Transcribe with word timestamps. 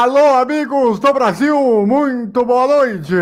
Alô, 0.00 0.36
amigos 0.36 1.00
do 1.00 1.12
Brasil, 1.12 1.84
muito 1.84 2.44
boa 2.44 2.68
noite! 2.68 3.16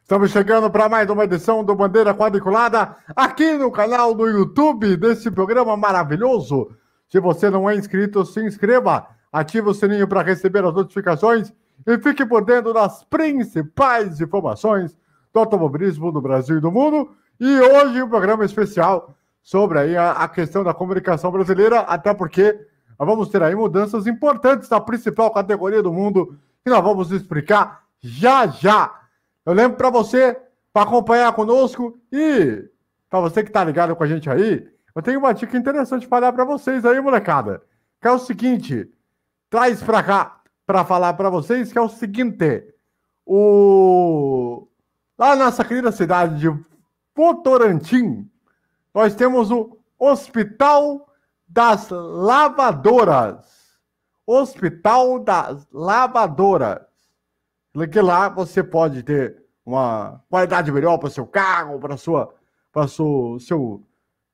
Estamos 0.00 0.30
chegando 0.30 0.70
para 0.70 0.88
mais 0.88 1.10
uma 1.10 1.24
edição 1.24 1.64
do 1.64 1.74
Bandeira 1.74 2.14
Quadriculada 2.14 2.94
aqui 3.16 3.54
no 3.54 3.72
canal 3.72 4.14
do 4.14 4.28
YouTube 4.28 4.96
desse 4.96 5.32
programa 5.32 5.76
maravilhoso. 5.76 6.70
Se 7.08 7.18
você 7.18 7.50
não 7.50 7.68
é 7.68 7.74
inscrito, 7.74 8.24
se 8.24 8.40
inscreva, 8.40 9.08
ative 9.32 9.70
o 9.70 9.74
sininho 9.74 10.06
para 10.06 10.22
receber 10.22 10.64
as 10.64 10.72
notificações 10.72 11.52
e 11.84 11.98
fique 11.98 12.24
por 12.24 12.44
dentro 12.44 12.72
das 12.72 13.02
principais 13.02 14.20
informações 14.20 14.96
do 15.34 15.40
automobilismo 15.40 16.12
do 16.12 16.22
Brasil 16.22 16.58
e 16.58 16.60
do 16.60 16.70
mundo. 16.70 17.10
E 17.40 17.58
hoje 17.58 18.00
um 18.00 18.08
programa 18.08 18.44
especial 18.44 19.16
sobre 19.42 19.96
a, 19.96 20.12
a 20.12 20.28
questão 20.28 20.62
da 20.62 20.72
comunicação 20.72 21.32
brasileira, 21.32 21.80
até 21.80 22.14
porque 22.14 22.56
nós 23.02 23.08
vamos 23.08 23.30
ter 23.30 23.42
aí 23.42 23.52
mudanças 23.52 24.06
importantes 24.06 24.70
na 24.70 24.80
principal 24.80 25.28
categoria 25.32 25.82
do 25.82 25.92
mundo 25.92 26.38
que 26.62 26.70
nós 26.70 26.80
vamos 26.84 27.10
explicar 27.10 27.84
já 27.98 28.46
já. 28.46 28.94
Eu 29.44 29.52
lembro 29.54 29.76
para 29.76 29.90
você, 29.90 30.40
para 30.72 30.88
acompanhar 30.88 31.32
conosco 31.32 31.98
e 32.12 32.64
para 33.10 33.18
você 33.18 33.42
que 33.42 33.48
está 33.50 33.64
ligado 33.64 33.96
com 33.96 34.04
a 34.04 34.06
gente 34.06 34.30
aí, 34.30 34.68
eu 34.94 35.02
tenho 35.02 35.18
uma 35.18 35.34
dica 35.34 35.56
interessante 35.56 36.06
para 36.06 36.20
dar 36.20 36.32
para 36.32 36.44
vocês 36.44 36.86
aí, 36.86 37.00
molecada. 37.00 37.60
Que 38.00 38.06
é 38.06 38.12
o 38.12 38.20
seguinte, 38.20 38.88
traz 39.50 39.82
para 39.82 40.00
cá 40.04 40.40
para 40.64 40.84
falar 40.84 41.14
para 41.14 41.28
vocês 41.28 41.72
que 41.72 41.78
é 41.78 41.82
o 41.82 41.88
seguinte, 41.88 42.72
o 43.26 44.68
lá 45.18 45.34
na 45.34 45.46
nossa 45.46 45.64
querida 45.64 45.90
cidade 45.90 46.38
de 46.38 46.64
Votorantim, 47.16 48.30
nós 48.94 49.12
temos 49.16 49.50
o 49.50 49.76
Hospital 49.98 51.11
das 51.52 51.88
Lavadoras. 51.90 53.46
Hospital 54.26 55.18
das 55.18 55.66
Lavadoras. 55.72 56.86
Que 57.90 58.00
lá 58.00 58.28
você 58.28 58.62
pode 58.62 59.02
ter 59.02 59.42
uma 59.64 60.22
qualidade 60.28 60.72
melhor 60.72 60.98
para 60.98 61.08
o 61.08 61.10
seu 61.10 61.26
carro, 61.26 61.78
para 61.78 61.96
sua 61.96 62.34
para 62.72 62.88
seu, 62.88 63.36
seu 63.38 63.82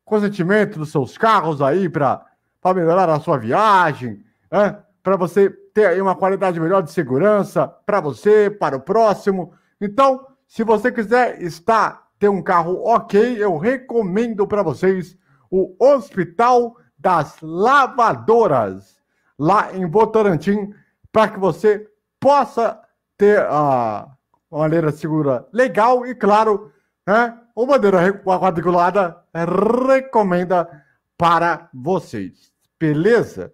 consentimento 0.05 0.79
dos 0.79 0.93
seus 0.93 1.19
carros 1.19 1.61
aí, 1.61 1.89
para 1.89 2.25
melhorar 2.67 3.11
a 3.11 3.19
sua 3.19 3.37
viagem, 3.37 4.25
né? 4.51 4.79
para 5.03 5.17
você 5.17 5.51
ter 5.51 5.87
aí 5.87 6.01
uma 6.01 6.15
qualidade 6.15 6.61
melhor 6.61 6.83
de 6.83 6.93
segurança 6.93 7.67
para 7.67 8.01
você, 8.01 8.49
para 8.49 8.77
o 8.77 8.81
próximo. 8.81 9.53
Então, 9.81 10.25
se 10.47 10.63
você 10.63 10.93
quiser 10.93 11.43
estar 11.43 12.07
ter 12.17 12.29
um 12.29 12.43
carro 12.43 12.81
ok, 12.85 13.43
eu 13.43 13.57
recomendo 13.57 14.47
para 14.47 14.63
vocês 14.63 15.17
o 15.51 15.75
Hospital 15.79 16.77
das 16.99 17.37
lavadoras 17.41 18.99
lá 19.39 19.75
em 19.75 19.89
Votorantim 19.89 20.75
para 21.13 21.29
que 21.29 21.39
você 21.39 21.89
possa 22.21 22.81
ter 23.17 23.41
a 23.49 24.09
uma 24.51 24.61
maneira 24.61 24.91
segura 24.91 25.47
legal 25.53 26.07
e, 26.07 26.15
claro, 26.15 26.73
né, 27.07 27.39
o 27.55 27.67
bandeira 27.67 28.13
quadriculada 28.23 29.23
recomenda 29.35 30.69
para 31.17 31.69
vocês. 31.73 32.53
Beleza? 32.79 33.53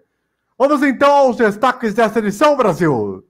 Vamos 0.56 0.82
então 0.82 1.10
aos 1.10 1.36
destaques 1.36 1.94
dessa 1.94 2.20
edição, 2.20 2.56
Brasil. 2.56 3.26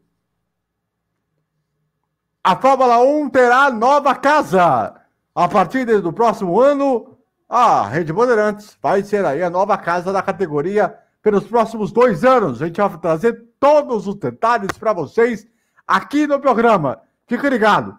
A 2.42 2.56
Fórmula 2.56 2.98
1 3.00 3.30
terá 3.30 3.70
nova 3.70 4.14
casa. 4.14 5.00
A 5.34 5.48
partir 5.48 5.84
do 5.86 6.12
próximo 6.12 6.60
ano, 6.60 7.13
a 7.48 7.86
Rede 7.86 8.12
Bandeirantes 8.12 8.76
vai 8.82 9.02
ser 9.02 9.24
aí 9.24 9.42
a 9.42 9.50
nova 9.50 9.76
casa 9.76 10.12
da 10.12 10.22
categoria 10.22 10.96
pelos 11.22 11.44
próximos 11.44 11.92
dois 11.92 12.24
anos. 12.24 12.60
A 12.60 12.66
gente 12.66 12.80
vai 12.80 12.98
trazer 12.98 13.44
todos 13.58 14.06
os 14.06 14.16
detalhes 14.16 14.76
para 14.78 14.92
vocês 14.92 15.46
aqui 15.86 16.26
no 16.26 16.40
programa. 16.40 17.00
Fique 17.26 17.48
ligado. 17.48 17.98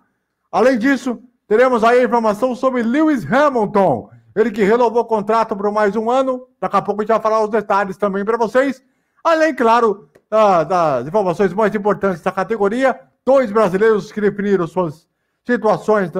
Além 0.52 0.78
disso, 0.78 1.20
teremos 1.48 1.84
aí 1.84 2.00
a 2.00 2.04
informação 2.04 2.56
sobre 2.56 2.84
Lewis 2.84 3.26
Hamilton. 3.32 4.10
Ele 4.36 4.52
que 4.52 4.64
renovou 4.64 5.02
o 5.02 5.06
contrato 5.06 5.56
por 5.56 5.72
mais 5.72 5.96
um 5.96 6.10
ano. 6.10 6.48
Daqui 6.60 6.76
a 6.76 6.82
pouco 6.82 7.02
a 7.02 7.04
gente 7.04 7.14
vai 7.14 7.22
falar 7.22 7.44
os 7.44 7.50
detalhes 7.50 7.98
também 7.98 8.26
para 8.26 8.38
vocês. 8.38 8.84
Além, 9.24 9.56
claro, 9.56 10.10
das 10.30 11.08
informações 11.08 11.54
mais 11.54 11.74
importantes 11.74 12.22
da 12.22 12.32
categoria. 12.32 13.00
Dois 13.26 13.52
brasileiros 13.52 14.12
que 14.12 14.22
definiram 14.22 14.68
suas 14.68 15.08
situações 15.46 16.12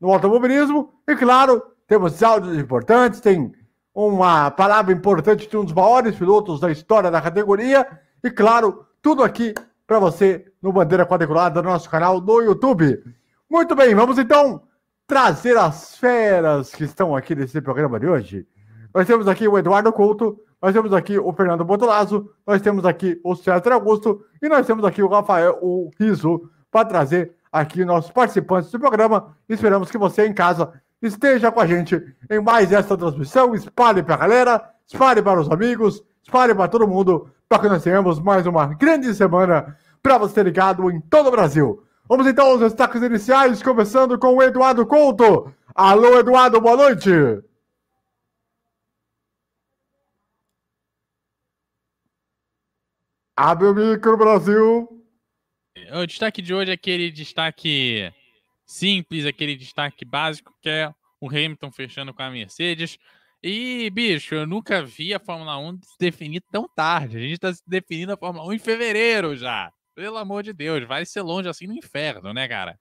no 0.00 0.12
automobilismo. 0.12 0.92
E, 1.08 1.16
claro, 1.16 1.62
temos 1.86 2.22
áudios 2.22 2.58
importantes, 2.58 3.20
tem 3.20 3.52
uma 3.94 4.50
palavra 4.50 4.92
importante 4.92 5.48
de 5.48 5.56
um 5.56 5.64
dos 5.64 5.72
maiores 5.72 6.16
pilotos 6.16 6.60
da 6.60 6.70
história 6.70 7.10
da 7.10 7.20
categoria 7.22 7.86
e, 8.22 8.30
claro, 8.30 8.86
tudo 9.00 9.22
aqui 9.22 9.54
para 9.86 9.98
você 9.98 10.44
no 10.60 10.72
Bandeira 10.72 11.06
Quadriculada 11.06 11.62
do 11.62 11.68
nosso 11.68 11.88
canal 11.88 12.20
no 12.20 12.42
YouTube. 12.42 13.02
Muito 13.48 13.74
bem, 13.74 13.94
vamos 13.94 14.18
então 14.18 14.62
trazer 15.06 15.56
as 15.56 15.96
feras 15.96 16.74
que 16.74 16.84
estão 16.84 17.14
aqui 17.14 17.34
nesse 17.34 17.60
programa 17.60 18.00
de 18.00 18.06
hoje. 18.06 18.46
Nós 18.92 19.06
temos 19.06 19.28
aqui 19.28 19.46
o 19.46 19.56
Eduardo 19.56 19.92
Couto, 19.92 20.38
nós 20.60 20.72
temos 20.72 20.92
aqui 20.92 21.18
o 21.18 21.32
Fernando 21.32 21.64
Botolazzo, 21.64 22.30
nós 22.44 22.60
temos 22.60 22.84
aqui 22.84 23.20
o 23.22 23.36
César 23.36 23.72
Augusto 23.72 24.24
e 24.42 24.48
nós 24.48 24.66
temos 24.66 24.84
aqui 24.84 25.02
o 25.02 25.08
Rafael 25.08 25.58
o 25.62 25.90
Riso 25.98 26.50
para 26.70 26.88
trazer 26.88 27.36
aqui 27.52 27.84
nossos 27.84 28.10
participantes 28.10 28.70
do 28.70 28.80
programa. 28.80 29.36
Esperamos 29.48 29.90
que 29.90 29.98
você 29.98 30.26
em 30.26 30.34
casa 30.34 30.72
esteja 31.00 31.52
com 31.52 31.60
a 31.60 31.66
gente 31.66 32.00
em 32.30 32.40
mais 32.40 32.72
essa 32.72 32.96
transmissão. 32.96 33.54
Espalhe 33.54 34.02
para 34.02 34.14
a 34.14 34.18
galera, 34.18 34.70
espalhe 34.86 35.22
para 35.22 35.40
os 35.40 35.50
amigos, 35.50 36.02
espalhe 36.22 36.54
para 36.54 36.68
todo 36.68 36.88
mundo, 36.88 37.30
para 37.48 37.60
que 37.60 37.68
nós 37.68 37.82
tenhamos 37.82 38.20
mais 38.20 38.46
uma 38.46 38.66
grande 38.66 39.14
semana 39.14 39.76
para 40.02 40.18
você 40.18 40.42
ligado 40.42 40.90
em 40.90 41.00
todo 41.00 41.28
o 41.28 41.32
Brasil. 41.32 41.82
Vamos 42.08 42.26
então 42.26 42.46
aos 42.46 42.60
destaques 42.60 43.02
iniciais, 43.02 43.62
começando 43.62 44.18
com 44.18 44.36
o 44.36 44.42
Eduardo 44.42 44.86
Couto. 44.86 45.52
Alô, 45.74 46.18
Eduardo, 46.18 46.60
boa 46.60 46.76
noite. 46.76 47.10
Abre 53.36 53.66
o 53.66 53.74
micro, 53.74 54.16
Brasil. 54.16 54.88
O 55.92 56.06
destaque 56.06 56.40
de 56.40 56.54
hoje 56.54 56.70
é 56.70 56.74
aquele 56.74 57.10
destaque 57.10 58.10
simples, 58.66 59.24
aquele 59.24 59.56
destaque 59.56 60.04
básico 60.04 60.52
que 60.60 60.68
é 60.68 60.92
o 61.20 61.28
Hamilton 61.28 61.70
fechando 61.70 62.12
com 62.12 62.22
a 62.22 62.30
Mercedes. 62.30 62.98
E, 63.42 63.88
bicho, 63.90 64.34
eu 64.34 64.46
nunca 64.46 64.82
vi 64.82 65.14
a 65.14 65.20
Fórmula 65.20 65.56
1 65.58 65.80
se 65.82 65.96
definir 66.00 66.42
tão 66.50 66.68
tarde. 66.74 67.16
A 67.16 67.20
gente 67.20 67.34
está 67.34 67.52
definindo 67.66 68.12
a 68.12 68.16
Fórmula 68.16 68.46
1 68.48 68.52
em 68.54 68.58
fevereiro 68.58 69.36
já. 69.36 69.70
Pelo 69.94 70.18
amor 70.18 70.42
de 70.42 70.52
Deus, 70.52 70.86
vai 70.86 71.06
ser 71.06 71.22
longe 71.22 71.48
assim 71.48 71.66
no 71.66 71.74
inferno, 71.74 72.34
né, 72.34 72.48
cara? 72.48 72.78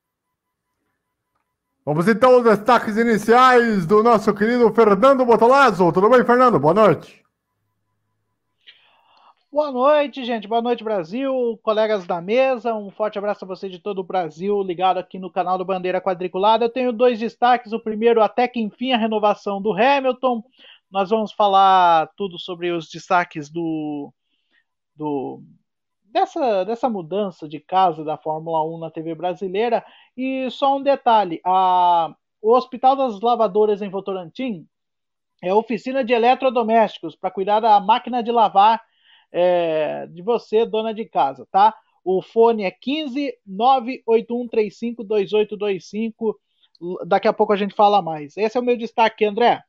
Vamos 1.85 2.07
então 2.07 2.33
aos 2.33 2.43
destaques 2.43 2.97
iniciais 2.97 3.85
do 3.85 4.01
nosso 4.01 4.33
querido 4.33 4.73
Fernando 4.73 5.23
Botolazzo. 5.23 5.91
Tudo 5.91 6.09
bem, 6.09 6.25
Fernando? 6.25 6.59
Boa 6.59 6.73
noite. 6.73 7.24
Boa 9.55 9.71
noite, 9.71 10.25
gente. 10.25 10.49
Boa 10.49 10.61
noite, 10.61 10.83
Brasil. 10.83 11.57
Colegas 11.63 12.05
da 12.05 12.19
mesa, 12.19 12.75
um 12.75 12.91
forte 12.91 13.17
abraço 13.17 13.45
a 13.45 13.47
você 13.47 13.69
de 13.69 13.79
todo 13.79 13.99
o 13.99 14.03
Brasil, 14.03 14.61
ligado 14.61 14.97
aqui 14.97 15.17
no 15.17 15.31
canal 15.31 15.57
do 15.57 15.63
Bandeira 15.63 16.01
Quadriculada. 16.01 16.65
Eu 16.65 16.69
tenho 16.69 16.91
dois 16.91 17.17
destaques. 17.17 17.71
O 17.71 17.79
primeiro, 17.79 18.21
até 18.21 18.49
que 18.49 18.59
enfim, 18.59 18.91
a 18.91 18.97
renovação 18.97 19.61
do 19.61 19.71
Hamilton. 19.71 20.43
Nós 20.91 21.09
vamos 21.09 21.31
falar 21.31 22.11
tudo 22.17 22.37
sobre 22.37 22.69
os 22.69 22.89
destaques 22.89 23.49
do, 23.49 24.13
do 24.93 25.41
dessa, 26.03 26.65
dessa 26.65 26.89
mudança 26.89 27.47
de 27.47 27.61
casa 27.61 28.03
da 28.03 28.17
Fórmula 28.17 28.61
1 28.61 28.77
na 28.77 28.91
TV 28.91 29.15
brasileira. 29.15 29.85
E 30.17 30.51
só 30.51 30.75
um 30.75 30.83
detalhe: 30.83 31.39
a, 31.45 32.13
o 32.41 32.51
Hospital 32.51 32.97
das 32.97 33.21
Lavadoras 33.21 33.81
em 33.81 33.89
Votorantim 33.89 34.67
é 35.41 35.53
oficina 35.53 36.03
de 36.03 36.11
eletrodomésticos 36.11 37.15
para 37.15 37.31
cuidar 37.31 37.61
da 37.61 37.79
máquina 37.79 38.21
de 38.21 38.33
lavar 38.33 38.81
é, 39.35 40.07
de 40.07 40.21
você, 40.21 40.65
dona 40.65 40.93
de 40.93 41.05
casa, 41.05 41.45
tá? 41.51 41.75
O 42.05 42.21
fone 42.21 42.63
é 42.63 42.71
15 42.71 43.37
98135 43.45 45.03
2825. 45.03 46.39
Daqui 47.05 47.27
a 47.27 47.33
pouco 47.33 47.51
a 47.53 47.57
gente 47.57 47.75
fala 47.75 48.01
mais. 48.01 48.37
Esse 48.37 48.57
é 48.57 48.61
o 48.61 48.63
meu 48.63 48.77
destaque, 48.77 49.25
André. 49.25 49.61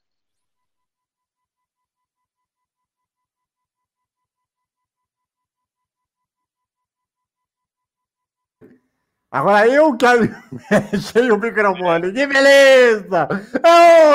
Agora 9.31 9.67
eu 9.69 9.97
quero 9.97 10.23
mexer 10.71 11.33
o 11.33 11.39
microfone. 11.39 12.13
Que 12.13 12.27
beleza! 12.27 13.29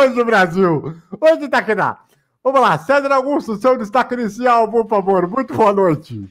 Hoje, 0.01 0.23
Brasil! 0.23 0.81
Hoje 1.19 1.49
tá 1.49 1.59
aqui 1.59 1.75
na 1.75 1.99
Vamos 2.43 2.59
lá, 2.59 2.77
César 2.79 3.11
Augusto, 3.11 3.55
seu 3.57 3.77
destaque 3.77 4.15
inicial, 4.15 4.69
por 4.69 4.87
favor. 4.87 5.27
Muito 5.27 5.53
boa 5.53 5.71
noite. 5.71 6.27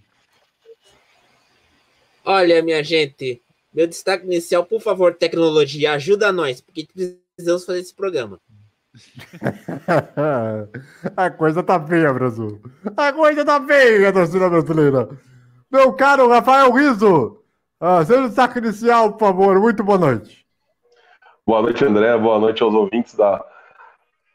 Olha, 2.25 2.61
minha 2.63 2.83
gente, 2.83 3.41
meu 3.73 3.87
destaque 3.87 4.27
inicial, 4.27 4.65
por 4.65 4.81
favor, 4.81 5.15
tecnologia, 5.15 5.93
ajuda 5.93 6.33
nós, 6.33 6.61
porque 6.61 6.89
precisamos 6.93 7.65
fazer 7.65 7.79
esse 7.79 7.95
programa. 7.95 8.41
A 11.17 11.31
coisa 11.31 11.63
tá 11.63 11.81
feia, 11.81 12.13
Brasil. 12.13 12.61
A 12.97 13.13
coisa 13.13 13.45
tá 13.45 13.65
feia, 13.65 14.13
torcida 14.13 14.51
brasileira. 14.51 15.09
meu 15.71 15.93
caro 15.93 16.29
Rafael 16.29 16.73
Riso. 16.73 17.41
Seja 18.05 18.23
o 18.23 18.27
destaque 18.27 18.59
inicial, 18.59 19.13
por 19.13 19.21
favor. 19.21 19.61
Muito 19.61 19.85
boa 19.85 19.99
noite. 19.99 20.45
Boa 21.47 21.63
noite, 21.63 21.85
André. 21.85 22.19
Boa 22.19 22.39
noite 22.39 22.63
aos 22.63 22.75
ouvintes 22.75 23.15
da, 23.15 23.43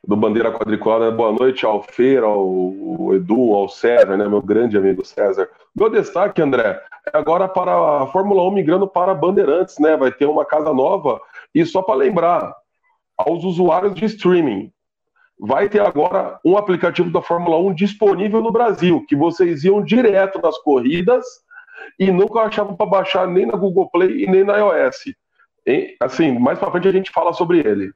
do 0.07 0.16
Bandeira 0.16 0.52
Quadriculada. 0.52 1.10
Boa 1.12 1.31
noite 1.31 1.66
ao 1.66 1.81
Feira, 1.81 2.25
ao 2.25 3.13
Edu, 3.13 3.54
ao 3.54 3.68
César, 3.68 4.18
né, 4.18 4.28
meu 4.28 4.42
grande 4.42 4.78
amigo 4.78 5.04
César. 5.04 5.50
Meu 5.75 5.90
destaque, 5.90 6.42
André, 6.42 6.80
é 7.12 7.18
agora 7.18 7.48
para 7.48 8.04
a 8.04 8.07
Fórmula 8.07 8.44
1 8.44 8.52
migrando 8.52 8.88
para 8.88 9.13
Bandeirantes, 9.13 9.78
né? 9.80 9.98
Vai 9.98 10.12
ter 10.12 10.25
uma 10.25 10.46
casa 10.46 10.74
nova. 10.74 11.19
E 11.54 11.66
só 11.66 11.81
para 11.81 11.96
lembrar 11.96 12.54
aos 13.18 13.44
usuários 13.44 13.96
de 13.96 14.06
streaming, 14.06 14.72
vai 15.40 15.68
ter 15.68 15.81
agora 15.81 16.40
um 16.46 16.58
aplicativo 16.58 17.10
da 17.10 17.22
Fórmula 17.22 17.58
1 17.58 17.74
disponível 17.74 18.42
no 18.42 18.51
Brasil, 18.51 19.04
que 19.08 19.16
vocês 19.16 19.63
iam 19.63 19.84
direto 19.84 20.40
nas 20.42 20.58
corridas 20.60 21.25
e 22.00 22.12
nunca 22.12 22.42
achavam 22.42 22.75
para 22.75 22.86
baixar 22.86 23.28
nem 23.28 23.46
na 23.46 23.58
Google 23.58 23.90
Play 23.90 24.24
e 24.24 24.28
nem 24.28 24.44
na 24.44 24.58
iOS. 24.58 25.13
E, 25.66 25.96
assim, 26.00 26.38
mais 26.38 26.60
para 26.60 26.72
frente 26.72 26.88
a 26.88 26.92
gente 26.92 27.12
fala 27.12 27.34
sobre 27.34 27.60
ele. 27.60 27.92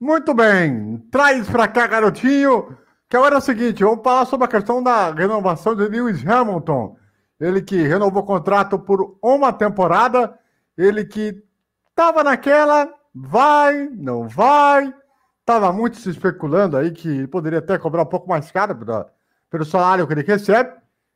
Muito 0.00 0.32
bem, 0.32 0.96
traz 1.10 1.46
para 1.50 1.68
cá, 1.68 1.86
garotinho. 1.86 2.74
Que 3.06 3.18
agora 3.18 3.34
é 3.34 3.38
o 3.38 3.40
seguinte, 3.40 3.84
vamos 3.84 4.02
falar 4.02 4.24
sobre 4.24 4.46
a 4.46 4.48
questão 4.48 4.82
da 4.82 5.10
renovação 5.12 5.76
de 5.76 5.86
Lewis 5.86 6.26
Hamilton. 6.26 6.96
Ele 7.38 7.60
que 7.60 7.76
renovou 7.82 8.22
o 8.22 8.26
contrato 8.26 8.78
por 8.78 9.18
uma 9.22 9.52
temporada, 9.52 10.38
ele 10.74 11.04
que 11.04 11.42
estava 11.90 12.24
naquela, 12.24 12.88
vai, 13.14 13.90
não 13.92 14.26
vai, 14.26 14.94
estava 15.40 15.70
muito 15.70 15.98
se 15.98 16.08
especulando 16.08 16.78
aí 16.78 16.92
que 16.92 17.26
poderia 17.26 17.58
até 17.58 17.76
cobrar 17.76 18.02
um 18.02 18.06
pouco 18.06 18.26
mais 18.26 18.50
caro 18.50 18.74
pela, 18.74 19.12
pelo 19.50 19.66
salário 19.66 20.06
que 20.06 20.14
ele 20.14 20.22
recebe, 20.22 20.70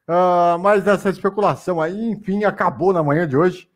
uh, 0.08 0.58
mas 0.58 0.86
essa 0.86 1.08
especulação 1.08 1.80
aí, 1.80 2.10
enfim, 2.10 2.44
acabou 2.44 2.92
na 2.92 3.02
manhã 3.02 3.26
de 3.26 3.36
hoje, 3.36 3.66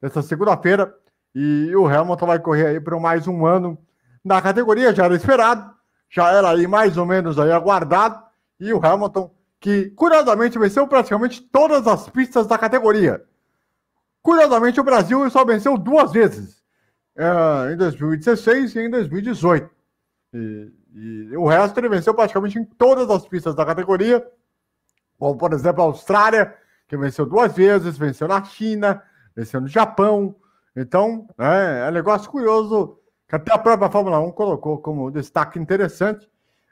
essa 0.00 0.22
segunda-feira, 0.22 0.94
e 1.34 1.74
o 1.74 1.86
Hamilton 1.86 2.26
vai 2.26 2.38
correr 2.38 2.66
aí 2.66 2.80
por 2.80 3.00
mais 3.00 3.26
um 3.26 3.44
ano 3.44 3.76
na 4.24 4.40
categoria, 4.40 4.94
já 4.94 5.04
era 5.04 5.14
esperado, 5.14 5.74
já 6.08 6.30
era 6.30 6.50
aí 6.50 6.66
mais 6.66 6.96
ou 6.96 7.06
menos 7.06 7.38
aí 7.38 7.50
aguardado, 7.50 8.22
e 8.60 8.72
o 8.72 8.84
Hamilton, 8.84 9.34
que 9.58 9.90
curiosamente 9.90 10.58
venceu 10.58 10.86
praticamente 10.86 11.40
todas 11.40 11.86
as 11.86 12.08
pistas 12.08 12.46
da 12.46 12.58
categoria. 12.58 13.24
Curiosamente, 14.22 14.80
o 14.80 14.84
Brasil 14.84 15.28
só 15.30 15.44
venceu 15.44 15.76
duas 15.76 16.12
vezes, 16.12 16.62
uh, 17.16 17.72
em 17.72 17.76
2016 17.76 18.76
e 18.76 18.80
em 18.80 18.90
2018. 18.90 19.70
E, 20.34 20.72
e, 20.94 21.36
o 21.36 21.46
resto 21.46 21.78
ele 21.78 21.88
venceu 21.88 22.14
praticamente 22.14 22.58
em 22.58 22.64
todas 22.64 23.10
as 23.10 23.26
pistas 23.26 23.54
da 23.54 23.66
categoria, 23.66 24.24
como 25.18 25.36
por 25.36 25.52
exemplo 25.52 25.82
a 25.82 25.86
Austrália, 25.86 26.54
que 26.86 26.96
venceu 26.96 27.26
duas 27.26 27.52
vezes, 27.52 27.98
venceu 27.98 28.28
na 28.28 28.42
China, 28.44 29.02
venceu 29.34 29.60
no 29.60 29.68
Japão. 29.68 30.36
Então, 30.76 31.26
é, 31.38 31.86
é 31.86 31.88
um 31.88 31.92
negócio 31.92 32.30
curioso 32.30 32.98
até 33.32 33.52
a 33.52 33.58
própria 33.58 33.90
Fórmula 33.90 34.20
1 34.20 34.30
colocou 34.32 34.78
como 34.78 35.10
destaque 35.10 35.58
interessante. 35.58 36.26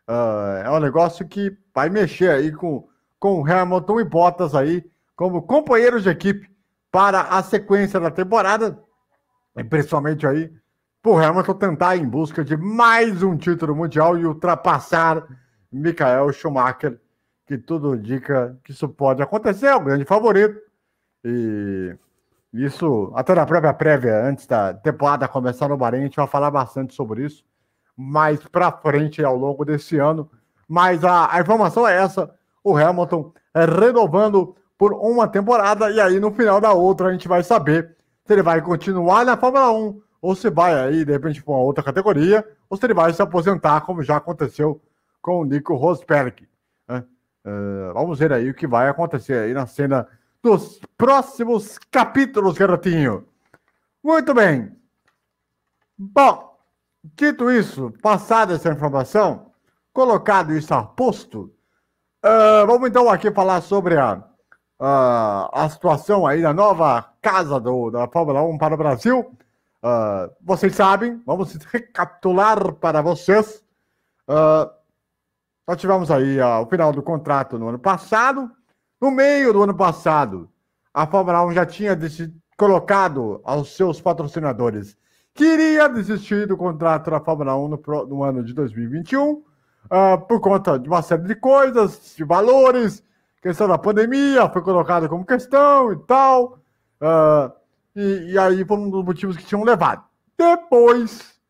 Uh, 0.07 0.63
é 0.65 0.71
um 0.71 0.81
negócio 0.81 1.27
que 1.27 1.57
vai 1.75 1.89
mexer 1.89 2.31
aí 2.31 2.53
com, 2.53 2.87
com 3.19 3.45
Hamilton 3.45 4.01
e 4.01 4.05
Bottas 4.05 4.55
aí 4.55 4.85
como 5.17 5.43
companheiros 5.43 6.03
de 6.03 6.11
equipe 6.11 6.51
para 6.91 7.23
a 7.23 7.43
sequência 7.43 8.01
da 8.01 8.11
temporada, 8.11 8.79
e 9.57 9.63
principalmente 9.63 10.27
aí 10.27 10.53
por 11.03 11.23
Hamilton 11.23 11.55
tentar 11.55 11.97
em 11.97 12.07
busca 12.07 12.45
de 12.45 12.57
mais 12.57 13.23
um 13.23 13.37
título 13.37 13.75
mundial 13.75 14.19
e 14.19 14.27
ultrapassar 14.27 15.27
Michael 15.73 16.33
Schumacher, 16.33 17.01
que 17.47 17.57
tudo 17.57 17.95
indica 17.95 18.59
que 18.65 18.73
isso 18.73 18.89
pode 18.89 19.23
acontecer, 19.23 19.67
é 19.67 19.75
o 19.75 19.81
grande 19.81 20.05
favorito. 20.05 20.61
E 21.25 21.97
isso, 22.53 23.13
até 23.15 23.35
na 23.35 23.47
própria 23.47 23.73
prévia, 23.73 24.25
antes 24.25 24.47
da 24.47 24.75
temporada 24.75 25.29
começar 25.29 25.69
no 25.69 25.77
Bahrein, 25.77 26.01
a 26.01 26.05
gente 26.05 26.17
vai 26.17 26.27
falar 26.27 26.51
bastante 26.51 26.95
sobre 26.95 27.25
isso, 27.25 27.45
mais 27.97 28.41
para 28.49 28.73
frente 28.73 29.25
ao 29.25 29.37
longo 29.37 29.65
desse 29.65 29.99
ano. 29.99 30.29
Mas 30.69 31.05
a, 31.05 31.35
a 31.35 31.41
informação 31.41 31.87
é 31.87 31.97
essa: 31.97 32.35
o 32.65 32.77
Hamilton 32.77 33.33
é 33.55 33.65
renovando 33.65 34.57
por 34.77 34.93
uma 34.95 35.29
temporada, 35.29 35.91
e 35.91 36.01
aí 36.01 36.19
no 36.19 36.33
final 36.33 36.61
da 36.61 36.73
outra 36.73 37.09
a 37.09 37.13
gente 37.13 37.29
vai 37.29 37.43
saber 37.43 37.97
se 38.25 38.33
ele 38.33 38.43
vai 38.43 38.61
continuar 38.61 39.25
na 39.25 39.37
Fórmula 39.37 39.73
1 39.73 40.01
ou 40.23 40.35
se 40.35 40.51
vai 40.51 40.75
aí, 40.79 41.05
de 41.05 41.13
repente, 41.13 41.43
para 41.43 41.55
uma 41.55 41.63
outra 41.63 41.83
categoria, 41.83 42.47
ou 42.69 42.77
se 42.77 42.85
ele 42.85 42.95
vai 42.95 43.13
se 43.13 43.23
aposentar, 43.23 43.81
como 43.83 44.03
já 44.03 44.17
aconteceu 44.17 44.81
com 45.23 45.41
o 45.41 45.45
Nico 45.45 45.75
Rosberg. 45.75 46.47
Né? 46.89 47.05
Uh, 47.47 47.95
vamos 47.95 48.19
ver 48.19 48.33
aí 48.33 48.51
o 48.51 48.55
que 48.55 48.67
vai 48.67 48.89
acontecer 48.89 49.35
aí 49.35 49.55
na 49.55 49.67
cena 49.67 50.07
dos 50.43 50.81
próximos 50.97 51.79
capítulos, 51.91 52.57
garotinho. 52.57 53.27
Muito 54.03 54.33
bem. 54.33 54.75
Bom, 55.99 56.59
dito 57.05 57.51
isso, 57.51 57.93
passada 58.03 58.55
essa 58.55 58.73
informação, 58.73 59.53
colocado 59.93 60.57
isso 60.57 60.73
a 60.73 60.83
posto, 60.83 61.53
uh, 62.25 62.67
vamos 62.67 62.89
então 62.89 63.11
aqui 63.11 63.31
falar 63.31 63.61
sobre 63.61 63.99
a, 63.99 64.15
uh, 64.17 65.51
a 65.53 65.69
situação 65.71 66.27
aí 66.27 66.41
da 66.41 66.55
nova 66.55 67.13
casa 67.21 67.61
do, 67.61 67.91
da 67.91 68.09
Fórmula 68.09 68.43
1 68.43 68.57
para 68.57 68.75
o 68.75 68.79
Brasil. 68.79 69.37
Uh, 69.83 70.33
vocês 70.41 70.75
sabem, 70.75 71.23
vamos 71.27 71.55
recapitular 71.71 72.73
para 72.75 73.03
vocês. 73.03 73.63
Uh, 74.27 74.71
nós 75.69 75.79
tivemos 75.79 76.11
aí 76.11 76.41
o 76.41 76.67
final 76.67 76.93
do 76.93 77.03
contrato 77.03 77.59
no 77.59 77.69
ano 77.69 77.79
passado. 77.79 78.51
No 79.01 79.11
meio 79.11 79.51
do 79.51 79.63
ano 79.63 79.75
passado, 79.75 80.51
a 80.93 81.07
Fórmula 81.07 81.47
1 81.47 81.53
já 81.55 81.65
tinha 81.65 81.99
colocado 82.55 83.41
aos 83.45 83.75
seus 83.75 83.99
patrocinadores 83.99 84.95
que 85.33 85.45
iria 85.45 85.89
desistir 85.89 86.47
do 86.47 86.55
contrato 86.55 87.11
da 87.11 87.19
Fórmula 87.19 87.57
1 87.57 87.69
no, 87.69 88.07
no 88.07 88.23
ano 88.23 88.45
de 88.45 88.53
2021, 88.53 89.31
uh, 89.31 89.43
por 90.29 90.39
conta 90.39 90.79
de 90.79 90.87
uma 90.87 91.01
série 91.01 91.23
de 91.23 91.35
coisas, 91.35 92.15
de 92.15 92.25
valores, 92.25 93.03
questão 93.41 93.67
da 93.67 93.79
pandemia, 93.79 94.51
foi 94.51 94.61
colocado 94.61 95.09
como 95.09 95.25
questão 95.25 95.95
e 95.95 95.97
tal. 96.01 96.59
Uh, 97.01 97.51
e, 97.97 98.33
e 98.33 98.39
aí 98.39 98.63
foi 98.67 98.77
um 98.77 98.91
dos 98.91 99.03
motivos 99.03 99.35
que 99.35 99.47
tinham 99.47 99.65
levado. 99.65 100.05
Depois, 100.37 101.41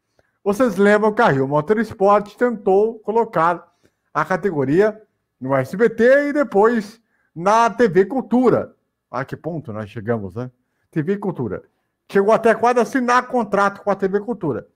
vocês 0.44 0.76
lembram 0.76 1.12
que 1.12 1.20
a 1.20 1.28
Rio 1.28 1.48
Motorsport 1.48 2.32
tentou 2.36 3.00
colocar 3.00 3.66
a 4.14 4.24
categoria 4.24 5.02
no 5.40 5.52
SBT 5.52 6.28
e 6.28 6.32
depois 6.32 7.00
na 7.34 7.70
TV 7.70 8.06
Cultura. 8.06 8.74
A 9.10 9.24
que 9.24 9.36
ponto 9.36 9.72
nós 9.72 9.90
chegamos, 9.90 10.34
né? 10.34 10.50
TV 10.90 11.16
Cultura. 11.16 11.62
Chegou 12.10 12.32
até 12.32 12.54
quase 12.54 12.80
assinar 12.80 13.28
contrato 13.28 13.82
com 13.82 13.90
a 13.90 13.96
TV 13.96 14.20
Cultura. 14.20 14.66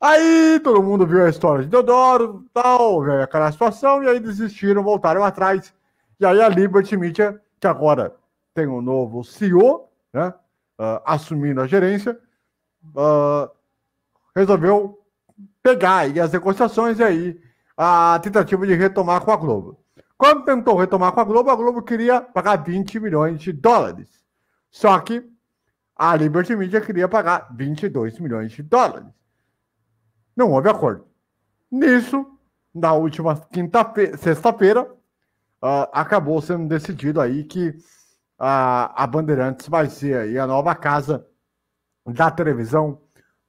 Aí 0.00 0.60
todo 0.60 0.82
mundo 0.82 1.06
viu 1.06 1.24
a 1.24 1.28
história 1.28 1.64
de 1.64 1.70
Deodoro, 1.70 2.44
tal, 2.52 3.02
aquela 3.22 3.50
situação, 3.50 4.02
e 4.02 4.08
aí 4.08 4.20
desistiram, 4.20 4.82
voltaram 4.82 5.24
atrás. 5.24 5.72
E 6.20 6.26
aí 6.26 6.40
a 6.40 6.48
Liberty 6.48 6.96
Media, 6.96 7.40
que 7.58 7.66
agora 7.66 8.14
tem 8.54 8.66
um 8.66 8.80
novo 8.80 9.24
CEO, 9.24 9.88
né? 10.12 10.28
uh, 10.78 11.00
assumindo 11.04 11.60
a 11.60 11.66
gerência, 11.66 12.18
uh, 12.94 13.50
resolveu 14.34 15.02
pegar 15.62 15.98
aí 15.98 16.20
as 16.20 16.32
negociações 16.32 16.98
e 16.98 17.04
aí 17.04 17.40
a 17.76 18.18
tentativa 18.22 18.66
de 18.66 18.74
retomar 18.74 19.20
com 19.22 19.32
a 19.32 19.36
Globo. 19.36 19.78
Quando 20.18 20.44
tentou 20.44 20.76
retomar 20.76 21.12
com 21.12 21.20
a 21.20 21.24
Globo, 21.24 21.50
a 21.50 21.56
Globo 21.56 21.82
queria 21.82 22.20
pagar 22.20 22.56
20 22.64 22.98
milhões 23.00 23.40
de 23.40 23.52
dólares. 23.52 24.08
Só 24.70 24.98
que 25.00 25.22
a 25.94 26.16
Liberty 26.16 26.56
Media 26.56 26.80
queria 26.80 27.08
pagar 27.08 27.48
22 27.54 28.18
milhões 28.18 28.52
de 28.52 28.62
dólares. 28.62 29.08
Não 30.34 30.52
houve 30.52 30.68
acordo. 30.68 31.06
Nisso, 31.70 32.26
na 32.74 32.92
última 32.92 33.36
quinta-feira, 33.52 34.16
sexta-feira, 34.16 34.82
uh, 34.82 35.88
acabou 35.92 36.40
sendo 36.40 36.68
decidido 36.68 37.20
aí 37.20 37.44
que 37.44 37.74
a, 38.38 39.02
a 39.02 39.06
Bandeirantes 39.06 39.68
vai 39.68 39.88
ser 39.88 40.16
aí 40.18 40.38
a 40.38 40.46
nova 40.46 40.74
casa 40.74 41.26
da 42.06 42.30
televisão 42.30 43.00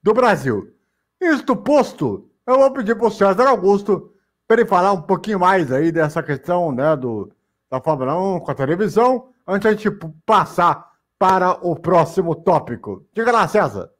do 0.02 0.12
Brasil. 0.14 0.74
Isto 1.20 1.54
posto, 1.56 2.30
eu 2.46 2.58
vou 2.58 2.70
pedir 2.72 2.96
para 2.96 3.06
o 3.06 3.10
César 3.10 3.46
Augusto 3.46 4.12
para 4.48 4.62
ele 4.62 4.68
falar 4.68 4.92
um 4.94 5.02
pouquinho 5.02 5.38
mais 5.38 5.70
aí 5.70 5.92
dessa 5.92 6.22
questão 6.22 6.72
né, 6.72 6.96
do, 6.96 7.30
da 7.70 7.80
Fórmula 7.82 8.18
1 8.18 8.40
com 8.40 8.50
a 8.50 8.54
televisão, 8.54 9.28
antes 9.46 9.66
a 9.66 9.72
gente 9.72 9.90
passar 10.24 10.90
para 11.18 11.52
o 11.64 11.76
próximo 11.76 12.34
tópico. 12.34 13.06
Diga 13.12 13.30
lá, 13.30 13.46
César. 13.46 13.92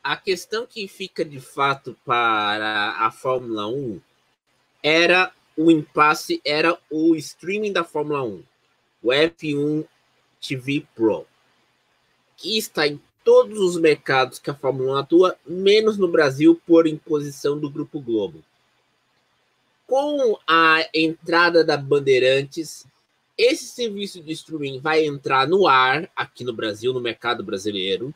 A 0.00 0.16
questão 0.16 0.64
que 0.64 0.86
fica 0.86 1.24
de 1.24 1.40
fato 1.40 1.96
para 2.06 2.94
a 2.98 3.10
Fórmula 3.10 3.66
1 3.66 4.00
era 4.80 5.32
o 5.56 5.72
impasse, 5.72 6.40
era 6.44 6.78
o 6.88 7.16
streaming 7.16 7.72
da 7.72 7.82
Fórmula 7.82 8.22
1 8.22 8.42
o 9.02 9.08
F1 9.08 9.86
TV 10.40 10.86
Pro, 10.94 11.26
que 12.36 12.58
está 12.58 12.86
em 12.86 13.00
todos 13.24 13.58
os 13.58 13.76
mercados 13.76 14.38
que 14.38 14.50
a 14.50 14.54
Fórmula 14.54 14.94
1 14.94 14.96
atua, 14.96 15.36
menos 15.46 15.98
no 15.98 16.08
Brasil 16.08 16.60
por 16.66 16.86
imposição 16.86 17.58
do 17.58 17.70
Grupo 17.70 18.00
Globo. 18.00 18.42
Com 19.88 20.38
a 20.46 20.86
entrada 20.92 21.64
da 21.64 21.74
Bandeirantes, 21.74 22.86
esse 23.38 23.64
serviço 23.64 24.22
de 24.22 24.32
streaming 24.32 24.80
vai 24.80 25.06
entrar 25.06 25.48
no 25.48 25.66
ar 25.66 26.10
aqui 26.14 26.44
no 26.44 26.52
Brasil, 26.52 26.92
no 26.92 27.00
mercado 27.00 27.42
brasileiro, 27.42 28.14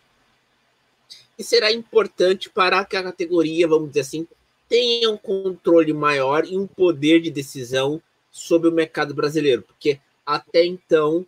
e 1.38 1.42
será 1.42 1.72
importante 1.72 2.50
para 2.50 2.84
que 2.84 2.94
a 2.94 3.02
categoria, 3.02 3.66
vamos 3.66 3.88
dizer 3.88 4.00
assim, 4.00 4.28
tenha 4.68 5.10
um 5.10 5.16
controle 5.16 5.94
maior 5.94 6.44
e 6.44 6.58
um 6.58 6.66
poder 6.66 7.22
de 7.22 7.30
decisão 7.30 8.02
sobre 8.30 8.68
o 8.68 8.72
mercado 8.72 9.14
brasileiro, 9.14 9.62
porque 9.62 9.98
até 10.26 10.66
então 10.66 11.26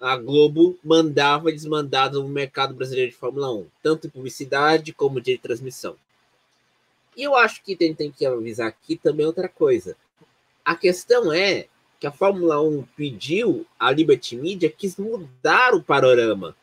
a 0.00 0.16
Globo 0.16 0.76
mandava 0.82 1.48
e 1.48 1.54
desmandava 1.54 2.14
no 2.14 2.28
mercado 2.28 2.74
brasileiro 2.74 3.12
de 3.12 3.16
Fórmula 3.16 3.54
1, 3.54 3.66
tanto 3.84 4.08
em 4.08 4.10
publicidade 4.10 4.92
como 4.92 5.20
de 5.20 5.38
transmissão. 5.38 5.96
E 7.16 7.22
eu 7.22 7.34
acho 7.34 7.62
que 7.62 7.74
tem, 7.74 7.94
tem 7.94 8.12
que 8.12 8.26
avisar 8.26 8.68
aqui 8.68 8.96
também 8.96 9.24
outra 9.24 9.48
coisa. 9.48 9.96
A 10.64 10.76
questão 10.76 11.32
é 11.32 11.66
que 11.98 12.06
a 12.06 12.12
Fórmula 12.12 12.60
1 12.60 12.82
pediu, 12.94 13.66
a 13.78 13.90
Liberty 13.90 14.36
Media 14.36 14.70
quis 14.70 14.96
mudar 14.96 15.74
o 15.74 15.82
panorama. 15.82 16.54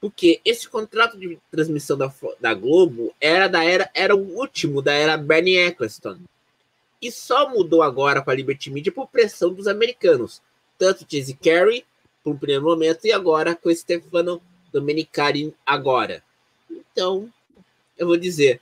Porque 0.00 0.40
esse 0.44 0.68
contrato 0.68 1.16
de 1.16 1.38
transmissão 1.50 1.96
da, 1.96 2.12
da 2.40 2.52
Globo 2.52 3.14
era 3.20 3.48
da 3.48 3.64
era, 3.64 3.88
era 3.94 4.14
o 4.14 4.36
último 4.36 4.82
da 4.82 4.92
era 4.92 5.16
Bernie 5.16 5.56
Eccleston. 5.56 6.18
E 7.00 7.10
só 7.10 7.48
mudou 7.48 7.82
agora 7.82 8.20
para 8.20 8.32
a 8.32 8.36
Liberty 8.36 8.70
Media 8.70 8.92
por 8.92 9.08
pressão 9.08 9.52
dos 9.54 9.66
americanos. 9.66 10.42
Tanto 10.76 11.06
Chase 11.08 11.34
Carey, 11.34 11.84
por 12.22 12.34
um 12.34 12.38
primeiro 12.38 12.64
momento, 12.64 13.06
e 13.06 13.12
agora 13.12 13.54
com 13.54 13.74
Stefano 13.74 14.42
Domenicali 14.72 15.54
agora. 15.64 16.22
Então, 16.70 17.32
eu 17.96 18.06
vou 18.06 18.16
dizer, 18.16 18.60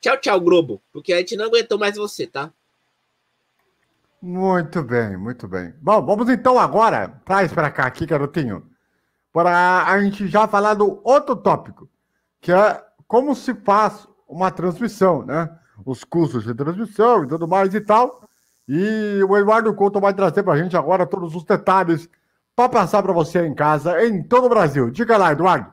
Tchau, 0.00 0.16
tchau, 0.18 0.40
Globo, 0.40 0.82
porque 0.92 1.12
a 1.12 1.18
gente 1.18 1.36
não 1.36 1.46
aguentou 1.46 1.78
mais 1.78 1.96
você, 1.96 2.26
tá? 2.26 2.52
Muito 4.20 4.82
bem, 4.82 5.16
muito 5.16 5.46
bem. 5.46 5.72
Bom, 5.80 6.04
vamos 6.04 6.28
então 6.28 6.58
agora, 6.58 7.20
traz 7.24 7.52
para 7.52 7.70
cá 7.70 7.86
aqui, 7.86 8.04
garotinho, 8.04 8.68
para 9.32 9.84
a 9.86 10.02
gente 10.02 10.26
já 10.26 10.48
falar 10.48 10.74
do 10.74 11.00
outro 11.04 11.36
tópico, 11.36 11.88
que 12.40 12.52
é 12.52 12.84
como 13.06 13.34
se 13.34 13.54
faz 13.54 14.08
uma 14.28 14.50
transmissão, 14.50 15.24
né? 15.24 15.48
Os 15.84 16.04
custos 16.04 16.44
de 16.44 16.54
transmissão 16.54 17.24
e 17.24 17.28
tudo 17.28 17.46
mais 17.46 17.72
e 17.74 17.80
tal. 17.80 18.28
E 18.68 19.22
o 19.22 19.36
Eduardo 19.36 19.72
Couto 19.74 20.00
vai 20.00 20.12
trazer 20.12 20.42
para 20.42 20.52
a 20.52 20.58
gente 20.62 20.76
agora 20.76 21.06
todos 21.06 21.34
os 21.34 21.44
detalhes 21.44 22.08
para 22.54 22.68
passar 22.68 23.02
para 23.02 23.12
você 23.12 23.46
em 23.46 23.54
casa, 23.54 24.04
em 24.04 24.22
todo 24.22 24.46
o 24.46 24.48
Brasil. 24.48 24.90
Diga 24.90 25.16
lá, 25.16 25.32
Eduardo. 25.32 25.72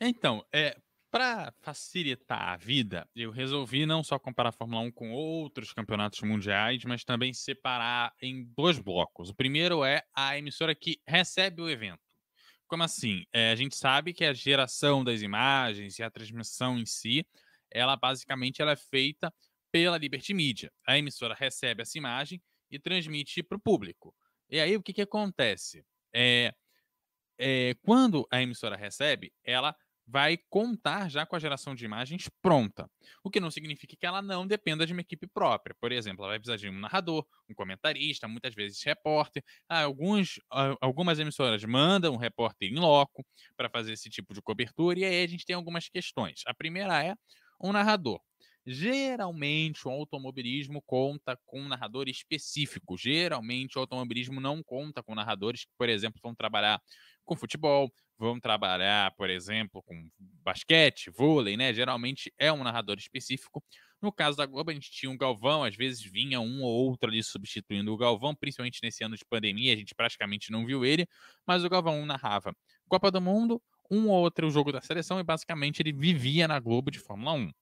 Então, 0.00 0.44
é, 0.52 0.76
para 1.16 1.50
facilitar 1.62 2.50
a 2.50 2.56
vida, 2.58 3.08
eu 3.16 3.30
resolvi 3.30 3.86
não 3.86 4.04
só 4.04 4.18
comparar 4.18 4.50
a 4.50 4.52
Fórmula 4.52 4.82
1 4.82 4.92
com 4.92 5.12
outros 5.12 5.72
campeonatos 5.72 6.20
mundiais, 6.20 6.84
mas 6.84 7.04
também 7.04 7.32
separar 7.32 8.12
em 8.20 8.44
dois 8.54 8.78
blocos. 8.78 9.30
O 9.30 9.34
primeiro 9.34 9.82
é 9.82 10.02
a 10.14 10.36
emissora 10.36 10.74
que 10.74 11.00
recebe 11.08 11.62
o 11.62 11.70
evento. 11.70 12.02
Como 12.68 12.82
assim? 12.82 13.24
É, 13.32 13.50
a 13.50 13.56
gente 13.56 13.74
sabe 13.76 14.12
que 14.12 14.26
a 14.26 14.34
geração 14.34 15.02
das 15.02 15.22
imagens 15.22 15.98
e 15.98 16.02
a 16.02 16.10
transmissão 16.10 16.78
em 16.78 16.84
si, 16.84 17.26
ela 17.72 17.96
basicamente 17.96 18.60
ela 18.60 18.72
é 18.72 18.76
feita 18.76 19.32
pela 19.72 19.96
Liberty 19.96 20.34
Media. 20.34 20.70
A 20.86 20.98
emissora 20.98 21.34
recebe 21.34 21.80
essa 21.80 21.96
imagem 21.96 22.42
e 22.70 22.78
transmite 22.78 23.42
para 23.42 23.56
o 23.56 23.60
público. 23.60 24.14
E 24.50 24.60
aí 24.60 24.76
o 24.76 24.82
que, 24.82 24.92
que 24.92 25.00
acontece? 25.00 25.82
É, 26.14 26.52
é, 27.38 27.74
quando 27.82 28.28
a 28.30 28.42
emissora 28.42 28.76
recebe, 28.76 29.32
ela 29.42 29.74
vai 30.06 30.38
contar 30.48 31.10
já 31.10 31.26
com 31.26 31.34
a 31.36 31.38
geração 31.38 31.74
de 31.74 31.84
imagens 31.84 32.28
pronta. 32.40 32.88
O 33.24 33.30
que 33.30 33.40
não 33.40 33.50
significa 33.50 33.96
que 33.98 34.06
ela 34.06 34.22
não 34.22 34.46
dependa 34.46 34.86
de 34.86 34.92
uma 34.92 35.00
equipe 35.00 35.26
própria. 35.26 35.74
Por 35.80 35.90
exemplo, 35.92 36.22
ela 36.24 36.32
vai 36.32 36.38
precisar 36.38 36.56
de 36.56 36.68
um 36.68 36.78
narrador, 36.80 37.26
um 37.50 37.54
comentarista, 37.54 38.28
muitas 38.28 38.54
vezes 38.54 38.82
repórter. 38.84 39.42
Ah, 39.68 39.82
alguns, 39.82 40.40
algumas 40.80 41.18
emissoras 41.18 41.64
mandam 41.64 42.14
um 42.14 42.16
repórter 42.16 42.68
em 42.70 42.76
loco 42.78 43.24
para 43.56 43.68
fazer 43.68 43.92
esse 43.92 44.08
tipo 44.10 44.32
de 44.34 44.40
cobertura, 44.42 44.98
e 45.00 45.04
aí 45.04 45.24
a 45.24 45.26
gente 45.28 45.44
tem 45.44 45.56
algumas 45.56 45.88
questões. 45.88 46.42
A 46.46 46.54
primeira 46.54 47.02
é 47.04 47.14
um 47.62 47.72
narrador. 47.72 48.20
Geralmente 48.66 49.86
o 49.86 49.90
automobilismo 49.90 50.82
conta 50.82 51.38
com 51.46 51.60
um 51.60 51.68
narrador 51.68 52.08
específico. 52.08 52.96
Geralmente 52.96 53.78
o 53.78 53.80
automobilismo 53.80 54.40
não 54.40 54.62
conta 54.62 55.02
com 55.02 55.14
narradores 55.14 55.64
que, 55.64 55.70
por 55.78 55.88
exemplo, 55.88 56.20
vão 56.22 56.34
trabalhar 56.34 56.80
com 57.24 57.36
futebol, 57.36 57.92
vão 58.18 58.40
trabalhar, 58.40 59.14
por 59.16 59.30
exemplo, 59.30 59.82
com 59.84 60.08
basquete, 60.18 61.10
vôlei, 61.10 61.56
né? 61.56 61.72
Geralmente 61.72 62.32
é 62.38 62.52
um 62.52 62.64
narrador 62.64 62.96
específico. 62.98 63.62
No 64.02 64.12
caso 64.12 64.36
da 64.36 64.46
Globo, 64.46 64.70
a 64.70 64.74
gente 64.74 64.90
tinha 64.90 65.10
um 65.10 65.16
Galvão, 65.16 65.64
às 65.64 65.76
vezes 65.76 66.02
vinha 66.02 66.40
um 66.40 66.62
ou 66.62 66.86
outro 66.88 67.08
ali 67.08 67.22
substituindo 67.22 67.92
o 67.92 67.96
Galvão, 67.96 68.34
principalmente 68.34 68.80
nesse 68.82 69.02
ano 69.04 69.16
de 69.16 69.24
pandemia, 69.24 69.72
a 69.72 69.76
gente 69.76 69.94
praticamente 69.94 70.50
não 70.50 70.66
viu 70.66 70.84
ele, 70.84 71.06
mas 71.46 71.64
o 71.64 71.68
Galvão 71.68 72.04
narrava 72.04 72.54
Copa 72.88 73.10
do 73.10 73.20
Mundo, 73.20 73.60
um 73.90 74.08
ou 74.08 74.22
outro 74.22 74.50
jogo 74.50 74.72
da 74.72 74.80
seleção 74.80 75.18
e 75.20 75.22
basicamente 75.22 75.80
ele 75.80 75.92
vivia 75.92 76.46
na 76.48 76.58
Globo 76.58 76.90
de 76.90 76.98
Fórmula 76.98 77.32
1. 77.32 77.52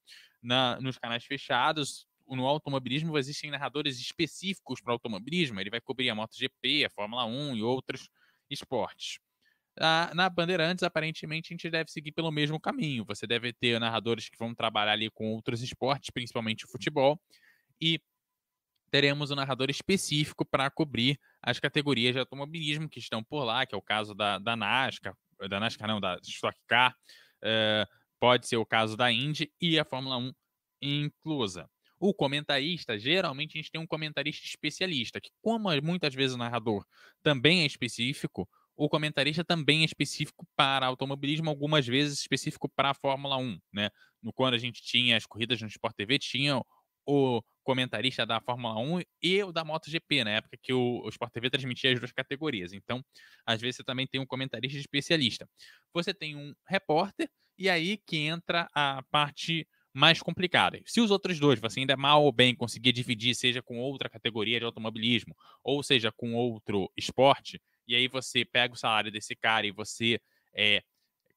Na, 0.42 0.78
nos 0.80 0.98
canais 0.98 1.24
fechados, 1.24 2.06
no 2.28 2.46
automobilismo 2.46 3.16
existem 3.18 3.50
narradores 3.50 3.98
específicos 3.98 4.80
para 4.80 4.92
automobilismo, 4.92 5.60
ele 5.60 5.70
vai 5.70 5.80
cobrir 5.80 6.10
a 6.10 6.14
MotoGP, 6.14 6.84
a 6.84 6.90
Fórmula 6.90 7.24
1 7.24 7.56
e 7.56 7.62
outros 7.62 8.08
esportes. 8.50 9.18
Na, 9.78 10.12
na 10.14 10.28
Bandeirantes, 10.28 10.84
aparentemente, 10.84 11.52
a 11.52 11.54
gente 11.54 11.68
deve 11.68 11.90
seguir 11.90 12.12
pelo 12.12 12.30
mesmo 12.30 12.60
caminho. 12.60 13.04
Você 13.06 13.26
deve 13.26 13.52
ter 13.52 13.80
narradores 13.80 14.28
que 14.28 14.38
vão 14.38 14.54
trabalhar 14.54 14.92
ali 14.92 15.10
com 15.10 15.32
outros 15.32 15.62
esportes, 15.62 16.10
principalmente 16.10 16.64
o 16.64 16.68
futebol, 16.68 17.20
e 17.80 18.00
teremos 18.90 19.32
um 19.32 19.34
narrador 19.34 19.68
específico 19.70 20.44
para 20.44 20.70
cobrir 20.70 21.18
as 21.42 21.58
categorias 21.58 22.14
de 22.14 22.20
automobilismo 22.20 22.88
que 22.88 23.00
estão 23.00 23.24
por 23.24 23.42
lá, 23.42 23.66
que 23.66 23.74
é 23.74 23.78
o 23.78 23.82
caso 23.82 24.14
da, 24.14 24.38
da 24.38 24.54
NASCAR, 24.54 25.16
da 25.48 25.60
NASCAR 25.60 25.88
não, 25.88 26.00
da 26.00 26.18
Stock 26.22 26.58
Car, 26.66 26.94
uh, 27.42 27.86
pode 28.18 28.46
ser 28.46 28.56
o 28.56 28.66
caso 28.66 28.96
da 28.96 29.10
Indy 29.12 29.52
e 29.60 29.78
a 29.78 29.84
Fórmula 29.84 30.16
1 30.16 30.32
inclusa. 30.80 31.68
O 31.98 32.12
comentarista, 32.12 32.98
geralmente 32.98 33.56
a 33.56 33.60
gente 33.60 33.70
tem 33.70 33.80
um 33.80 33.86
comentarista 33.86 34.44
especialista, 34.44 35.20
que 35.20 35.30
como 35.40 35.68
muitas 35.82 36.14
vezes 36.14 36.34
o 36.34 36.38
narrador 36.38 36.84
também 37.22 37.62
é 37.62 37.66
específico, 37.66 38.48
o 38.76 38.88
comentarista 38.88 39.44
também 39.44 39.82
é 39.82 39.84
específico 39.84 40.46
para 40.56 40.86
automobilismo, 40.86 41.48
algumas 41.48 41.86
vezes 41.86 42.18
específico 42.18 42.68
para 42.68 42.90
a 42.90 42.94
Fórmula 42.94 43.36
1, 43.36 43.58
né? 43.72 43.90
No 44.22 44.32
quando 44.32 44.54
a 44.54 44.58
gente 44.58 44.82
tinha 44.82 45.16
as 45.16 45.26
corridas 45.26 45.60
no 45.62 45.68
Sport 45.68 45.94
TV, 45.94 46.18
tinha 46.18 46.60
o 47.06 47.42
comentarista 47.64 48.24
da 48.24 48.40
Fórmula 48.40 48.78
1 48.78 49.00
e 49.22 49.42
o 49.42 49.50
da 49.50 49.64
MotoGP, 49.64 50.22
na 50.22 50.30
época 50.32 50.56
que 50.62 50.72
o, 50.72 51.08
Sport 51.08 51.32
TV 51.32 51.50
transmitia 51.50 51.92
as 51.92 51.98
duas 51.98 52.12
categorias. 52.12 52.72
Então, 52.72 53.04
às 53.44 53.60
vezes 53.60 53.76
você 53.76 53.84
também 53.84 54.06
tem 54.06 54.20
um 54.20 54.26
comentarista 54.26 54.78
especialista. 54.78 55.48
Você 55.92 56.14
tem 56.14 56.36
um 56.36 56.54
repórter 56.68 57.28
e 57.58 57.68
aí 57.68 57.96
que 57.96 58.18
entra 58.18 58.68
a 58.74 59.02
parte 59.10 59.66
mais 59.92 60.20
complicada. 60.20 60.80
Se 60.84 61.00
os 61.00 61.10
outros 61.10 61.38
dois 61.40 61.60
você 61.60 61.80
ainda 61.80 61.96
mal 61.96 62.22
ou 62.24 62.32
bem 62.32 62.54
conseguir 62.54 62.92
dividir, 62.92 63.34
seja 63.34 63.62
com 63.62 63.78
outra 63.78 64.10
categoria 64.10 64.58
de 64.58 64.64
automobilismo, 64.64 65.36
ou 65.62 65.82
seja 65.82 66.12
com 66.12 66.34
outro 66.34 66.90
esporte, 66.96 67.62
e 67.86 67.94
aí 67.94 68.08
você 68.08 68.44
pega 68.44 68.74
o 68.74 68.76
salário 68.76 69.10
desse 69.10 69.36
cara 69.36 69.66
e 69.66 69.70
você 69.70 70.20
é, 70.52 70.82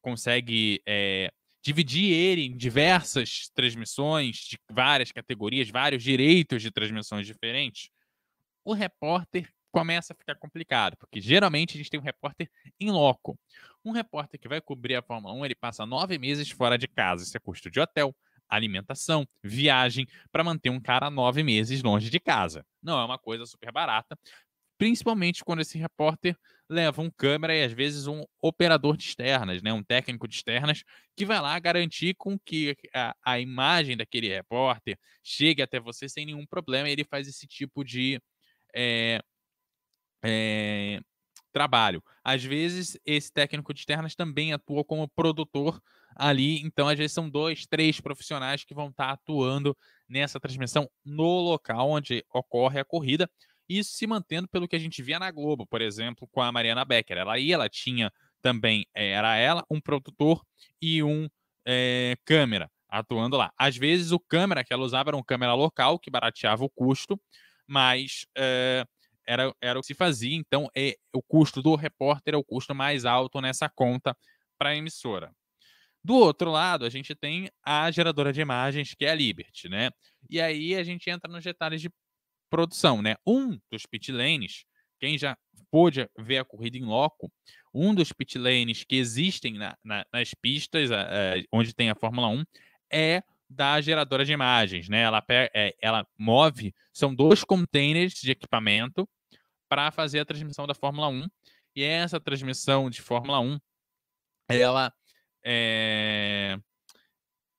consegue 0.01 0.81
é, 0.87 1.31
dividir 1.67 2.13
ele 2.13 2.45
em 2.45 2.55
diversas 2.55 3.49
transmissões 3.53 4.37
de 4.37 4.57
várias 4.71 5.11
categorias, 5.11 5.69
vários 5.69 6.01
direitos 6.01 6.61
de 6.61 6.71
transmissões 6.71 7.27
diferentes, 7.27 7.89
o 8.63 8.71
repórter 8.71 9.51
começa 9.69 10.13
a 10.13 10.15
ficar 10.15 10.35
complicado, 10.35 10.95
porque 10.95 11.19
geralmente 11.19 11.75
a 11.75 11.77
gente 11.77 11.89
tem 11.89 11.99
um 11.99 12.03
repórter 12.03 12.49
em 12.79 12.89
loco. 12.89 13.37
Um 13.83 13.91
repórter 13.91 14.39
que 14.39 14.47
vai 14.47 14.61
cobrir 14.61 14.95
a 14.95 15.01
Fórmula 15.01 15.33
1, 15.33 15.43
ele 15.43 15.55
passa 15.55 15.85
nove 15.85 16.17
meses 16.17 16.49
fora 16.49 16.77
de 16.77 16.87
casa. 16.87 17.25
Isso 17.25 17.35
é 17.35 17.39
custo 17.39 17.69
de 17.69 17.81
hotel, 17.81 18.15
alimentação, 18.47 19.27
viagem, 19.43 20.07
para 20.31 20.45
manter 20.45 20.69
um 20.69 20.79
cara 20.79 21.09
nove 21.09 21.43
meses 21.43 21.83
longe 21.83 22.09
de 22.09 22.19
casa. 22.19 22.65
Não 22.81 22.97
é 22.97 23.03
uma 23.03 23.19
coisa 23.19 23.45
super 23.45 23.73
barata, 23.73 24.17
principalmente 24.77 25.43
quando 25.43 25.61
esse 25.61 25.77
repórter 25.77 26.37
leva 26.69 27.01
um 27.01 27.09
câmera 27.09 27.55
e 27.55 27.63
às 27.63 27.71
vezes 27.71 28.07
um 28.07 28.23
operador 28.41 28.97
de 28.97 29.03
externas, 29.03 29.61
né, 29.61 29.71
um 29.73 29.83
técnico 29.83 30.27
de 30.27 30.35
externas, 30.35 30.83
que 31.15 31.25
vai 31.25 31.39
lá 31.39 31.57
garantir 31.59 32.15
com 32.15 32.37
que 32.37 32.75
a, 32.93 33.15
a 33.23 33.39
imagem 33.39 33.97
daquele 33.97 34.27
repórter 34.29 34.97
chegue 35.23 35.61
até 35.61 35.79
você 35.79 36.09
sem 36.09 36.25
nenhum 36.25 36.45
problema. 36.45 36.89
Ele 36.89 37.03
faz 37.03 37.27
esse 37.27 37.47
tipo 37.47 37.83
de 37.83 38.21
é, 38.75 39.21
é, 40.23 40.99
trabalho. 41.51 42.03
Às 42.23 42.43
vezes, 42.43 42.99
esse 43.05 43.31
técnico 43.31 43.73
de 43.73 43.79
externas 43.79 44.15
também 44.15 44.53
atua 44.53 44.83
como 44.83 45.07
produtor 45.07 45.81
ali, 46.15 46.61
então 46.61 46.87
às 46.87 46.97
vezes 46.97 47.13
são 47.13 47.29
dois, 47.29 47.65
três 47.67 48.01
profissionais 48.01 48.63
que 48.63 48.73
vão 48.73 48.89
estar 48.89 49.11
atuando 49.11 49.77
nessa 50.09 50.39
transmissão 50.39 50.89
no 51.05 51.41
local 51.41 51.91
onde 51.91 52.23
ocorre 52.33 52.79
a 52.79 52.85
corrida 52.85 53.29
isso 53.69 53.91
se 53.91 54.07
mantendo 54.07 54.47
pelo 54.47 54.67
que 54.67 54.75
a 54.75 54.79
gente 54.79 55.01
via 55.01 55.19
na 55.19 55.31
Globo, 55.31 55.65
por 55.65 55.81
exemplo, 55.81 56.27
com 56.31 56.41
a 56.41 56.51
Mariana 56.51 56.85
Becker. 56.85 57.17
Ela 57.17 57.37
ia, 57.37 57.55
ela 57.55 57.69
tinha 57.69 58.11
também, 58.41 58.85
eh, 58.95 59.11
era 59.11 59.35
ela, 59.35 59.65
um 59.69 59.81
produtor 59.81 60.43
e 60.81 61.03
um 61.03 61.27
é, 61.65 62.15
câmera 62.25 62.71
atuando 62.89 63.35
lá. 63.35 63.51
Às 63.57 63.75
vezes 63.75 64.11
o 64.11 64.19
câmera 64.19 64.63
que 64.63 64.73
ela 64.73 64.83
usava 64.83 65.09
era 65.09 65.17
um 65.17 65.23
câmera 65.23 65.53
local, 65.53 65.99
que 65.99 66.09
barateava 66.09 66.63
o 66.63 66.69
custo, 66.69 67.19
mas 67.67 68.25
é, 68.37 68.85
era, 69.27 69.53
era 69.61 69.77
o 69.77 69.81
que 69.81 69.87
se 69.87 69.93
fazia, 69.93 70.35
então 70.35 70.69
é, 70.75 70.95
o 71.13 71.21
custo 71.21 71.61
do 71.61 71.75
repórter 71.75 72.33
é 72.33 72.37
o 72.37 72.43
custo 72.43 72.73
mais 72.73 73.03
alto 73.03 73.41
nessa 73.41 73.67
conta 73.69 74.15
para 74.57 74.69
a 74.69 74.75
emissora. 74.75 75.33
Do 76.03 76.15
outro 76.15 76.49
lado, 76.51 76.85
a 76.85 76.89
gente 76.89 77.13
tem 77.13 77.49
a 77.61 77.91
geradora 77.91 78.31
de 78.31 78.39
imagens, 78.39 78.93
que 78.93 79.05
é 79.05 79.11
a 79.11 79.15
Liberty, 79.15 79.67
né? 79.67 79.91
E 80.29 80.39
aí 80.39 80.73
a 80.75 80.83
gente 80.83 81.09
entra 81.09 81.29
nos 81.29 81.43
detalhes 81.43 81.81
de 81.81 81.91
produção, 82.49 83.01
né? 83.01 83.15
Um 83.25 83.59
dos 83.71 83.85
pit 83.85 84.11
lanes, 84.11 84.65
quem 84.99 85.17
já 85.17 85.37
pôde 85.69 86.09
ver 86.17 86.39
a 86.39 86.45
corrida 86.45 86.77
em 86.77 86.85
loco, 86.85 87.31
um 87.73 87.93
dos 87.93 88.11
pit 88.11 88.37
lanes 88.37 88.83
que 88.83 88.95
existem 88.95 89.53
na, 89.53 89.77
na, 89.83 90.05
nas 90.11 90.33
pistas 90.33 90.89
onde 91.51 91.73
tem 91.73 91.89
a 91.89 91.95
Fórmula 91.95 92.27
1 92.29 92.43
é 92.91 93.21
da 93.49 93.79
geradora 93.79 94.25
de 94.25 94.33
imagens, 94.33 94.89
né? 94.89 95.01
Ela, 95.01 95.23
é, 95.29 95.75
ela 95.81 96.05
move, 96.17 96.73
são 96.91 97.13
dois 97.13 97.43
containers 97.43 98.13
de 98.13 98.31
equipamento 98.31 99.07
para 99.69 99.91
fazer 99.91 100.19
a 100.19 100.25
transmissão 100.25 100.67
da 100.67 100.73
Fórmula 100.73 101.07
1. 101.07 101.27
E 101.75 101.83
essa 101.83 102.19
transmissão 102.19 102.89
de 102.89 103.01
Fórmula 103.01 103.39
1, 103.39 103.59
ela 104.49 104.93
é, 105.43 106.57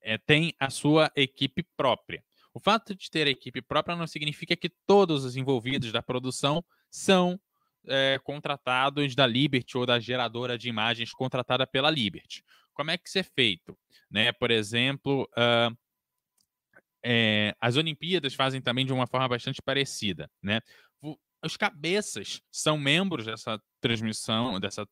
é, 0.02 0.18
tem 0.18 0.52
a 0.59 0.71
sua 0.71 1.11
equipe 1.14 1.64
própria. 1.76 2.23
O 2.59 2.61
fato 2.61 2.93
de 2.93 3.09
ter 3.09 3.29
equipe 3.29 3.62
própria 3.62 3.95
não 3.95 4.09
significa 4.09 4.57
que 4.57 4.69
todos 4.85 5.25
os 5.25 5.37
envolvidos 5.37 5.93
da 5.93 6.03
produção 6.03 6.61
são 6.91 7.41
é, 7.87 8.19
contratados 8.25 9.15
da 9.15 9.25
Liberty 9.25 9.79
ou 9.79 9.87
da 9.87 10.00
geradora 10.00 10.59
de 10.59 10.69
imagens 10.69 11.12
contratada 11.12 11.65
pela 11.69 11.88
Liberty. 11.88 12.43
Como 12.75 12.91
é 12.91 12.99
que 12.99 13.09
isso 13.09 13.17
é 13.17 13.23
feito? 13.23 13.79
Né? 14.11 14.33
Por 14.33 14.50
exemplo, 14.50 15.23
uh, 15.38 15.79
é, 17.05 17.55
as 17.61 17.77
Olimpíadas 17.77 18.35
fazem 18.35 18.61
também 18.61 18.85
de 18.85 18.93
uma 18.93 19.07
forma 19.07 19.29
bastante 19.29 19.62
parecida. 19.62 20.29
Né? 20.43 20.61
Os 21.41 21.57
cabeças 21.57 22.43
são 22.50 22.77
membros 22.77 23.25
dessa 23.25 23.62
transmissão, 23.81 24.59
dessa 24.59 24.85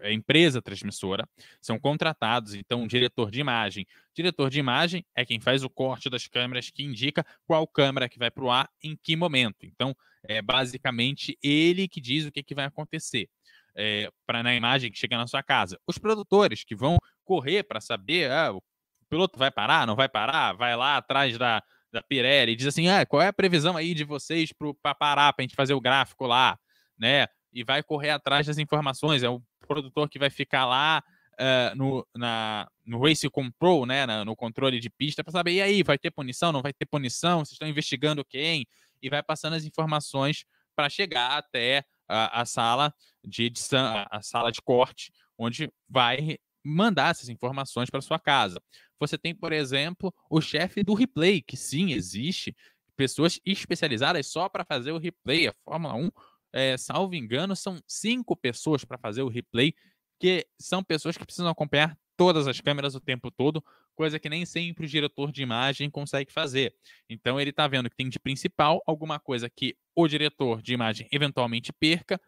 é, 0.00 0.12
empresa 0.12 0.60
transmissora, 0.60 1.28
são 1.60 1.78
contratados, 1.78 2.54
então, 2.54 2.82
um 2.82 2.86
diretor 2.86 3.30
de 3.30 3.40
imagem. 3.40 3.86
Diretor 4.14 4.50
de 4.50 4.58
imagem 4.58 5.04
é 5.14 5.24
quem 5.24 5.40
faz 5.40 5.62
o 5.62 5.70
corte 5.70 6.10
das 6.10 6.26
câmeras 6.26 6.70
que 6.70 6.82
indica 6.82 7.24
qual 7.46 7.66
câmera 7.66 8.08
que 8.08 8.18
vai 8.18 8.30
para 8.30 8.44
o 8.44 8.50
ar 8.50 8.68
em 8.82 8.96
que 8.96 9.16
momento. 9.16 9.64
Então, 9.64 9.94
é 10.24 10.40
basicamente 10.40 11.38
ele 11.42 11.88
que 11.88 12.00
diz 12.00 12.26
o 12.26 12.32
que, 12.32 12.42
que 12.42 12.54
vai 12.54 12.64
acontecer. 12.64 13.28
É, 13.74 14.10
para 14.26 14.42
na 14.42 14.54
imagem 14.54 14.90
que 14.90 14.98
chega 14.98 15.16
na 15.16 15.26
sua 15.26 15.42
casa. 15.42 15.80
Os 15.86 15.96
produtores 15.96 16.62
que 16.62 16.74
vão 16.74 16.98
correr 17.24 17.62
para 17.62 17.80
saber 17.80 18.30
ah, 18.30 18.52
o 18.52 18.62
piloto 19.08 19.38
vai 19.38 19.50
parar, 19.50 19.86
não 19.86 19.96
vai 19.96 20.10
parar, 20.10 20.52
vai 20.52 20.76
lá 20.76 20.98
atrás 20.98 21.38
da, 21.38 21.62
da 21.90 22.02
Pirelli 22.02 22.52
e 22.52 22.56
diz 22.56 22.66
assim: 22.66 22.88
ah, 22.88 23.06
qual 23.06 23.22
é 23.22 23.28
a 23.28 23.32
previsão 23.32 23.76
aí 23.76 23.94
de 23.94 24.04
vocês 24.04 24.52
para 24.82 24.94
parar, 24.94 25.32
para 25.32 25.42
a 25.42 25.46
gente 25.46 25.54
fazer 25.54 25.74
o 25.74 25.80
gráfico 25.80 26.26
lá, 26.26 26.58
né? 26.98 27.26
E 27.52 27.64
vai 27.64 27.82
correr 27.82 28.10
atrás 28.10 28.46
das 28.46 28.58
informações. 28.58 29.22
É 29.22 29.28
o 29.28 29.42
produtor 29.66 30.08
que 30.08 30.18
vai 30.18 30.30
ficar 30.30 30.66
lá 30.66 31.02
uh, 31.34 31.76
no, 31.76 32.06
na, 32.16 32.68
no 32.84 33.00
Race 33.02 33.28
Control, 33.30 33.86
né, 33.86 34.06
na, 34.06 34.24
no 34.24 34.36
controle 34.36 34.80
de 34.80 34.90
pista, 34.90 35.22
para 35.22 35.32
saber, 35.32 35.52
e 35.52 35.62
aí, 35.62 35.82
vai 35.82 35.98
ter 35.98 36.10
punição, 36.10 36.52
não 36.52 36.62
vai 36.62 36.72
ter 36.72 36.86
punição, 36.86 37.40
vocês 37.40 37.52
estão 37.52 37.68
investigando 37.68 38.24
quem? 38.24 38.66
E 39.00 39.10
vai 39.10 39.22
passando 39.22 39.54
as 39.54 39.64
informações 39.64 40.44
para 40.74 40.88
chegar 40.88 41.38
até 41.38 41.84
a, 42.08 42.42
a, 42.42 42.44
sala 42.44 42.94
de 43.24 43.44
edição, 43.44 44.06
a, 44.10 44.22
sala 44.22 44.50
de 44.50 44.60
corte, 44.62 45.12
onde 45.38 45.70
vai 45.88 46.38
mandar 46.64 47.10
essas 47.10 47.28
informações 47.28 47.90
para 47.90 48.00
sua 48.00 48.18
casa. 48.18 48.60
Você 49.00 49.18
tem, 49.18 49.34
por 49.34 49.52
exemplo, 49.52 50.14
o 50.30 50.40
chefe 50.40 50.84
do 50.84 50.94
replay, 50.94 51.42
que 51.42 51.56
sim, 51.56 51.92
existe 51.92 52.54
pessoas 52.96 53.40
especializadas 53.44 54.28
só 54.28 54.48
para 54.48 54.64
fazer 54.64 54.92
o 54.92 54.98
replay. 54.98 55.48
A 55.48 55.54
Fórmula 55.64 55.94
1 55.94 56.10
é, 56.52 56.76
salvo 56.76 57.14
engano, 57.14 57.56
são 57.56 57.80
cinco 57.86 58.36
pessoas 58.36 58.84
para 58.84 58.98
fazer 58.98 59.22
o 59.22 59.28
replay, 59.28 59.74
que 60.20 60.46
são 60.58 60.82
pessoas 60.84 61.16
que 61.16 61.24
precisam 61.24 61.48
acompanhar 61.48 61.96
todas 62.16 62.46
as 62.46 62.60
câmeras 62.60 62.94
o 62.94 63.00
tempo 63.00 63.30
todo, 63.30 63.64
coisa 63.94 64.18
que 64.18 64.28
nem 64.28 64.46
sempre 64.46 64.86
o 64.86 64.88
diretor 64.88 65.32
de 65.32 65.42
imagem 65.42 65.90
consegue 65.90 66.32
fazer. 66.32 66.74
Então 67.08 67.40
ele 67.40 67.50
está 67.50 67.66
vendo 67.66 67.90
que 67.90 67.96
tem 67.96 68.08
de 68.08 68.18
principal 68.18 68.82
alguma 68.86 69.18
coisa 69.18 69.50
que 69.50 69.76
o 69.94 70.06
diretor 70.06 70.62
de 70.62 70.72
imagem 70.74 71.08
eventualmente 71.10 71.72
perca. 71.72 72.20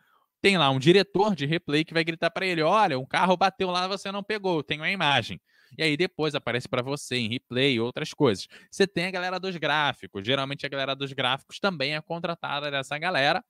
Tem 0.42 0.58
lá 0.58 0.68
um 0.70 0.78
diretor 0.78 1.34
de 1.34 1.46
replay 1.46 1.84
que 1.84 1.94
vai 1.94 2.04
gritar 2.04 2.30
para 2.30 2.44
ele: 2.46 2.62
olha, 2.62 2.98
um 2.98 3.06
carro 3.06 3.36
bateu 3.36 3.70
lá, 3.70 3.88
você 3.88 4.12
não 4.12 4.22
pegou, 4.22 4.62
tenho 4.62 4.82
a 4.82 4.90
imagem. 4.90 5.40
E 5.76 5.82
aí 5.82 5.96
depois 5.96 6.34
aparece 6.34 6.68
para 6.68 6.82
você 6.82 7.16
em 7.16 7.28
replay 7.28 7.80
outras 7.80 8.12
coisas. 8.12 8.46
Você 8.70 8.86
tem 8.86 9.06
a 9.06 9.10
galera 9.10 9.40
dos 9.40 9.56
gráficos. 9.56 10.24
Geralmente 10.24 10.64
a 10.64 10.68
galera 10.68 10.94
dos 10.94 11.12
gráficos 11.12 11.58
também 11.58 11.94
é 11.94 12.00
contratada 12.00 12.70
dessa 12.70 12.96
galera 12.98 13.44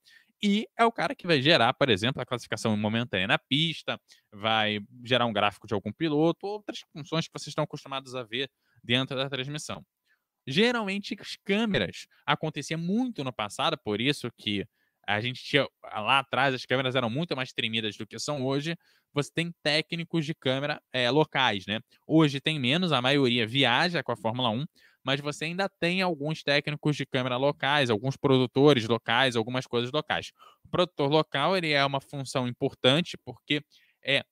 e 0.45 0.69
é 0.79 0.85
o 0.85 0.93
cara 0.93 1.15
que 1.15 1.27
vai 1.27 1.41
gerar, 1.41 1.73
por 1.73 1.89
exemplo, 1.89 2.21
a 2.21 2.27
classificação 2.27 2.77
momentânea 2.77 3.27
na 3.27 3.39
pista, 3.39 3.99
vai 4.31 4.79
gerar 5.03 5.25
um 5.25 5.33
gráfico 5.33 5.67
de 5.67 5.73
algum 5.73 5.91
piloto, 5.91 6.47
outras 6.47 6.81
funções 6.93 7.27
que 7.27 7.33
vocês 7.33 7.49
estão 7.49 7.65
acostumados 7.65 8.15
a 8.15 8.23
ver 8.23 8.51
dentro 8.83 9.17
da 9.17 9.31
transmissão. 9.31 9.83
Geralmente, 10.47 11.17
as 11.19 11.37
câmeras 11.43 12.07
acontecia 12.27 12.77
muito 12.77 13.25
no 13.25 13.33
passado, 13.33 13.79
por 13.83 14.03
isso 14.03 14.31
que 14.37 14.67
a 15.09 15.19
gente 15.19 15.43
tinha 15.43 15.67
lá 15.83 16.19
atrás 16.19 16.55
as 16.55 16.67
câmeras 16.67 16.95
eram 16.95 17.09
muito 17.09 17.35
mais 17.35 17.51
tremidas 17.51 17.97
do 17.97 18.07
que 18.07 18.19
são 18.19 18.45
hoje. 18.45 18.77
Você 19.15 19.31
tem 19.33 19.51
técnicos 19.63 20.27
de 20.27 20.35
câmera 20.35 20.79
é, 20.93 21.11
locais, 21.11 21.65
né? 21.67 21.81
Hoje 22.07 22.39
tem 22.39 22.61
menos, 22.61 22.93
a 22.93 23.01
maioria 23.01 23.47
viaja 23.47 24.03
com 24.03 24.13
a 24.13 24.17
Fórmula 24.17 24.51
1, 24.51 24.67
mas 25.05 25.21
você 25.21 25.47
ainda 25.47 25.69
tem 25.69 26.03
alguns 26.03 26.43
técnicos 26.43 26.97
de 26.97 27.07
câmera 27.07 27.37
locais, 27.37 27.91
alguns 27.91 28.17
produtores 28.17 28.87
locais, 28.89 29.37
algumas 29.37 29.67
coisas 29.67 29.93
locais. 29.93 30.33
O 30.65 30.69
produtor 30.69 31.11
local 31.11 31.57
ele 31.57 31.73
é 31.73 31.85
uma 31.85 32.01
função 32.01 32.49
importante 32.49 33.17
porque 33.25 33.63
é 34.03 34.25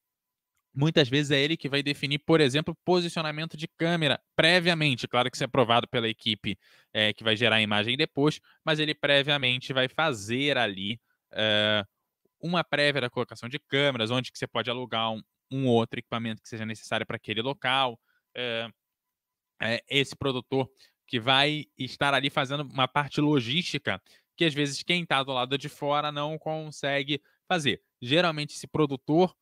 muitas 0.75 1.09
vezes 1.09 1.31
é 1.31 1.41
ele 1.41 1.57
que 1.57 1.69
vai 1.69 1.83
definir, 1.83 2.19
por 2.21 2.41
exemplo, 2.41 2.77
posicionamento 2.85 3.57
de 3.57 3.69
câmera 3.69 4.21
previamente. 4.35 5.07
Claro 5.07 5.31
que 5.31 5.37
isso 5.37 5.45
é 5.45 5.47
aprovado 5.47 5.87
pela 5.89 6.09
equipe 6.09 6.59
é, 6.93 7.13
que 7.13 7.23
vai 7.23 7.37
gerar 7.37 7.57
a 7.57 7.63
imagem 7.63 7.97
depois, 7.97 8.41
mas 8.65 8.79
ele 8.79 8.95
previamente 8.95 9.73
vai 9.73 9.89
fazer 9.89 10.57
ali 10.57 11.01
é, 11.33 11.85
uma 12.41 12.65
prévia 12.65 13.03
da 13.03 13.11
colocação 13.11 13.49
de 13.49 13.59
câmeras, 13.59 14.11
onde 14.11 14.33
que 14.33 14.39
você 14.39 14.47
pode 14.47 14.71
alugar 14.71 15.13
um, 15.13 15.23
um 15.51 15.67
outro 15.67 15.99
equipamento 16.01 16.43
que 16.43 16.49
seja 16.49 16.65
necessário 16.67 17.07
para 17.07 17.17
aquele 17.17 17.43
local. 17.43 17.99
É, 18.35 18.69
é, 19.63 19.83
esse 19.89 20.17
produtor 20.17 20.69
que 21.07 21.21
vai 21.21 21.67
estar 21.79 22.13
ali 22.15 22.29
fazendo 22.29 22.63
uma 22.63 22.89
parte 22.89 23.21
logística 23.21 24.03
que 24.37 24.45
às 24.45 24.55
vezes 24.55 24.83
quem 24.83 25.03
está 25.03 25.23
do 25.23 25.33
lado 25.33 25.57
de 25.57 25.69
fora 25.69 26.11
não 26.11 26.39
consegue 26.39 27.23
fazer. 27.47 27.81
Geralmente 28.01 28.57
esse 28.57 28.67
produtor 28.67 29.35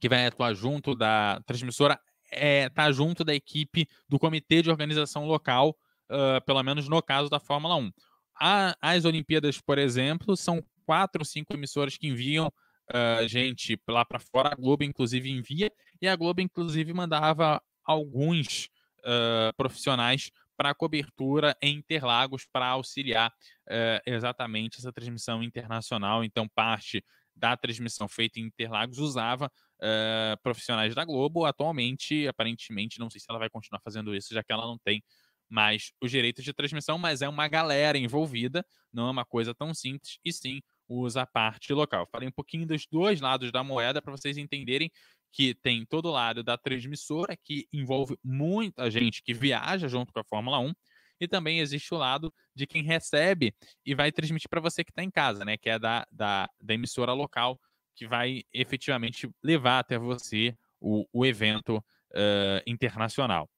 que 0.00 0.08
vai 0.08 0.26
atuar 0.26 0.54
junto 0.54 0.94
da 0.94 1.40
transmissora 1.46 2.00
é, 2.32 2.68
tá 2.70 2.90
junto 2.90 3.22
da 3.22 3.34
equipe 3.34 3.86
do 4.08 4.18
comitê 4.18 4.62
de 4.62 4.70
organização 4.70 5.26
local, 5.26 5.76
uh, 6.10 6.44
pelo 6.46 6.62
menos 6.62 6.88
no 6.88 7.02
caso 7.02 7.28
da 7.28 7.38
Fórmula 7.38 7.76
1. 7.76 7.92
A, 8.40 8.76
as 8.80 9.04
Olimpíadas, 9.04 9.60
por 9.60 9.78
exemplo, 9.78 10.36
são 10.36 10.64
quatro, 10.86 11.24
cinco 11.24 11.52
emissoras 11.52 11.96
que 11.98 12.08
enviam 12.08 12.46
uh, 12.46 13.28
gente 13.28 13.78
lá 13.88 14.04
para 14.04 14.18
fora. 14.18 14.50
A 14.52 14.54
Globo, 14.54 14.82
inclusive, 14.82 15.30
envia, 15.30 15.70
e 16.00 16.08
a 16.08 16.16
Globo, 16.16 16.40
inclusive, 16.40 16.92
mandava 16.92 17.60
alguns 17.84 18.70
uh, 19.00 19.54
profissionais 19.56 20.30
para 20.56 20.74
cobertura 20.74 21.56
em 21.62 21.76
Interlagos 21.76 22.46
para 22.52 22.66
auxiliar 22.66 23.30
uh, 23.30 24.00
exatamente 24.04 24.78
essa 24.78 24.92
transmissão 24.92 25.42
internacional. 25.42 26.22
Então, 26.22 26.48
parte 26.48 27.02
da 27.34 27.56
transmissão 27.56 28.06
feita 28.06 28.38
em 28.38 28.44
Interlagos 28.44 28.98
usava 28.98 29.46
uh, 29.46 30.42
profissionais 30.42 30.94
da 30.94 31.04
Globo. 31.04 31.46
Atualmente, 31.46 32.28
aparentemente, 32.28 32.98
não 32.98 33.08
sei 33.08 33.20
se 33.20 33.26
ela 33.28 33.38
vai 33.38 33.48
continuar 33.48 33.80
fazendo 33.82 34.14
isso, 34.14 34.34
já 34.34 34.42
que 34.42 34.52
ela 34.52 34.66
não 34.66 34.78
tem 34.78 35.02
mais 35.48 35.92
os 36.00 36.10
direitos 36.10 36.44
de 36.44 36.52
transmissão, 36.52 36.96
mas 36.96 37.22
é 37.22 37.28
uma 37.28 37.48
galera 37.48 37.98
envolvida, 37.98 38.64
não 38.92 39.08
é 39.08 39.10
uma 39.10 39.24
coisa 39.24 39.52
tão 39.52 39.74
simples, 39.74 40.18
e 40.24 40.32
sim 40.32 40.60
usa 40.88 41.22
a 41.22 41.26
parte 41.26 41.72
local. 41.72 42.06
Falei 42.10 42.28
um 42.28 42.32
pouquinho 42.32 42.66
dos 42.66 42.86
dois 42.90 43.20
lados 43.20 43.50
da 43.50 43.64
moeda 43.64 44.00
para 44.00 44.12
vocês 44.12 44.36
entenderem 44.36 44.90
que 45.32 45.54
tem 45.54 45.84
todo 45.86 46.06
o 46.06 46.12
lado 46.12 46.42
da 46.42 46.58
transmissora, 46.58 47.36
que 47.36 47.66
envolve 47.72 48.16
muita 48.22 48.90
gente 48.90 49.22
que 49.22 49.32
viaja 49.32 49.88
junto 49.88 50.12
com 50.12 50.20
a 50.20 50.24
Fórmula 50.24 50.58
1, 50.58 50.72
e 51.20 51.28
também 51.28 51.60
existe 51.60 51.92
o 51.92 51.98
lado 51.98 52.32
de 52.54 52.66
quem 52.66 52.82
recebe 52.82 53.54
e 53.84 53.94
vai 53.94 54.10
transmitir 54.10 54.48
para 54.48 54.60
você 54.60 54.82
que 54.82 54.90
está 54.90 55.02
em 55.02 55.10
casa, 55.10 55.44
né? 55.44 55.56
Que 55.56 55.68
é 55.68 55.78
da, 55.78 56.06
da, 56.10 56.48
da, 56.60 56.74
emissora 56.74 57.12
local, 57.12 57.60
que 57.94 58.06
vai 58.06 58.42
efetivamente 58.52 59.30
levar 59.42 59.80
até 59.80 59.98
você 59.98 60.56
o, 60.80 61.06
o 61.12 61.26
evento 61.26 61.76
uh, 61.76 62.62
internacional. 62.66 63.48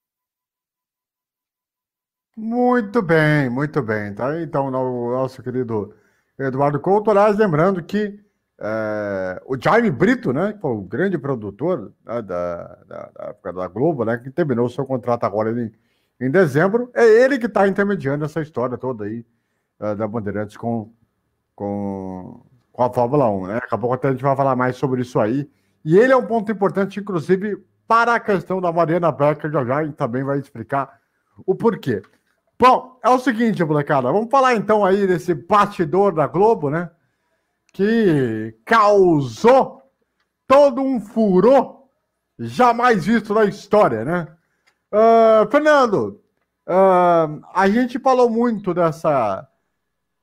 Muito 2.36 3.00
bem, 3.00 3.48
muito 3.48 3.80
bem. 3.82 4.14
Tá? 4.14 4.40
Então, 4.40 4.70
nosso 4.70 5.42
querido 5.42 5.94
Eduardo 6.38 6.80
Couto, 6.80 7.10
aliás, 7.10 7.36
lembrando 7.36 7.82
que 7.84 8.18
é, 8.64 9.42
o 9.44 9.60
Jaime 9.60 9.90
Brito, 9.90 10.32
né, 10.32 10.52
que 10.52 10.60
foi 10.60 10.70
o 10.70 10.82
grande 10.82 11.18
produtor 11.18 11.92
né, 12.04 12.22
da, 12.22 12.78
da, 12.86 13.10
da, 13.42 13.52
da, 13.52 13.68
Globo, 13.68 14.04
né, 14.04 14.18
que 14.18 14.30
terminou 14.30 14.68
seu 14.68 14.86
contrato 14.86 15.24
agora 15.24 15.50
em, 15.50 15.72
em 16.20 16.30
dezembro, 16.30 16.88
é 16.94 17.04
ele 17.04 17.38
que 17.38 17.46
está 17.46 17.66
intermediando 17.66 18.24
essa 18.24 18.40
história 18.40 18.78
toda 18.78 19.04
aí 19.04 19.26
uh, 19.80 19.96
da 19.96 20.06
Bandeirantes 20.06 20.56
com 20.56 20.92
com, 21.54 22.40
com 22.72 22.82
a 22.82 22.92
Fórmula 22.92 23.30
1, 23.30 23.46
né? 23.46 23.54
Daqui 23.54 23.74
a 23.74 23.78
pouco 23.78 23.94
até 23.94 24.08
a 24.08 24.12
gente 24.12 24.22
vai 24.22 24.34
falar 24.34 24.56
mais 24.56 24.76
sobre 24.76 25.02
isso 25.02 25.20
aí. 25.20 25.48
E 25.84 25.98
ele 25.98 26.12
é 26.12 26.16
um 26.16 26.26
ponto 26.26 26.50
importante, 26.50 27.00
inclusive, 27.00 27.62
para 27.86 28.14
a 28.14 28.20
questão 28.20 28.60
da 28.60 28.72
Mariana 28.72 29.12
Becker, 29.12 29.50
já 29.50 29.64
já, 29.64 29.84
e 29.84 29.92
também 29.92 30.24
vai 30.24 30.38
explicar 30.38 31.00
o 31.46 31.54
porquê. 31.54 32.02
Bom, 32.58 32.98
é 33.02 33.10
o 33.10 33.18
seguinte, 33.18 33.64
molecada, 33.64 34.12
vamos 34.12 34.30
falar 34.30 34.54
então 34.54 34.84
aí 34.84 35.06
desse 35.06 35.34
bastidor 35.34 36.14
da 36.14 36.26
Globo, 36.26 36.70
né? 36.70 36.90
Que 37.72 38.54
causou 38.64 39.82
todo 40.46 40.82
um 40.82 41.00
furor 41.00 41.84
jamais 42.38 43.06
visto 43.06 43.32
na 43.32 43.44
história, 43.44 44.04
né? 44.04 44.28
Uh, 44.92 45.50
Fernando, 45.50 46.20
uh, 46.66 47.42
a 47.54 47.68
gente 47.68 47.98
falou 47.98 48.28
muito 48.28 48.74
dessa 48.74 49.48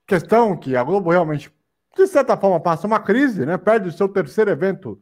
questão 0.06 0.56
que 0.58 0.76
a 0.76 0.84
Globo 0.84 1.10
realmente, 1.10 1.52
de 1.96 2.08
certa 2.08 2.38
forma, 2.38 2.60
passa 2.60 2.86
uma 2.86 3.00
crise, 3.00 3.46
né? 3.46 3.58
Perde 3.58 3.90
o 3.90 3.92
seu 3.92 4.08
terceiro 4.08 4.52
evento 4.52 5.02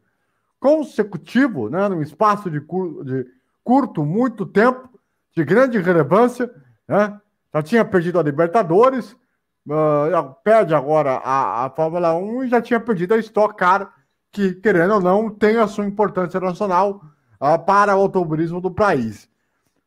consecutivo, 0.60 1.70
né? 1.70 1.88
Num 1.90 2.02
espaço 2.02 2.50
de, 2.50 2.62
cur 2.62 3.04
de 3.04 3.26
curto, 3.64 4.06
muito 4.06 4.46
tempo, 4.46 4.90
de 5.36 5.44
grande 5.44 5.80
relevância, 5.80 6.50
né? 6.88 7.20
Já 7.54 7.64
tinha 7.64 7.86
perdido 7.86 8.20
a 8.20 8.24
Libertadores, 8.24 9.16
uh, 9.68 10.36
perde 10.44 10.74
agora 10.74 11.18
a, 11.24 11.66
a 11.66 11.70
Fórmula 11.70 12.16
1 12.16 12.46
e 12.46 12.50
já 12.50 12.62
tinha 12.62 12.80
perdido 12.80 13.14
a 13.14 13.18
Stock 13.18 13.56
Car, 13.56 13.94
que, 14.32 14.54
querendo 14.56 14.96
ou 14.96 15.02
não, 15.02 15.30
tem 15.30 15.58
a 15.58 15.68
sua 15.68 15.86
importância 15.86 16.40
nacional 16.40 17.02
uh, 17.42 17.60
para 17.66 17.96
o 17.96 18.02
automobilismo 18.02 18.62
do 18.62 18.72
país. 18.72 19.30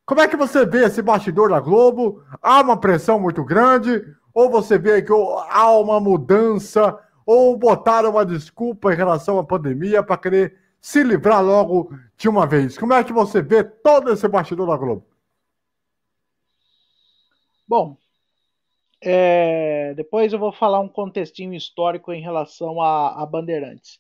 Como 0.05 0.21
é 0.21 0.29
que 0.29 0.37
você 0.37 0.67
vê 0.67 0.85
esse 0.85 1.01
bastidor 1.01 1.51
da 1.51 1.61
Globo? 1.61 2.23
Há 2.43 2.61
uma 2.61 2.77
pressão 2.77 3.21
muito 3.21 3.45
grande? 3.45 4.05
Ou 4.35 4.51
você 4.51 4.77
vê 4.77 5.03
que 5.03 5.13
há 5.13 5.71
uma 5.79 6.01
mudança? 6.01 6.99
Ou 7.25 7.57
botaram 7.57 8.11
uma 8.11 8.27
desculpa 8.27 8.93
em 8.93 8.97
relação 8.97 9.39
à 9.39 9.45
pandemia 9.45 10.03
para 10.03 10.17
querer 10.19 10.57
se 10.81 11.03
livrar 11.05 11.45
logo 11.45 11.95
de 12.17 12.29
uma 12.29 12.45
vez? 12.45 12.77
Como 12.77 12.93
é 12.93 13.05
que 13.05 13.13
você 13.13 13.41
vê 13.41 13.63
todo 13.63 14.11
esse 14.13 14.27
bastidor 14.27 14.67
da 14.67 14.77
Globo? 14.77 15.07
Bom, 17.69 17.97
é, 19.03 19.95
depois 19.95 20.33
eu 20.33 20.39
vou 20.39 20.53
falar 20.53 20.81
um 20.81 20.89
contextinho 20.89 21.55
histórico 21.55 22.13
em 22.13 22.21
relação 22.21 22.81
a, 22.81 23.23
a 23.23 23.27
Bandeirantes. 23.27 23.99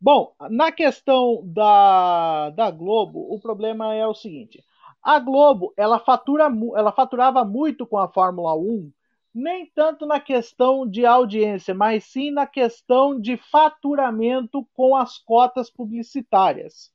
Bom, 0.00 0.34
na 0.50 0.72
questão 0.72 1.42
da, 1.44 2.50
da 2.50 2.70
Globo, 2.70 3.32
o 3.32 3.38
problema 3.40 3.94
é 3.94 4.04
o 4.06 4.14
seguinte: 4.14 4.62
a 5.02 5.18
Globo 5.20 5.72
ela, 5.76 6.00
fatura, 6.00 6.50
ela 6.76 6.90
faturava 6.90 7.44
muito 7.44 7.86
com 7.86 7.98
a 7.98 8.08
Fórmula 8.08 8.56
1, 8.56 8.92
nem 9.32 9.66
tanto 9.66 10.04
na 10.04 10.18
questão 10.18 10.88
de 10.88 11.06
audiência, 11.06 11.72
mas 11.72 12.04
sim 12.04 12.30
na 12.30 12.46
questão 12.46 13.20
de 13.20 13.36
faturamento 13.36 14.66
com 14.74 14.96
as 14.96 15.18
cotas 15.18 15.70
publicitárias. 15.70 16.92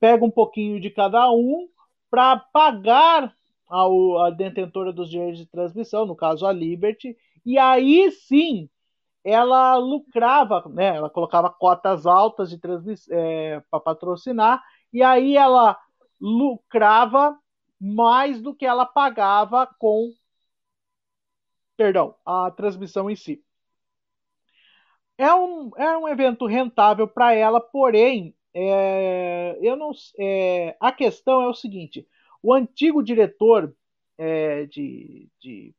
Pega 0.00 0.24
um 0.24 0.30
pouquinho 0.30 0.80
de 0.80 0.90
cada 0.90 1.30
um 1.30 1.68
para 2.08 2.36
pagar 2.36 3.36
a 3.70 4.30
detentora 4.30 4.92
dos 4.92 5.10
direitos 5.10 5.38
de 5.38 5.46
transmissão, 5.46 6.06
no 6.06 6.16
caso 6.16 6.46
a 6.46 6.52
Liberty, 6.52 7.16
e 7.44 7.58
aí 7.58 8.10
sim 8.10 8.68
ela 9.24 9.76
lucrava, 9.76 10.64
né? 10.68 10.96
Ela 10.96 11.10
colocava 11.10 11.50
cotas 11.50 12.06
altas 12.06 12.50
de 12.50 12.58
transmissão 12.58 13.14
é, 13.16 13.60
para 13.70 13.80
patrocinar, 13.80 14.62
e 14.92 15.02
aí 15.02 15.36
ela 15.36 15.78
lucrava 16.20 17.38
mais 17.80 18.40
do 18.40 18.54
que 18.54 18.66
ela 18.66 18.86
pagava 18.86 19.66
com, 19.78 20.12
perdão, 21.76 22.14
a 22.24 22.50
transmissão 22.50 23.10
em 23.10 23.16
si. 23.16 23.42
É 25.16 25.32
um, 25.34 25.70
é 25.76 25.96
um 25.98 26.08
evento 26.08 26.46
rentável 26.46 27.08
para 27.08 27.34
ela, 27.34 27.60
porém, 27.60 28.34
é, 28.54 29.58
eu 29.60 29.76
não, 29.76 29.90
é, 30.18 30.76
a 30.80 30.92
questão 30.92 31.42
é 31.42 31.48
o 31.48 31.54
seguinte: 31.54 32.06
o 32.42 32.52
antigo 32.52 33.02
diretor 33.02 33.74
é, 34.16 34.66
de, 34.66 35.28
de 35.40 35.74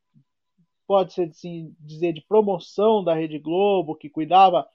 pode-se 0.88 1.22
assim, 1.24 1.76
dizer, 1.80 2.14
de 2.14 2.22
promoção 2.22 3.04
da 3.04 3.14
Rede 3.14 3.38
Globo, 3.38 3.96
que 3.96 4.10
cuidava 4.10 4.68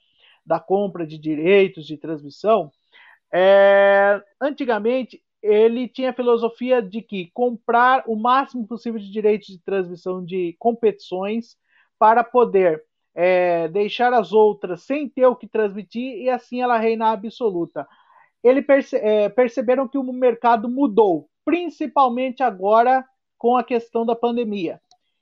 da 0.47 0.61
compra 0.61 1.07
de 1.07 1.19
direitos 1.19 1.87
de 1.87 1.97
transmissão, 1.97 2.71
é, 3.33 4.23
antigamente 4.41 5.23
ele 5.43 5.89
tinha 5.89 6.11
a 6.11 6.15
filosofia 6.15 6.81
de 6.81 7.03
que 7.03 7.31
comprar 7.35 8.05
o 8.07 8.17
máximo 8.17 8.67
possível 8.67 8.99
de 8.99 9.11
direitos 9.11 9.49
de 9.49 9.59
transmissão 9.59 10.25
de 10.25 10.55
competições 10.59 11.57
para 11.99 12.25
poder 12.25 12.83
é, 13.15 13.69
deixar 13.69 14.13
as 14.15 14.33
outras 14.33 14.83
sem 14.85 15.09
ter 15.09 15.27
o 15.27 15.37
que 15.37 15.47
transmitir 15.47 16.17
e 16.17 16.31
assim 16.31 16.63
ela 16.63 16.79
reinar 16.79 17.13
absoluta. 17.13 17.87
Eles 18.43 18.65
perce 18.65 18.97
é, 18.97 19.29
perceberam 19.29 19.89
que 19.89 19.99
o 19.99 20.13
mercado 20.13 20.69
mudou 20.69 21.29
principalmente 21.45 22.43
agora 22.43 23.05
com 23.39 23.57
a 23.57 23.65
questão 23.65 24.07
da 24.07 24.17
pandemia. 24.17 24.81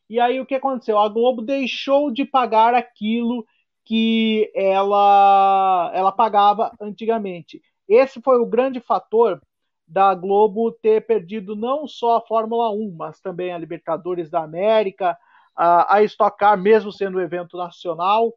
E 0.09 0.21
aí 0.21 0.41
o 0.41 0.47
que 0.47 0.55
aconteceu? 0.55 0.99
A 0.99 1.09
Globo 1.09 1.43
deixou 1.43 2.11
de 2.11 2.25
pagar 2.25 2.75
aquilo 2.75 3.47
que 3.85 4.51
ela, 4.55 5.91
ela 5.95 6.13
pagava 6.13 6.71
antigamente. 6.81 7.63
Esse 7.89 8.21
foi 8.21 8.39
o 8.39 8.47
grande 8.47 8.81
fator 8.81 9.41
da 9.87 10.15
Globo 10.15 10.73
ter 10.73 11.05
perdido 11.07 11.57
não 11.57 11.87
só 11.87 12.17
a 12.17 12.21
Fórmula 12.21 12.71
1, 12.71 12.95
mas 12.97 13.21
também 13.21 13.53
a 13.53 13.59
Libertadores 13.59 14.31
da 14.31 14.43
América, 14.43 15.19
a, 15.55 15.97
a 15.97 16.03
Stock 16.05 16.39
Car, 16.39 16.57
mesmo 16.57 16.93
sendo 16.93 17.19
um 17.19 17.21
evento 17.21 17.57
nacional. 17.57 18.33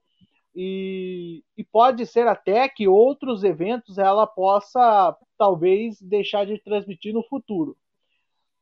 E, 0.56 1.44
e, 1.58 1.64
pode 1.66 2.06
ser 2.06 2.28
até 2.28 2.70
que 2.70 2.88
outros 2.88 3.44
eventos 3.44 3.98
ela 3.98 4.26
possa 4.26 5.16
talvez 5.38 6.02
deixar 6.02 6.46
de 6.46 6.58
transmitir 6.60 7.14
no 7.14 7.24
futuro. 7.24 7.78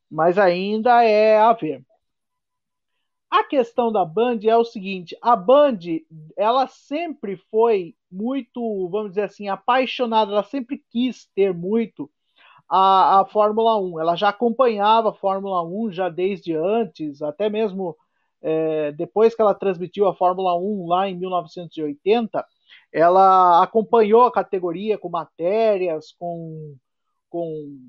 Mas 0.10 0.40
ainda 0.40 1.04
é 1.04 1.38
a 1.38 1.54
ver. 1.54 1.86
A 3.30 3.44
questão 3.44 3.92
da 3.92 4.06
Band 4.06 4.40
é 4.44 4.58
o 4.58 4.64
seguinte: 4.64 5.18
a 5.22 5.36
Band, 5.36 5.80
ela 6.38 6.68
sempre 6.68 7.38
foi 7.52 7.96
muito, 8.12 8.88
vamos 8.90 9.10
dizer 9.12 9.24
assim, 9.24 9.48
apaixonada, 9.48 10.32
ela 10.32 10.44
sempre 10.44 10.84
quis 10.90 11.28
ter 11.36 11.54
muito 11.54 12.10
a, 12.70 13.22
a 13.22 13.26
Fórmula 13.26 13.78
1. 13.78 14.00
Ela 14.00 14.16
já 14.16 14.30
acompanhava 14.30 15.10
a 15.10 15.14
Fórmula 15.14 15.64
1 15.64 15.92
já 15.92 16.10
desde 16.10 16.56
antes, 16.56 17.22
até 17.22 17.50
mesmo 17.50 17.98
é, 18.44 18.92
depois 18.92 19.34
que 19.34 19.42
ela 19.42 19.56
transmitiu 19.56 20.08
a 20.08 20.14
Fórmula 20.14 20.56
1 20.60 20.88
lá 20.88 21.10
em 21.10 21.18
1980, 21.18 22.46
ela 22.92 23.64
acompanhou 23.64 24.24
a 24.24 24.32
categoria 24.32 24.98
com 24.98 25.10
matérias, 25.10 26.14
com, 26.20 26.76
com, 27.30 27.80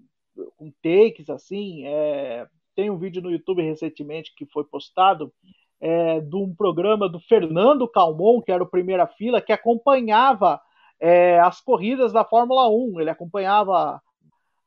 com 0.57 0.73
takes, 0.83 1.29
assim. 1.29 1.85
É, 1.87 2.47
tem 2.75 2.89
um 2.89 2.99
vídeo 2.99 3.21
no 3.21 3.31
YouTube 3.31 3.63
recentemente 3.63 4.33
que 4.35 4.47
foi 4.47 4.65
postado 4.65 5.33
é, 5.81 6.21
de 6.21 6.37
um 6.37 6.55
programa 6.55 7.09
do 7.09 7.21
Fernando 7.21 7.89
Calmon, 7.89 8.41
que 8.41 8.53
era 8.53 8.63
o 8.63 8.71
primeira 8.71 9.07
fila, 9.07 9.41
que 9.41 9.53
acompanhava 9.53 10.61
é, 11.01 11.39
as 11.41 11.61
corridas 11.61 12.13
da 12.13 12.25
Fórmula 12.25 12.69
1. 12.69 13.01
Ele 13.01 13.11
acompanhava 13.11 14.01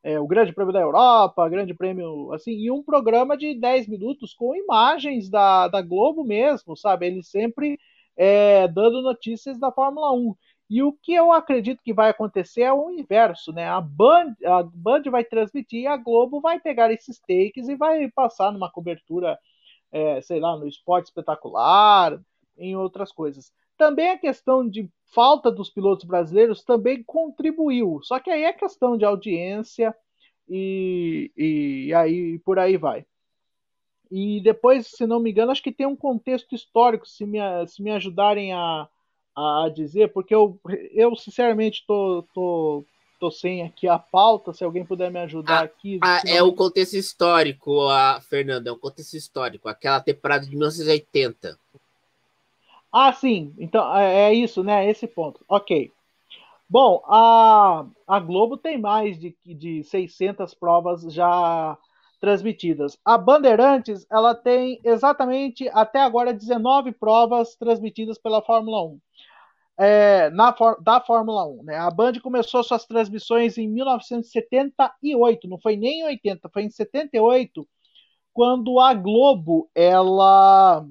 é, 0.02 0.18
o 0.18 0.26
Grande 0.26 0.52
Prêmio 0.52 0.72
da 0.72 0.80
Europa, 0.80 1.48
Grande 1.48 1.74
Prêmio, 1.74 2.32
assim, 2.32 2.52
e 2.52 2.70
um 2.70 2.82
programa 2.82 3.36
de 3.36 3.54
10 3.54 3.88
minutos 3.88 4.34
com 4.34 4.54
imagens 4.54 5.28
da, 5.28 5.68
da 5.68 5.82
Globo 5.82 6.24
mesmo, 6.24 6.76
sabe? 6.76 7.06
Ele 7.06 7.22
sempre 7.22 7.78
é, 8.16 8.68
dando 8.68 9.02
notícias 9.02 9.58
da 9.58 9.72
Fórmula 9.72 10.12
1. 10.12 10.34
E 10.70 10.82
o 10.82 10.92
que 10.92 11.14
eu 11.14 11.32
acredito 11.32 11.82
que 11.82 11.94
vai 11.94 12.10
acontecer 12.10 12.62
é 12.62 12.72
o 12.72 12.90
inverso, 12.90 13.52
né? 13.52 13.66
A 13.68 13.80
Band, 13.80 14.34
a 14.44 14.62
Band 14.62 15.02
vai 15.10 15.24
transmitir 15.24 15.82
e 15.82 15.86
a 15.86 15.96
Globo 15.96 16.40
vai 16.40 16.60
pegar 16.60 16.92
esses 16.92 17.18
takes 17.20 17.68
e 17.68 17.76
vai 17.76 18.10
passar 18.10 18.52
numa 18.52 18.70
cobertura, 18.70 19.38
é, 19.90 20.20
sei 20.20 20.40
lá, 20.40 20.56
no 20.56 20.68
esporte 20.68 21.06
espetacular, 21.06 22.20
em 22.56 22.76
outras 22.76 23.12
coisas. 23.12 23.52
Também 23.78 24.10
a 24.10 24.18
questão 24.18 24.68
de 24.68 24.90
falta 25.06 25.50
dos 25.50 25.70
pilotos 25.70 26.04
brasileiros 26.04 26.64
também 26.64 27.02
contribuiu. 27.02 28.00
Só 28.02 28.18
que 28.18 28.28
aí 28.28 28.42
é 28.42 28.52
questão 28.52 28.98
de 28.98 29.04
audiência 29.04 29.94
e, 30.48 31.30
e, 31.36 31.94
aí 31.94 32.38
por 32.40 32.58
aí 32.58 32.76
vai. 32.76 33.06
E 34.10 34.40
depois, 34.40 34.88
se 34.88 35.06
não 35.06 35.20
me 35.20 35.30
engano, 35.30 35.52
acho 35.52 35.62
que 35.62 35.72
tem 35.72 35.86
um 35.86 35.96
contexto 35.96 36.54
histórico, 36.54 37.06
se 37.06 37.24
me, 37.24 37.38
se 37.66 37.82
me 37.82 37.90
ajudarem 37.90 38.52
a, 38.52 38.88
a 39.36 39.70
dizer, 39.72 40.12
porque 40.12 40.34
eu, 40.34 40.58
eu 40.92 41.14
sinceramente 41.14 41.84
tô, 41.86 42.24
tô, 42.34 42.84
tô 43.20 43.30
sem 43.30 43.62
aqui 43.62 43.86
a 43.86 43.98
pauta, 43.98 44.52
se 44.52 44.64
alguém 44.64 44.84
puder 44.84 45.10
me 45.10 45.20
ajudar 45.20 45.60
ah, 45.60 45.64
aqui. 45.64 46.00
Ah, 46.02 46.22
é 46.26 46.42
o 46.42 46.54
contexto 46.54 46.94
histórico, 46.94 47.86
a 47.88 48.20
Fernanda, 48.22 48.70
é 48.70 48.72
um 48.72 48.78
contexto 48.78 49.14
histórico, 49.14 49.68
aquela 49.68 50.00
temporada 50.00 50.44
de 50.46 50.50
1980. 50.50 51.58
Ah, 52.92 53.12
sim. 53.12 53.54
Então 53.58 53.96
é, 53.96 54.30
é 54.30 54.34
isso, 54.34 54.62
né? 54.62 54.88
Esse 54.88 55.06
ponto. 55.06 55.44
Ok. 55.48 55.92
Bom, 56.68 57.02
a, 57.06 57.86
a 58.06 58.20
Globo 58.20 58.56
tem 58.56 58.78
mais 58.78 59.18
de, 59.18 59.36
de 59.44 59.82
600 59.84 60.54
provas 60.54 61.02
já 61.12 61.78
transmitidas. 62.20 62.98
A 63.04 63.16
Bandeirantes, 63.16 64.06
ela 64.10 64.34
tem 64.34 64.80
exatamente 64.84 65.68
até 65.70 66.00
agora 66.00 66.34
19 66.34 66.92
provas 66.92 67.54
transmitidas 67.56 68.18
pela 68.18 68.42
Fórmula 68.42 68.82
1. 68.84 69.00
É, 69.80 70.30
na, 70.30 70.54
da 70.80 71.00
Fórmula 71.00 71.46
1. 71.46 71.62
Né? 71.64 71.76
A 71.76 71.90
Band 71.90 72.14
começou 72.22 72.62
suas 72.64 72.84
transmissões 72.84 73.56
em 73.56 73.68
1978, 73.68 75.48
não 75.48 75.58
foi 75.58 75.76
nem 75.76 76.00
em 76.00 76.04
80, 76.04 76.48
foi 76.48 76.64
em 76.64 76.70
78, 76.70 77.66
quando 78.34 78.80
a 78.80 78.92
Globo 78.92 79.70
ela 79.74 80.84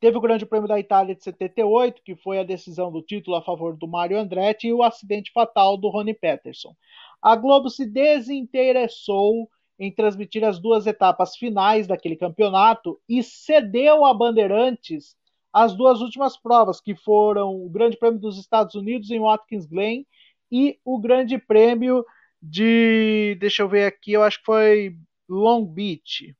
teve 0.00 0.16
o 0.16 0.20
Grande 0.20 0.46
Prêmio 0.46 0.66
da 0.66 0.80
Itália 0.80 1.14
de 1.14 1.22
78, 1.22 2.02
que 2.02 2.16
foi 2.16 2.38
a 2.38 2.44
decisão 2.44 2.90
do 2.90 3.02
título 3.02 3.36
a 3.36 3.42
favor 3.42 3.76
do 3.76 3.86
Mário 3.86 4.18
Andretti 4.18 4.68
e 4.68 4.72
o 4.72 4.82
acidente 4.82 5.30
fatal 5.32 5.76
do 5.76 5.88
Ronnie 5.88 6.14
Peterson. 6.14 6.74
A 7.22 7.36
Globo 7.36 7.68
se 7.68 7.86
desinteressou 7.86 9.48
em 9.78 9.92
transmitir 9.92 10.42
as 10.44 10.58
duas 10.58 10.86
etapas 10.86 11.36
finais 11.36 11.86
daquele 11.86 12.16
campeonato 12.16 13.00
e 13.08 13.22
cedeu 13.22 14.04
a 14.04 14.12
Bandeirantes 14.12 15.16
as 15.52 15.74
duas 15.74 16.00
últimas 16.00 16.36
provas, 16.36 16.80
que 16.80 16.94
foram 16.94 17.54
o 17.54 17.68
Grande 17.68 17.96
Prêmio 17.96 18.20
dos 18.20 18.38
Estados 18.38 18.74
Unidos 18.74 19.10
em 19.10 19.20
Watkins 19.20 19.66
Glen 19.66 20.06
e 20.50 20.78
o 20.84 20.98
Grande 21.00 21.38
Prêmio 21.38 22.04
de. 22.40 23.36
Deixa 23.40 23.62
eu 23.62 23.68
ver 23.68 23.86
aqui, 23.86 24.12
eu 24.12 24.22
acho 24.22 24.38
que 24.38 24.44
foi 24.44 24.96
Long 25.28 25.64
Beach. 25.64 26.34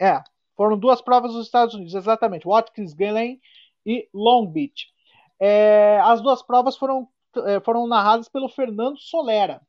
É, 0.00 0.22
foram 0.62 0.78
duas 0.78 1.02
provas 1.02 1.32
dos 1.32 1.46
Estados 1.46 1.74
Unidos, 1.74 1.92
exatamente, 1.92 2.46
Watkins 2.46 2.94
Glen 2.94 3.40
e 3.84 4.08
Long 4.14 4.46
Beach. 4.46 4.86
É, 5.40 5.98
as 6.04 6.20
duas 6.20 6.40
provas 6.40 6.76
foram, 6.76 7.08
é, 7.46 7.58
foram 7.58 7.88
narradas 7.88 8.28
pelo 8.28 8.48
Fernando 8.48 8.96
Solera, 8.96 9.60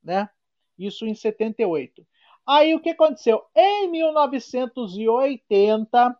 né? 0.00 0.30
Isso 0.78 1.04
em 1.04 1.12
78. 1.12 2.06
Aí 2.46 2.72
o 2.72 2.78
que 2.78 2.90
aconteceu? 2.90 3.42
Em 3.52 3.90
1980 3.90 6.16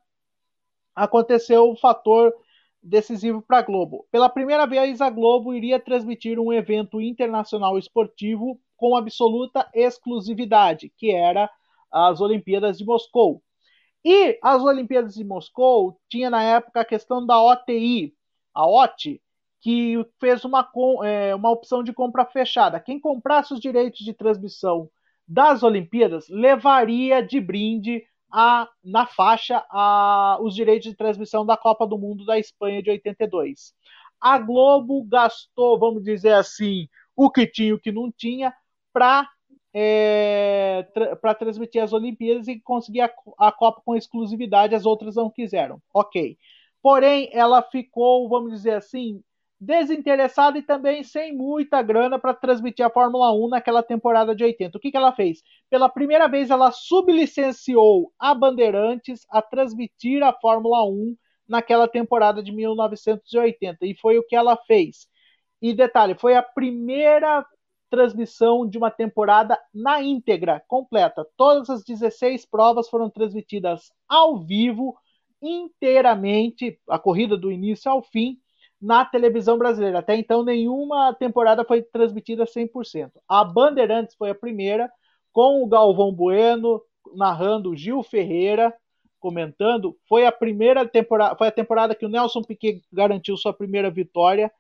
aconteceu 0.97 1.71
o 1.71 1.77
fator 1.77 2.35
decisivo 2.83 3.41
para 3.41 3.59
a 3.59 3.63
Globo. 3.63 4.05
Pela 4.11 4.29
primeira 4.29 4.67
vez, 4.67 5.01
a 5.01 5.11
Globo 5.11 5.55
iria 5.55 5.79
transmitir 5.79 6.41
um 6.41 6.53
evento 6.53 7.01
internacional 7.01 7.79
esportivo 7.79 8.61
com 8.77 8.97
absoluta 8.97 9.71
exclusividade, 9.73 10.93
que 10.97 11.13
era 11.13 11.49
as 11.89 12.21
Olimpíadas 12.21 12.79
de 12.79 12.85
Moscou. 12.85 13.45
E 14.05 14.39
as 14.43 14.63
Olimpíadas 14.63 15.15
de 15.15 15.25
Moscou 15.25 16.01
tinha 16.09 16.31
na 16.31 16.43
época 16.43 16.81
a 16.81 16.85
questão 16.85 17.25
da 17.25 17.41
OTI, 17.41 18.15
a 18.55 18.67
OT, 18.67 19.21
que 19.61 20.05
fez 20.21 20.45
uma, 20.45 20.69
é, 21.05 21.35
uma 21.35 21.51
opção 21.51 21.83
de 21.83 21.93
compra 21.93 22.25
fechada. 22.25 22.81
Quem 22.81 23.01
comprasse 23.01 23.53
os 23.53 23.61
direitos 23.61 24.01
de 24.01 24.15
transmissão 24.15 24.89
das 25.27 25.63
Olimpíadas 25.63 26.29
levaria 26.29 27.23
de 27.23 27.41
brinde 27.41 28.05
a, 28.31 28.69
na 28.85 29.07
faixa 29.07 29.65
a, 29.71 30.39
os 30.41 30.55
direitos 30.55 30.89
de 30.89 30.97
transmissão 30.97 31.45
da 31.45 31.57
Copa 31.57 31.87
do 31.87 31.99
Mundo 31.99 32.25
da 32.25 32.39
Espanha 32.39 32.83
de 32.83 32.91
82. 32.91 33.75
A 34.21 34.39
Globo 34.39 35.05
gastou, 35.05 35.79
vamos 35.79 36.03
dizer 36.03 36.35
assim, 36.35 36.89
o 37.15 37.31
que 37.31 37.47
tinha 37.47 37.69
e 37.69 37.73
o 37.73 37.81
que 37.81 37.93
não 37.93 38.11
tinha 38.11 38.55
para 38.93 39.29
é, 39.75 40.87
tra 40.95 41.17
para 41.17 41.35
transmitir 41.35 41.83
as 41.83 41.93
Olimpíadas 41.93 42.49
e 42.49 42.61
conseguir 42.61 43.03
a, 43.03 43.11
a 43.39 43.53
Copa 43.53 43.83
com 43.85 43.97
exclusividade, 43.97 44.75
as 44.75 44.87
outras 44.87 45.17
não 45.17 45.31
quiseram. 45.31 45.81
Ok. 45.93 46.37
Porém, 46.83 47.29
ela 47.33 47.63
ficou, 47.63 48.29
vamos 48.29 48.53
dizer 48.53 48.75
assim, 48.75 49.23
desinteressada 49.61 50.59
e 50.59 50.63
também 50.63 51.03
sem 51.03 51.37
muita 51.37 51.83
grana 51.83 52.19
para 52.19 52.35
transmitir 52.35 52.87
a 52.87 52.91
Fórmula 52.91 53.33
1 53.33 53.49
naquela 53.49 53.83
temporada 53.83 54.35
de 54.35 54.45
80. 54.45 54.79
O 54.79 54.81
que, 54.81 54.91
que 54.91 54.97
ela 54.97 55.13
fez? 55.13 55.43
Pela 55.69 55.89
primeira 55.89 56.29
vez, 56.29 56.51
ela 56.51 56.71
sublicenciou 56.71 58.13
a 58.19 58.35
Bandeirantes 58.35 59.27
a 59.31 59.43
transmitir 59.43 60.23
a 60.23 60.33
Fórmula 60.33 60.85
1 60.85 61.17
naquela 61.49 61.89
temporada 61.89 62.43
de 62.43 62.53
1980. 62.53 63.85
E 63.85 63.95
foi 63.97 64.19
o 64.19 64.23
que 64.23 64.37
ela 64.37 64.57
fez. 64.57 65.09
E 65.61 65.75
detalhe, 65.75 66.15
foi 66.15 66.37
a 66.37 66.43
primeira 66.43 67.45
transmissão 67.91 68.69
de 68.69 68.79
uma 68.79 68.91
temporada 68.91 69.59
na 69.75 70.03
íntegra, 70.03 70.63
completa. 70.67 71.27
Todas 71.37 71.71
as 71.71 71.85
16 71.85 72.47
provas 72.47 72.89
foram 72.89 73.11
transmitidas 73.11 73.91
ao 74.09 74.39
vivo, 74.39 74.97
inteiramente, 75.41 76.79
a 76.89 76.99
corrida 76.99 77.37
do 77.37 77.51
início 77.51 77.91
ao 77.91 78.03
fim 78.03 78.39
na 78.81 79.05
televisão 79.05 79.59
brasileira. 79.59 79.99
Até 79.99 80.17
então, 80.17 80.45
nenhuma 80.45 81.13
temporada 81.15 81.65
foi 81.65 81.83
transmitida 81.83 82.45
100%. 82.45 83.11
A 83.29 83.45
Bandeirantes 83.45 84.15
foi 84.17 84.31
a 84.31 84.35
primeira, 84.35 84.91
com 85.33 85.63
o 85.63 85.67
Galvão 85.67 86.13
Bueno 86.13 86.81
narrando 87.15 87.77
Gil 87.77 88.03
Ferreira 88.03 88.73
comentando. 89.19 89.97
Foi 90.09 90.27
a 90.27 90.33
primeira 90.33 90.87
temporada, 90.87 91.37
foi 91.37 91.49
a 91.49 91.53
temporada 91.53 91.95
que 91.95 92.07
o 92.07 92.09
Nelson 92.09 92.43
Piquet 92.43 92.83
garantiu 92.93 93.37
sua 93.37 93.53
primeira 93.53 93.91
vitória. 93.91 94.51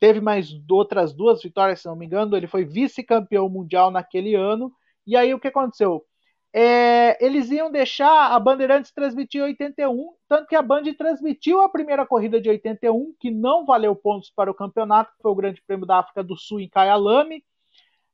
Teve 0.00 0.20
mais 0.20 0.48
outras 0.68 1.12
duas 1.12 1.42
vitórias, 1.42 1.80
se 1.80 1.86
não 1.86 1.94
me 1.94 2.06
engano. 2.06 2.36
Ele 2.36 2.48
foi 2.48 2.64
vice-campeão 2.64 3.48
mundial 3.48 3.90
naquele 3.90 4.34
ano. 4.34 4.72
E 5.06 5.16
aí 5.16 5.32
o 5.34 5.38
que 5.38 5.48
aconteceu? 5.48 6.04
é, 6.52 7.24
eles 7.24 7.50
iam 7.50 7.70
deixar 7.70 8.32
a 8.32 8.38
Bandeirantes 8.40 8.90
transmitir 8.90 9.42
81, 9.42 10.14
tanto 10.28 10.48
que 10.48 10.56
a 10.56 10.62
Band 10.62 10.82
transmitiu 10.98 11.60
a 11.60 11.68
primeira 11.68 12.04
corrida 12.04 12.40
de 12.40 12.48
81, 12.48 13.14
que 13.20 13.30
não 13.30 13.64
valeu 13.64 13.94
pontos 13.94 14.30
para 14.30 14.50
o 14.50 14.54
campeonato, 14.54 15.12
que 15.12 15.22
foi 15.22 15.30
o 15.30 15.34
Grande 15.34 15.62
Prêmio 15.64 15.86
da 15.86 15.98
África 15.98 16.24
do 16.24 16.36
Sul 16.36 16.60
em 16.60 16.68
Kyalami. 16.68 17.44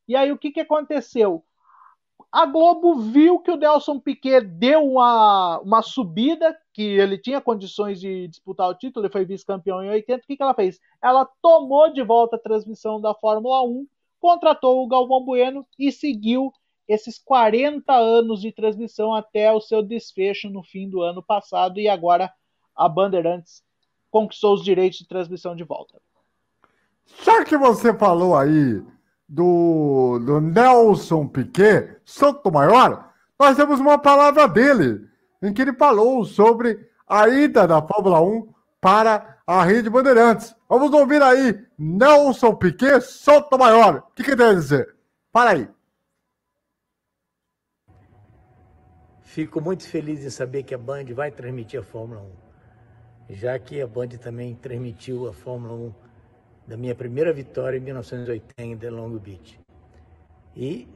E 0.06 0.14
aí 0.14 0.30
o 0.30 0.38
que, 0.38 0.50
que 0.50 0.60
aconteceu? 0.60 1.44
A 2.30 2.44
Globo 2.44 2.96
viu 2.96 3.38
que 3.38 3.50
o 3.50 3.56
Nelson 3.56 3.98
Piquet 3.98 4.42
deu 4.42 4.84
uma, 4.84 5.58
uma 5.60 5.82
subida, 5.82 6.56
que 6.76 6.82
ele 6.82 7.16
tinha 7.16 7.40
condições 7.40 7.98
de 7.98 8.28
disputar 8.28 8.68
o 8.68 8.74
título, 8.74 9.06
ele 9.06 9.12
foi 9.12 9.24
vice-campeão 9.24 9.82
em 9.82 9.88
80. 9.88 10.22
O 10.22 10.26
que, 10.26 10.36
que 10.36 10.42
ela 10.42 10.52
fez? 10.52 10.78
Ela 11.02 11.26
tomou 11.40 11.90
de 11.90 12.02
volta 12.02 12.36
a 12.36 12.38
transmissão 12.38 13.00
da 13.00 13.14
Fórmula 13.14 13.64
1, 13.64 13.86
contratou 14.20 14.84
o 14.84 14.86
Galvão 14.86 15.24
Bueno 15.24 15.66
e 15.78 15.90
seguiu 15.90 16.52
esses 16.86 17.18
40 17.18 17.94
anos 17.94 18.42
de 18.42 18.52
transmissão 18.52 19.14
até 19.14 19.50
o 19.50 19.58
seu 19.58 19.82
desfecho 19.82 20.50
no 20.50 20.62
fim 20.62 20.86
do 20.86 21.00
ano 21.00 21.22
passado 21.22 21.80
e 21.80 21.88
agora 21.88 22.30
a 22.76 22.86
Bandeirantes 22.90 23.64
conquistou 24.10 24.52
os 24.52 24.62
direitos 24.62 24.98
de 24.98 25.08
transmissão 25.08 25.56
de 25.56 25.64
volta. 25.64 25.98
Já 27.24 27.42
que 27.42 27.56
você 27.56 27.96
falou 27.96 28.36
aí 28.36 28.82
do, 29.26 30.18
do 30.18 30.42
Nelson 30.42 31.26
Piquet, 31.26 31.96
Santo 32.04 32.52
Maior, 32.52 33.14
nós 33.40 33.56
temos 33.56 33.80
uma 33.80 33.96
palavra 33.96 34.46
dele, 34.46 35.08
em 35.42 35.52
que 35.52 35.62
ele 35.62 35.74
falou 35.74 36.24
sobre 36.24 36.88
a 37.06 37.28
ida 37.28 37.66
da 37.66 37.80
Fórmula 37.80 38.20
1 38.20 38.52
para 38.80 39.40
a 39.46 39.64
Rede 39.64 39.88
Bandeirantes. 39.88 40.54
Vamos 40.68 40.92
ouvir 40.92 41.22
aí, 41.22 41.64
Nelson 41.78 42.54
Piquet, 42.54 43.00
Santo 43.00 43.56
Maior. 43.56 43.98
O 43.98 44.14
que, 44.14 44.24
que 44.24 44.36
tem 44.36 44.46
a 44.46 44.54
dizer? 44.54 44.94
Para 45.32 45.50
aí. 45.50 45.68
Fico 49.22 49.60
muito 49.60 49.86
feliz 49.86 50.24
em 50.24 50.30
saber 50.30 50.62
que 50.62 50.74
a 50.74 50.78
Band 50.78 51.04
vai 51.14 51.30
transmitir 51.30 51.78
a 51.78 51.82
Fórmula 51.82 52.22
1, 53.28 53.34
já 53.34 53.58
que 53.58 53.80
a 53.80 53.86
Band 53.86 54.08
também 54.08 54.54
transmitiu 54.54 55.28
a 55.28 55.32
Fórmula 55.32 55.74
1 55.74 55.94
da 56.66 56.76
minha 56.76 56.94
primeira 56.94 57.32
vitória 57.32 57.76
em 57.76 57.80
1980 57.80 58.86
em 58.86 58.90
Long 58.90 59.16
Beach. 59.18 59.60
E 60.56 60.88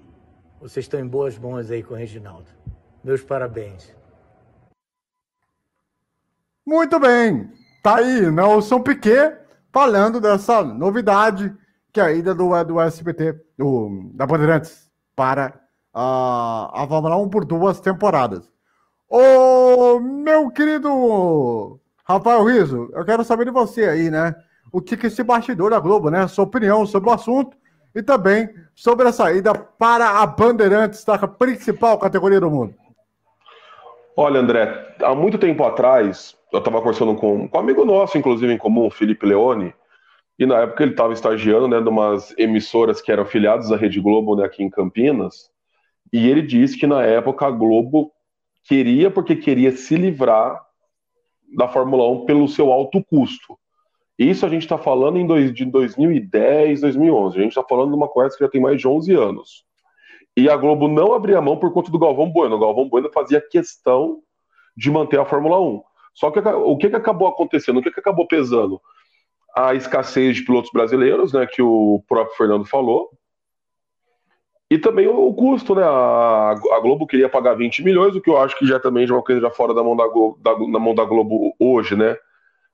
vocês 0.61 0.87
estão 0.87 0.99
em 0.99 1.07
boas 1.07 1.39
mãos 1.39 1.71
aí 1.71 1.83
com 1.83 1.95
o 1.95 1.97
Reginaldo. 1.97 2.49
Meus 3.05 3.23
parabéns. 3.23 3.95
Muito 6.71 7.01
bem. 7.01 7.51
Tá 7.83 7.97
aí, 7.97 8.31
Nelson 8.31 8.81
Piquet 8.81 9.37
falando 9.73 10.21
dessa 10.21 10.63
novidade 10.63 11.53
que 11.93 11.99
é 11.99 12.05
a 12.05 12.13
ida 12.13 12.33
do, 12.33 12.63
do 12.63 12.81
SBT, 12.81 13.35
do, 13.59 14.13
da 14.15 14.25
Bandeirantes, 14.25 14.89
para 15.17 15.61
a, 15.93 16.71
a 16.73 16.87
Fórmula 16.87 17.17
1 17.17 17.29
por 17.29 17.45
duas 17.45 17.81
temporadas. 17.81 18.49
Ô, 19.09 19.99
meu 19.99 20.49
querido 20.53 21.81
Rafael 22.05 22.45
Riso, 22.45 22.89
eu 22.93 23.05
quero 23.05 23.25
saber 23.25 23.47
de 23.47 23.51
você 23.51 23.87
aí, 23.87 24.09
né? 24.09 24.33
O 24.71 24.81
que, 24.81 24.97
que 24.97 25.09
esse 25.09 25.25
bastidor 25.25 25.73
da 25.73 25.81
Globo, 25.81 26.09
né? 26.09 26.29
Sua 26.29 26.45
opinião 26.45 26.87
sobre 26.87 27.11
o 27.11 27.13
assunto 27.13 27.57
e 27.93 28.01
também 28.01 28.49
sobre 28.77 29.09
a 29.09 29.13
saída 29.13 29.53
para 29.53 30.21
a 30.21 30.25
Bandeirantes, 30.25 31.05
da 31.05 31.19
principal 31.27 31.99
categoria 31.99 32.39
do 32.39 32.49
mundo. 32.49 32.73
Olha, 34.17 34.39
André, 34.39 34.95
há 35.03 35.17
muito 35.17 35.37
tempo 35.37 35.65
atrás, 35.65 36.39
eu 36.53 36.59
estava 36.59 36.79
conversando 36.79 37.15
com, 37.15 37.49
com 37.49 37.57
um 37.57 37.61
amigo 37.61 37.85
nosso, 37.85 38.19
inclusive 38.19 38.53
em 38.53 38.59
comum, 38.59 38.91
Felipe 38.91 39.27
Leone, 39.27 39.75
e 40.39 40.47
na 40.47 40.61
época 40.61 40.83
ele 40.83 40.93
estava 40.93 41.13
estagiando, 41.13 41.69
né, 41.69 41.81
de 41.81 41.89
umas 41.89 42.37
emissoras 42.39 43.01
que 43.01 43.13
eram 43.13 43.25
afiliadas 43.25 43.71
à 43.71 43.77
Rede 43.77 44.01
Globo, 44.01 44.37
né, 44.37 44.45
aqui 44.45 44.63
em 44.63 44.71
Campinas, 44.71 45.51
e 46.13 46.29
ele 46.29 46.43
disse 46.43 46.79
que 46.79 46.87
na 46.87 47.05
época 47.05 47.47
a 47.47 47.51
Globo 47.51 48.11
queria, 48.65 49.11
porque 49.11 49.37
queria 49.37 49.73
se 49.73 49.97
livrar 49.97 50.61
da 51.57 51.69
Fórmula 51.69 52.09
1 52.09 52.27
pelo 52.27 52.49
seu 52.49 52.73
alto 52.73 53.03
custo. 53.05 53.59
Isso 54.19 54.45
a 54.45 54.49
gente 54.49 54.63
está 54.63 54.77
falando 54.77 55.19
em 55.19 55.27
dois, 55.27 55.53
de 55.53 55.65
2010, 55.65 56.83
2011. 56.83 57.39
A 57.39 57.43
gente 57.43 57.51
está 57.53 57.65
falando 57.65 57.91
de 57.91 57.97
uma 57.97 58.09
conversa 58.09 58.37
que 58.37 58.45
já 58.45 58.51
tem 58.51 58.61
mais 58.61 58.79
de 58.79 58.87
11 58.87 59.15
anos. 59.15 59.65
E 60.37 60.49
a 60.49 60.57
Globo 60.57 60.89
não 60.89 61.15
abria 61.15 61.41
mão 61.41 61.57
por 61.57 61.73
conta 61.73 61.91
do 61.91 61.99
Galvão 61.99 62.31
Bueno. 62.31 62.57
O 62.57 62.59
Galvão 62.59 62.89
Bueno 62.89 63.11
fazia 63.13 63.41
questão 63.41 64.21
de 64.77 64.91
manter 64.91 65.19
a 65.19 65.25
Fórmula 65.25 65.61
1. 65.61 65.83
Só 66.15 66.31
que 66.31 66.39
o 66.39 66.77
que, 66.77 66.91
que 66.91 66.97
acabou 66.97 67.29
acontecendo? 67.29 67.79
O 67.79 67.83
que, 67.83 67.91
que 67.91 68.01
acabou 68.01 68.27
pesando? 68.27 68.81
A 69.57 69.75
escassez 69.75 70.37
de 70.37 70.45
pilotos 70.45 70.71
brasileiros, 70.73 71.33
né, 71.33 71.47
que 71.47 71.63
o 71.63 72.03
próprio 72.07 72.37
Fernando 72.37 72.65
falou, 72.65 73.11
e 74.71 74.79
também 74.79 75.09
o, 75.09 75.35
custo, 75.35 75.75
né? 75.75 75.83
A, 75.83 76.53
a, 76.53 76.81
Globo 76.81 77.07
queria 77.07 77.29
pagar 77.29 77.55
20 77.55 77.83
milhões, 77.83 78.15
o 78.15 78.21
que 78.21 78.31
eu 78.31 78.39
acho 78.39 78.57
que 78.57 78.65
já 78.65 78.79
também 78.79 79.05
é 79.05 79.13
uma 79.13 79.23
coisa 79.23 79.41
já 79.41 79.51
fora 79.51 79.75
da 79.75 79.83
mão 79.83 79.97
da, 79.97 80.07
Globo, 80.07 80.39
da, 80.41 80.57
na 80.57 80.79
mão 80.79 80.95
da 80.95 81.05
Globo 81.05 81.53
hoje, 81.59 81.97
né? 81.97 82.17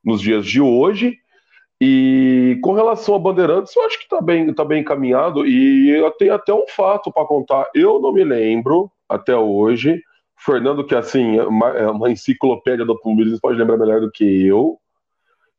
Nos 0.04 0.20
dias 0.20 0.44
de 0.44 0.60
hoje. 0.60 1.16
E 1.80 2.58
com 2.62 2.74
relação 2.74 3.14
a 3.14 3.18
Bandeirantes, 3.18 3.74
eu 3.74 3.82
acho 3.86 3.98
que 3.98 4.04
está 4.04 4.20
bem, 4.20 4.52
tá 4.52 4.62
bem 4.62 4.82
encaminhado. 4.82 5.46
E 5.46 5.88
eu 5.88 6.10
tenho 6.10 6.34
até 6.34 6.52
um 6.52 6.66
fato 6.68 7.10
para 7.10 7.26
contar. 7.26 7.66
Eu 7.74 7.98
não 7.98 8.12
me 8.12 8.24
lembro 8.24 8.90
até 9.08 9.34
hoje. 9.34 10.02
Fernando, 10.38 10.86
que 10.86 10.94
assim, 10.94 11.38
é 11.38 11.44
uma, 11.44 11.68
é 11.70 11.88
uma 11.88 12.10
enciclopédia 12.10 12.84
do 12.84 12.92
automobilismo, 12.92 13.40
pode 13.40 13.58
lembrar 13.58 13.76
melhor 13.76 14.00
do 14.00 14.10
que 14.10 14.46
eu. 14.46 14.78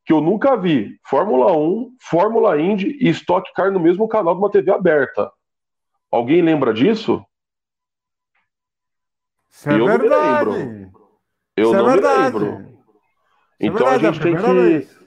Que 0.04 0.12
eu 0.12 0.20
nunca 0.20 0.56
vi 0.56 0.98
Fórmula 1.04 1.52
1, 1.56 1.96
Fórmula 2.00 2.60
Indy 2.60 2.96
e 3.00 3.08
Stock 3.10 3.52
Car 3.52 3.70
no 3.70 3.80
mesmo 3.80 4.08
canal 4.08 4.34
de 4.34 4.40
uma 4.40 4.50
TV 4.50 4.70
aberta. 4.70 5.30
Alguém 6.10 6.40
lembra 6.40 6.72
disso? 6.72 7.22
Isso 9.50 9.68
é 9.68 9.78
eu 9.78 9.86
verdade. 9.86 10.46
não 10.46 10.56
me 10.56 10.64
lembro. 10.64 10.98
Eu 11.56 11.64
Isso 11.64 11.74
é 11.74 11.78
não 11.78 11.90
é 11.90 11.96
me 11.96 12.00
lembro. 12.00 12.68
Então 13.60 13.86
é 13.86 13.98
verdade, 13.98 14.06
a 14.06 14.12
gente 14.12 14.22
tem 14.22 14.36
que. 14.36 14.42
Vez. 14.42 14.98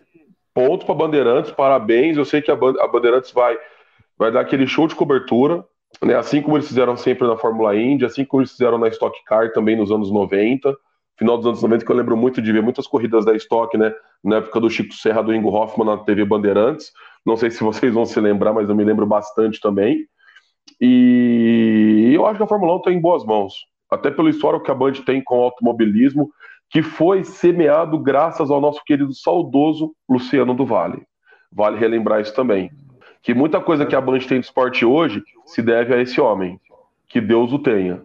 Ponto 0.54 0.86
para 0.86 0.96
Bandeirantes, 0.96 1.52
parabéns. 1.52 2.18
Eu 2.18 2.26
sei 2.26 2.42
que 2.42 2.52
a 2.52 2.56
Bandeirantes 2.56 3.32
vai, 3.32 3.58
vai 4.18 4.32
dar 4.32 4.42
aquele 4.42 4.68
show 4.68 4.86
de 4.86 4.96
cobertura, 4.96 5.66
né? 6.02 6.16
assim 6.16 6.42
como 6.42 6.58
eles 6.58 6.68
fizeram 6.68 6.96
sempre 6.96 7.28
na 7.28 7.38
Fórmula 7.38 7.76
Indy, 7.76 8.06
assim 8.06 8.26
como 8.26 8.42
eles 8.42 8.52
fizeram 8.52 8.78
na 8.78 8.88
Stock 8.90 9.18
Car 9.26 9.52
também 9.52 9.76
nos 9.76 9.92
anos 9.92 10.12
90 10.12 10.76
final 11.22 11.38
dos 11.38 11.46
anos 11.46 11.62
90, 11.62 11.86
que 11.86 11.92
eu 11.92 11.96
lembro 11.96 12.18
muito 12.18 12.42
de 12.42 12.52
ver 12.52 12.64
muitas 12.64 12.88
corridas 12.88 13.24
da 13.24 13.36
Stock, 13.36 13.78
né? 13.78 13.94
Na 14.24 14.38
época 14.38 14.60
do 14.60 14.72
Chico 14.72 14.96
Serra, 14.96 15.22
do 15.22 15.32
Ingo 15.32 15.50
Hoffman 15.50 15.86
na 15.86 15.98
TV 15.98 16.26
Bandeirantes. 16.26 16.92
Não 17.24 17.38
sei 17.38 17.52
se 17.52 17.64
vocês 17.64 17.94
vão 17.94 18.06
se 18.06 18.20
lembrar, 18.20 18.54
mas 18.54 18.68
eu 18.68 18.76
me 18.76 18.84
lembro 18.84 19.06
bastante 19.06 19.62
também. 19.62 20.08
E 20.80 22.12
eu 22.16 22.26
acho 22.26 22.38
que 22.38 22.44
a 22.44 22.48
Fórmula 22.48 22.74
1 22.74 22.78
está 22.78 22.92
em 22.92 23.00
boas 23.00 23.24
mãos. 23.24 23.54
Até 23.92 24.10
pelo 24.10 24.30
histórico 24.30 24.66
que 24.66 24.72
a 24.72 24.76
Band 24.76 24.94
tem 25.06 25.24
com 25.24 25.38
o 25.38 25.44
automobilismo, 25.44 26.32
que 26.72 26.82
foi 26.82 27.24
semeado 27.24 28.00
graças 28.00 28.50
ao 28.50 28.60
nosso 28.60 28.84
querido 28.84 29.14
saudoso 29.14 29.94
Luciano 30.10 30.56
do 30.56 30.66
Vale. 30.66 31.04
Vale 31.52 31.78
relembrar 31.78 32.22
isso 32.22 32.34
também. 32.34 32.72
Que 33.22 33.34
muita 33.34 33.62
coisa 33.62 33.86
que 33.86 33.96
a 33.96 34.02
Band 34.02 34.20
tem 34.20 34.40
de 34.40 34.46
esporte 34.46 34.84
hoje 34.84 35.24
se 35.46 35.62
deve 35.62 35.94
a 35.94 36.02
esse 36.02 36.20
homem. 36.20 36.60
Que 37.08 37.22
Deus 37.22 37.54
o 37.54 37.60
tenha. 37.60 38.02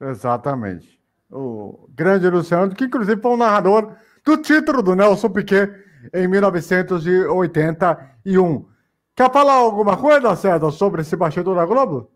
Exatamente. 0.00 0.98
O 1.30 1.86
grande 1.90 2.30
Luciano, 2.30 2.74
que 2.74 2.84
inclusive 2.84 3.20
foi 3.20 3.32
o 3.32 3.36
narrador 3.36 3.94
do 4.24 4.38
título 4.38 4.82
do 4.82 4.94
Nelson 4.94 5.28
Piquet 5.28 5.70
em 6.14 6.28
1981. 6.28 8.66
Quer 9.14 9.30
falar 9.32 9.54
alguma 9.54 9.96
coisa, 9.96 10.36
César, 10.36 10.70
sobre 10.70 11.00
esse 11.02 11.16
bastidor 11.16 11.56
da 11.56 11.66
Globo? 11.66 12.10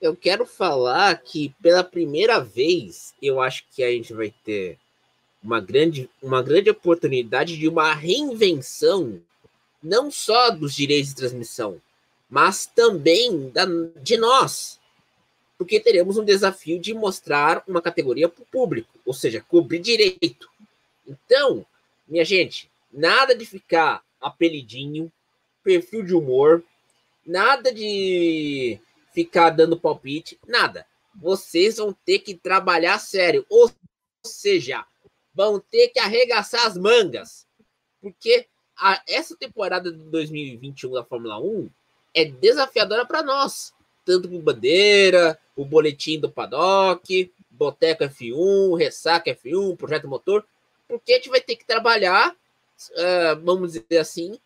Eu 0.00 0.16
quero 0.16 0.44
falar 0.44 1.16
que 1.18 1.54
pela 1.62 1.84
primeira 1.84 2.40
vez 2.40 3.14
eu 3.22 3.40
acho 3.40 3.64
que 3.70 3.82
a 3.82 3.90
gente 3.90 4.12
vai 4.12 4.34
ter 4.44 4.78
uma 5.44 5.60
grande, 5.60 6.08
uma 6.22 6.42
grande 6.42 6.70
oportunidade 6.70 7.58
de 7.58 7.68
uma 7.68 7.92
reinvenção, 7.92 9.20
não 9.82 10.10
só 10.10 10.50
dos 10.50 10.74
direitos 10.74 11.10
de 11.10 11.16
transmissão, 11.16 11.80
mas 12.30 12.64
também 12.64 13.50
da, 13.50 13.66
de 14.02 14.16
nós. 14.16 14.80
Porque 15.58 15.78
teremos 15.78 16.16
um 16.16 16.24
desafio 16.24 16.80
de 16.80 16.94
mostrar 16.94 17.62
uma 17.68 17.82
categoria 17.82 18.26
para 18.26 18.42
o 18.42 18.46
público, 18.46 18.88
ou 19.04 19.12
seja, 19.12 19.44
cobrir 19.46 19.80
direito. 19.80 20.48
Então, 21.06 21.64
minha 22.08 22.24
gente, 22.24 22.70
nada 22.90 23.34
de 23.34 23.44
ficar 23.44 24.02
apelidinho, 24.20 25.12
perfil 25.62 26.02
de 26.02 26.14
humor, 26.14 26.64
nada 27.24 27.70
de 27.72 28.78
ficar 29.12 29.50
dando 29.50 29.78
palpite, 29.78 30.38
nada. 30.48 30.86
Vocês 31.14 31.76
vão 31.76 31.94
ter 32.04 32.20
que 32.20 32.34
trabalhar 32.34 32.98
sério, 32.98 33.44
ou 33.48 33.70
seja, 34.24 34.84
vão 35.34 35.58
ter 35.58 35.88
que 35.88 35.98
arregaçar 35.98 36.66
as 36.66 36.76
mangas, 36.76 37.46
porque 38.00 38.46
a, 38.76 39.02
essa 39.08 39.36
temporada 39.36 39.90
de 39.90 39.98
2021 39.98 40.92
da 40.92 41.04
Fórmula 41.04 41.38
1 41.40 41.68
é 42.14 42.24
desafiadora 42.24 43.04
para 43.04 43.22
nós, 43.22 43.72
tanto 44.04 44.28
o 44.28 44.40
Bandeira, 44.40 45.38
o 45.56 45.64
boletim 45.64 46.20
do 46.20 46.30
Paddock, 46.30 47.32
Boteco 47.50 48.04
F1, 48.04 48.78
Ressaca 48.78 49.34
F1, 49.34 49.76
Projeto 49.76 50.08
Motor, 50.08 50.44
porque 50.86 51.12
a 51.12 51.16
gente 51.16 51.30
vai 51.30 51.40
ter 51.40 51.56
que 51.56 51.64
trabalhar, 51.64 52.36
vamos 53.42 53.72
dizer 53.72 53.98
assim, 53.98 54.38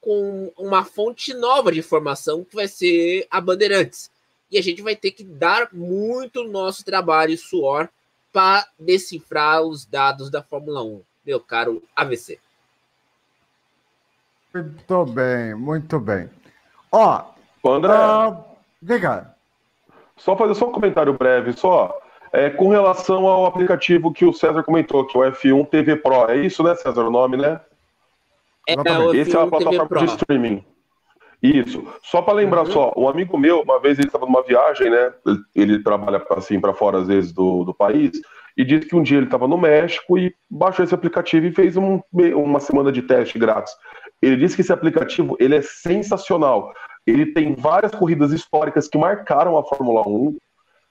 com 0.00 0.52
uma 0.56 0.84
fonte 0.84 1.34
nova 1.34 1.72
de 1.72 1.78
informação 1.78 2.44
que 2.44 2.54
vai 2.54 2.68
ser 2.68 3.26
a 3.30 3.40
Bandeirantes. 3.40 4.10
E 4.50 4.58
a 4.58 4.62
gente 4.62 4.80
vai 4.82 4.96
ter 4.96 5.10
que 5.10 5.22
dar 5.22 5.68
muito 5.72 6.44
nosso 6.44 6.84
trabalho 6.84 7.32
e 7.32 7.36
suor 7.36 7.88
para 8.32 8.66
decifrar 8.78 9.62
os 9.62 9.84
dados 9.84 10.30
da 10.30 10.42
Fórmula 10.42 10.82
1, 10.82 11.02
meu 11.24 11.40
caro 11.40 11.82
AVC. 11.94 12.38
Muito 14.54 15.04
bem, 15.06 15.54
muito 15.54 16.00
bem. 16.00 16.30
Ó, 16.90 17.24
André, 17.64 17.92
uh, 17.92 18.44
diga. 18.80 19.34
Só 20.16 20.36
fazer 20.36 20.54
só 20.54 20.68
um 20.68 20.72
comentário 20.72 21.12
breve, 21.12 21.52
só. 21.52 21.96
É, 22.32 22.50
com 22.50 22.68
relação 22.68 23.26
ao 23.26 23.46
aplicativo 23.46 24.12
que 24.12 24.24
o 24.24 24.32
César 24.32 24.62
comentou, 24.62 25.06
que 25.06 25.16
é 25.16 25.20
o 25.20 25.32
F1 25.32 25.68
TV 25.68 25.96
Pro, 25.96 26.28
é 26.28 26.36
isso, 26.36 26.62
né, 26.62 26.74
César, 26.74 27.02
o 27.02 27.10
nome, 27.10 27.36
né? 27.36 27.60
É, 28.68 28.74
é 28.74 29.16
Esse 29.16 29.34
é 29.34 29.40
a 29.40 29.46
plataforma 29.46 29.98
de 29.98 30.04
streaming. 30.12 30.64
Isso. 31.42 31.86
Só 32.02 32.20
para 32.20 32.34
lembrar 32.34 32.62
uhum. 32.62 32.72
só, 32.72 32.92
um 32.96 33.08
amigo 33.08 33.38
meu, 33.38 33.62
uma 33.62 33.80
vez 33.80 33.98
ele 33.98 34.08
estava 34.08 34.26
numa 34.26 34.42
viagem, 34.42 34.90
né? 34.90 35.12
Ele, 35.54 35.82
trabalha 35.82 36.24
assim 36.30 36.60
para 36.60 36.74
fora 36.74 36.98
às 36.98 37.06
vezes 37.06 37.32
do, 37.32 37.64
do 37.64 37.72
país 37.72 38.12
e 38.56 38.64
disse 38.64 38.88
que 38.88 38.96
um 38.96 39.02
dia 39.02 39.18
ele 39.18 39.26
estava 39.26 39.46
no 39.46 39.56
México 39.56 40.18
e 40.18 40.34
baixou 40.50 40.84
esse 40.84 40.94
aplicativo 40.94 41.46
e 41.46 41.52
fez 41.52 41.76
um, 41.76 42.00
uma 42.12 42.58
semana 42.58 42.90
de 42.90 43.02
teste 43.02 43.38
grátis. 43.38 43.72
Ele 44.20 44.36
disse 44.36 44.56
que 44.56 44.62
esse 44.62 44.72
aplicativo 44.72 45.36
ele 45.38 45.54
é 45.54 45.62
sensacional. 45.62 46.72
Ele 47.06 47.26
tem 47.26 47.54
várias 47.54 47.92
corridas 47.92 48.32
históricas 48.32 48.88
que 48.88 48.98
marcaram 48.98 49.56
a 49.56 49.64
Fórmula 49.64 50.02
1, 50.06 50.36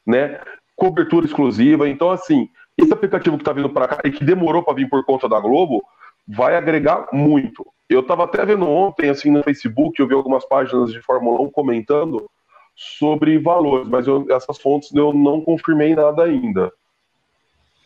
né? 0.06 0.40
cobertura 0.78 1.26
exclusiva. 1.26 1.90
Então, 1.90 2.10
assim, 2.10 2.48
esse 2.78 2.94
aplicativo 2.94 3.36
que 3.36 3.42
está 3.42 3.52
vindo 3.52 3.70
para 3.70 3.88
cá 3.88 4.00
e 4.06 4.12
que 4.12 4.24
demorou 4.24 4.64
para 4.64 4.76
vir 4.76 4.88
por 4.88 5.04
conta 5.04 5.28
da 5.28 5.40
Globo, 5.40 5.84
vai 6.26 6.56
agregar 6.56 7.08
muito. 7.12 7.66
Eu 7.90 8.02
estava 8.02 8.26
até 8.26 8.46
vendo 8.46 8.68
ontem, 8.68 9.10
assim, 9.10 9.32
no 9.32 9.44
Facebook, 9.44 10.00
eu 10.00 10.08
vi 10.08 10.14
algumas 10.14 10.46
páginas 10.46 10.92
de 10.92 11.02
Fórmula 11.02 11.42
1 11.42 11.52
comentando 11.52 12.30
sobre 12.76 13.40
valores, 13.40 13.88
mas 13.88 14.06
eu, 14.06 14.26
essas 14.30 14.60
fontes 14.60 14.94
eu 14.94 15.14
não 15.14 15.42
confirmei 15.42 15.96
nada 15.96 16.24
ainda. 16.24 16.72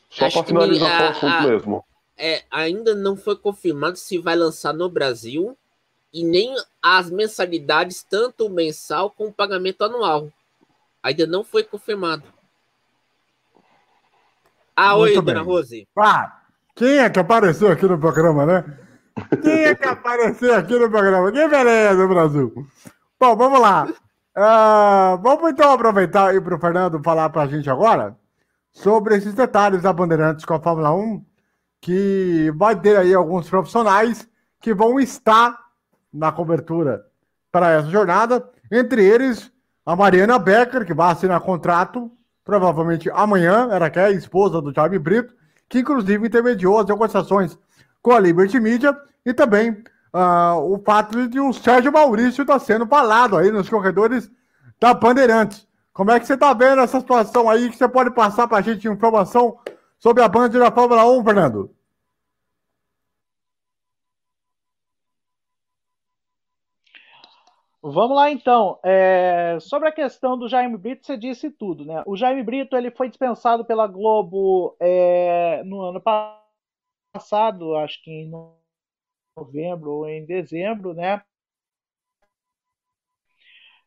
Só 0.09 0.29
para 0.29 0.43
finalizar 0.43 1.01
o 1.01 1.09
assunto 1.09 1.33
a, 1.33 1.41
mesmo. 1.43 1.85
É, 2.17 2.43
ainda 2.51 2.93
não 2.93 3.15
foi 3.15 3.37
confirmado 3.37 3.95
se 3.97 4.17
vai 4.17 4.35
lançar 4.35 4.73
no 4.73 4.89
Brasil 4.89 5.57
e 6.13 6.25
nem 6.25 6.53
as 6.81 7.09
mensalidades, 7.09 8.03
tanto 8.03 8.49
mensal 8.49 9.09
como 9.09 9.31
pagamento 9.31 9.83
anual. 9.83 10.29
Ainda 11.01 11.25
não 11.25 11.43
foi 11.43 11.63
confirmado. 11.63 12.23
Ah, 14.75 14.97
Muito 14.97 15.01
oi, 15.01 15.21
bem. 15.21 15.23
dona 15.23 15.41
Rose. 15.41 15.87
Ah, 15.97 16.41
quem 16.75 16.97
é 16.97 17.09
que 17.09 17.19
apareceu 17.19 17.71
aqui 17.71 17.85
no 17.85 17.99
programa, 17.99 18.45
né? 18.45 18.80
Quem 19.41 19.63
é 19.63 19.75
que 19.75 19.87
apareceu 19.87 20.55
aqui 20.55 20.77
no 20.77 20.89
programa? 20.89 21.31
Que 21.31 21.47
beleza, 21.47 22.07
Brasil. 22.07 22.53
Bom, 23.19 23.35
vamos 23.35 23.59
lá. 23.59 23.87
Uh, 24.37 25.17
vamos 25.21 25.51
então 25.51 25.71
aproveitar 25.71 26.33
e 26.33 26.39
para 26.39 26.55
o 26.55 26.59
Fernando 26.59 27.01
falar 27.03 27.29
para 27.29 27.43
a 27.43 27.47
gente 27.47 27.69
agora 27.69 28.17
sobre 28.71 29.17
esses 29.17 29.33
detalhes 29.33 29.81
da 29.81 29.91
Bandeirantes 29.91 30.45
com 30.45 30.53
a 30.53 30.61
Fórmula 30.61 30.93
1, 30.93 31.23
que 31.81 32.51
vai 32.55 32.79
ter 32.79 32.97
aí 32.97 33.13
alguns 33.13 33.49
profissionais 33.49 34.27
que 34.61 34.73
vão 34.73 34.99
estar 34.99 35.59
na 36.13 36.31
cobertura 36.31 37.05
para 37.51 37.71
essa 37.71 37.89
jornada, 37.89 38.49
entre 38.71 39.03
eles 39.03 39.51
a 39.85 39.95
Mariana 39.95 40.39
Becker, 40.39 40.85
que 40.85 40.93
vai 40.93 41.11
assinar 41.11 41.41
contrato 41.41 42.09
provavelmente 42.43 43.09
amanhã, 43.11 43.69
era 43.71 43.89
que 43.89 43.99
é 43.99 44.05
a 44.05 44.11
esposa 44.11 44.61
do 44.61 44.73
Jaime 44.73 44.97
Brito, 44.97 45.33
que 45.67 45.79
inclusive 45.79 46.27
intermediou 46.27 46.79
as 46.79 46.85
negociações 46.85 47.57
com 48.01 48.11
a 48.11 48.19
Liberty 48.19 48.59
Media 48.59 48.97
e 49.25 49.33
também 49.33 49.71
uh, 50.13 50.59
o 50.73 50.81
fato 50.83 51.27
de 51.27 51.39
o 51.39 51.53
Sérgio 51.53 51.91
Maurício 51.91 52.41
estar 52.41 52.53
tá 52.53 52.59
sendo 52.59 52.87
falado 52.87 53.37
aí 53.37 53.51
nos 53.51 53.69
corredores 53.69 54.29
da 54.79 54.93
Bandeirantes. 54.93 55.67
Como 55.93 56.11
é 56.11 56.19
que 56.19 56.25
você 56.25 56.33
está 56.33 56.53
vendo 56.53 56.81
essa 56.81 56.99
situação 56.99 57.49
aí 57.49 57.69
que 57.69 57.77
você 57.77 57.87
pode 57.87 58.11
passar 58.11 58.47
para 58.47 58.57
a 58.57 58.61
gente 58.61 58.87
informação 58.87 59.59
sobre 59.99 60.23
a 60.23 60.27
Band 60.27 60.49
da 60.49 60.71
Fórmula 60.71 61.05
1, 61.05 61.23
Fernando? 61.23 61.75
Vamos 67.83 68.15
lá 68.15 68.29
então. 68.29 68.79
É, 68.83 69.57
sobre 69.59 69.89
a 69.89 69.91
questão 69.91 70.37
do 70.37 70.47
Jaime 70.47 70.77
Brito, 70.77 71.05
você 71.05 71.17
disse 71.17 71.49
tudo, 71.49 71.83
né? 71.83 72.03
O 72.05 72.15
Jaime 72.15 72.43
Brito 72.43 72.75
ele 72.75 72.91
foi 72.91 73.09
dispensado 73.09 73.65
pela 73.65 73.87
Globo 73.87 74.75
é, 74.79 75.63
no 75.65 75.81
ano 75.81 75.99
passado, 75.99 76.40
acho 77.13 78.03
que 78.03 78.11
em 78.11 78.31
novembro 79.35 79.91
ou 79.91 80.07
em 80.07 80.25
dezembro, 80.25 80.93
né? 80.93 81.21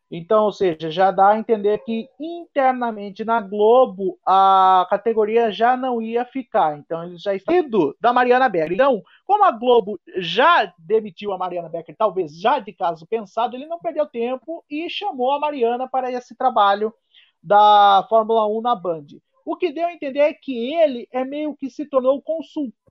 Então, 0.09 0.45
ou 0.45 0.51
seja, 0.51 0.91
já 0.91 1.09
dá 1.09 1.29
a 1.29 1.37
entender 1.37 1.79
que 1.79 2.07
internamente 2.19 3.25
na 3.25 3.41
Globo 3.41 4.19
a 4.25 4.85
categoria 4.87 5.51
já 5.51 5.75
não 5.75 5.99
ia 5.99 6.23
ficar. 6.23 6.77
Então, 6.77 7.03
eles 7.03 7.21
já 7.23 7.33
estão 7.33 7.55
indo 7.55 7.97
da 7.99 8.13
Mariana 8.13 8.47
Becker. 8.47 8.73
Então, 8.73 9.01
como 9.25 9.43
a 9.43 9.51
Globo 9.51 9.99
já 10.17 10.71
demitiu 10.77 11.33
a 11.33 11.37
Mariana 11.37 11.69
Becker, 11.69 11.95
talvez 11.97 12.39
já 12.39 12.59
de 12.59 12.71
caso 12.71 13.07
pensado, 13.07 13.55
ele 13.55 13.65
não 13.65 13.79
perdeu 13.79 14.05
tempo 14.05 14.63
e 14.69 14.87
chamou 14.89 15.31
a 15.33 15.39
Mariana 15.39 15.87
para 15.87 16.11
esse 16.11 16.35
trabalho 16.35 16.93
da 17.41 18.05
Fórmula 18.07 18.47
1 18.47 18.61
na 18.61 18.75
Band. 18.75 19.07
O 19.43 19.55
que 19.55 19.71
deu 19.71 19.87
a 19.87 19.93
entender 19.93 20.19
é 20.19 20.33
que 20.33 20.73
ele 20.73 21.07
é 21.11 21.25
meio 21.25 21.55
que 21.55 21.69
se 21.69 21.85
tornou 21.85 22.21
consultor 22.21 22.84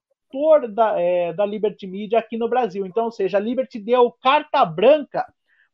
da, 0.69 1.01
é, 1.01 1.33
da 1.33 1.47
Liberty 1.47 1.87
Media 1.87 2.19
aqui 2.19 2.37
no 2.37 2.49
Brasil. 2.49 2.87
Então, 2.87 3.07
ou 3.07 3.13
seja, 3.13 3.39
a 3.39 3.41
Liberty 3.41 3.79
deu 3.79 4.11
carta 4.23 4.65
branca 4.65 5.27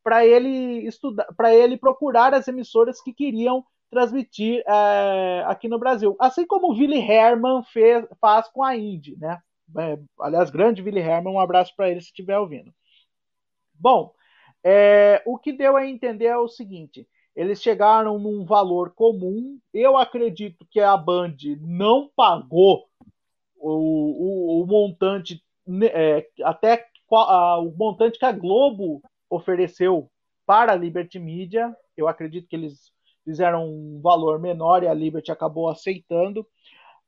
para 0.03 0.27
ele 0.27 0.87
estudar, 0.87 1.27
para 1.37 1.55
ele 1.55 1.77
procurar 1.77 2.35
as 2.35 2.49
emissoras 2.49 3.01
que 3.01 3.13
queriam 3.13 3.65
transmitir 3.91 4.63
é, 4.67 5.45
aqui 5.47 5.69
no 5.69 5.79
Brasil, 5.79 6.17
assim 6.21 6.47
como 6.47 6.69
o 6.69 6.73
Willy 6.73 7.01
Herman 7.01 7.63
fez, 7.65 8.07
faz 8.21 8.49
com 8.49 8.63
a 8.63 8.77
Indy, 8.77 9.17
né? 9.19 9.41
É, 9.77 9.99
aliás, 10.21 10.51
grande 10.51 10.83
Willy 10.83 11.01
Herman, 11.01 11.35
um 11.35 11.41
abraço 11.41 11.75
para 11.77 11.91
ele 11.91 12.01
se 12.01 12.07
estiver 12.07 12.39
ouvindo. 12.39 12.73
Bom, 13.75 14.13
é, 14.65 15.23
o 15.27 15.39
que 15.39 15.53
deu 15.53 15.77
a 15.77 15.87
entender 15.87 16.27
é 16.27 16.37
o 16.37 16.49
seguinte: 16.49 17.09
eles 17.35 17.63
chegaram 17.63 18.19
num 18.19 18.45
valor 18.45 18.93
comum. 18.95 19.59
Eu 19.73 19.97
acredito 19.97 20.67
que 20.71 20.81
a 20.81 20.97
Band 20.97 21.37
não 21.61 22.11
pagou 22.15 22.89
o, 23.61 24.61
o, 24.61 24.63
o 24.63 24.67
montante, 24.67 25.43
né, 25.67 25.87
é, 25.87 26.27
até 26.43 26.87
a, 27.13 27.59
o 27.59 27.71
montante 27.77 28.19
que 28.19 28.25
a 28.25 28.33
Globo 28.33 29.03
ofereceu 29.29 30.11
para 30.47 30.73
a 30.73 30.77
Liberty 30.77 31.19
Media. 31.19 31.75
Eu 31.97 32.09
acredito 32.09 32.49
que 32.49 32.57
eles 32.57 32.91
fizeram 33.25 33.67
um 33.69 34.01
valor 34.03 34.41
menor 34.41 34.83
e 34.83 34.89
a 34.89 34.95
Liberty 34.95 35.31
acabou 35.31 35.69
aceitando. 35.69 36.47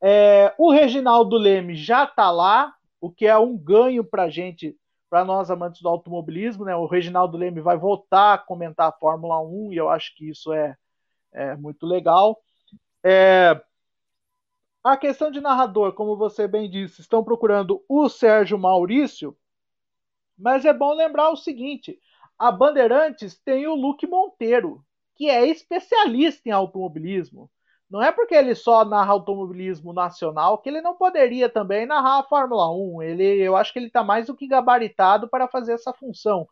É, 0.01 0.53
o 0.59 0.71
Reginaldo 0.71 1.37
Leme 1.37 1.75
já 1.75 2.05
está 2.05 2.31
lá, 2.31 2.73
o 3.01 3.11
que 3.11 3.27
é 3.27 3.37
um 3.39 3.57
ganho 3.57 4.05
para 4.05 4.29
gente, 4.29 4.77
para 5.09 5.25
nós 5.25 5.51
amantes 5.51 5.81
do 5.81 5.89
automobilismo. 5.89 6.65
Né? 6.65 6.77
O 6.77 6.87
Reginaldo 6.87 7.37
Leme 7.37 7.61
vai 7.61 7.77
voltar 7.77 8.35
a 8.35 8.39
comentar 8.39 8.89
a 8.89 8.93
Fórmula 8.93 9.41
1 9.41 9.73
e 9.73 9.77
eu 9.77 9.89
acho 9.89 10.15
que 10.15 10.29
isso 10.29 10.53
é, 10.53 10.77
é 11.33 11.57
muito 11.57 11.87
legal. 11.87 12.39
É, 13.05 13.61
a 14.83 14.97
questão 14.97 15.31
de 15.31 15.41
narrador, 15.41 15.93
como 15.93 16.17
você 16.17 16.49
bem 16.49 16.69
disse, 16.69 17.01
estão 17.01 17.23
procurando 17.23 17.85
o 17.89 18.09
Sérgio 18.09 18.59
Maurício, 18.59 19.37
mas 20.37 20.65
é 20.65 20.73
bom 20.73 20.93
lembrar 20.95 21.31
o 21.31 21.37
seguinte: 21.37 21.99
a 22.39 22.51
Bandeirantes 22.51 23.39
tem 23.39 23.67
o 23.67 23.75
Luke 23.75 24.07
Monteiro, 24.07 24.85
que 25.15 25.29
é 25.31 25.47
especialista 25.47 26.49
em 26.49 26.53
automobilismo. 26.53 27.51
Não 27.89 28.03
é 28.03 28.11
porque 28.11 28.35
ele 28.35 28.55
só 28.55 28.85
narra 28.87 29.13
automobilismo 29.13 29.93
nacional 29.93 30.59
que 30.59 30.69
ele 30.71 30.81
não 30.81 30.97
poderia 30.97 31.49
também 31.49 31.85
narrar 31.85 32.21
a 32.21 32.25
Fórmula 32.25 32.73
1. 32.73 33.03
Ele, 33.03 33.25
eu 33.43 33.55
acho 33.55 33.71
que 33.71 33.79
ele 33.79 33.89
está 33.89 34.03
mais 34.03 34.27
do 34.27 34.35
que 34.35 34.47
gabaritado 34.47 35.29
para 35.29 35.47
fazer 35.47 35.75
essa 35.75 35.93
função. 35.93 36.49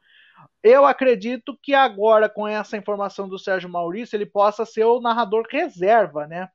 Eu 0.62 0.85
acredito 0.85 1.59
que 1.62 1.74
agora, 1.74 2.28
com 2.28 2.47
essa 2.47 2.76
informação 2.76 3.26
do 3.26 3.39
Sérgio 3.39 3.70
Maurício, 3.70 4.16
ele 4.16 4.26
possa 4.26 4.66
ser 4.66 4.85
o 4.85 5.01
narrador 5.01 5.47
reserva, 5.51 6.26
né? 6.26 6.51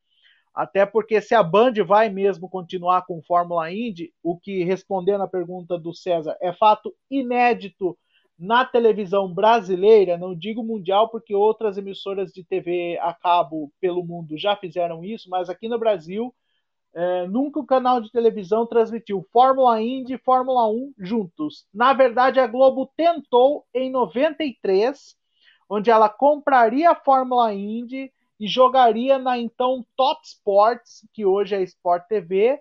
Até 0.56 0.86
porque 0.86 1.20
se 1.20 1.36
a 1.36 1.44
Band 1.44 1.74
vai 1.86 2.10
mesmo 2.10 2.48
continuar 2.48 3.06
com 3.06 3.22
Fórmula 3.22 3.70
Indy, 3.70 4.14
o 4.24 4.38
que 4.38 4.64
respondendo 4.64 5.22
a 5.22 5.28
pergunta 5.28 5.78
do 5.78 5.94
César 5.94 6.38
é 6.42 6.54
fato 6.54 6.96
inédito 7.12 7.98
na 8.40 8.64
televisão 8.64 9.34
brasileira, 9.34 10.18
não 10.18 10.34
digo 10.34 10.64
mundial, 10.64 11.10
porque 11.10 11.36
outras 11.36 11.78
emissoras 11.78 12.32
de 12.32 12.44
TV 12.44 12.98
a 13.02 13.14
cabo 13.14 13.72
pelo 13.82 14.04
mundo 14.04 14.38
já 14.38 14.56
fizeram 14.56 15.04
isso, 15.04 15.30
mas 15.30 15.50
aqui 15.50 15.68
no 15.68 15.80
Brasil, 15.80 16.34
é, 16.94 17.28
nunca 17.28 17.60
o 17.60 17.66
canal 17.66 18.00
de 18.00 18.10
televisão 18.10 18.66
transmitiu 18.66 19.28
Fórmula 19.34 19.82
Indy 19.82 20.14
e 20.14 20.18
Fórmula 20.18 20.70
1 20.70 20.94
juntos. 20.98 21.66
Na 21.74 21.92
verdade, 21.92 22.40
a 22.40 22.48
Globo 22.48 22.90
tentou 22.96 23.66
em 23.74 23.90
93, 23.90 25.18
onde 25.70 25.90
ela 25.90 26.08
compraria 26.08 26.92
a 26.92 26.96
Fórmula 26.96 27.54
Indy 27.54 28.10
e 28.40 28.48
jogaria 28.48 29.18
na 29.18 29.38
então 29.38 29.86
Top 29.96 30.22
Sports, 30.26 31.08
que 31.14 31.26
hoje 31.26 31.56
é 31.56 31.62
Sport 31.64 32.06
TV, 32.08 32.60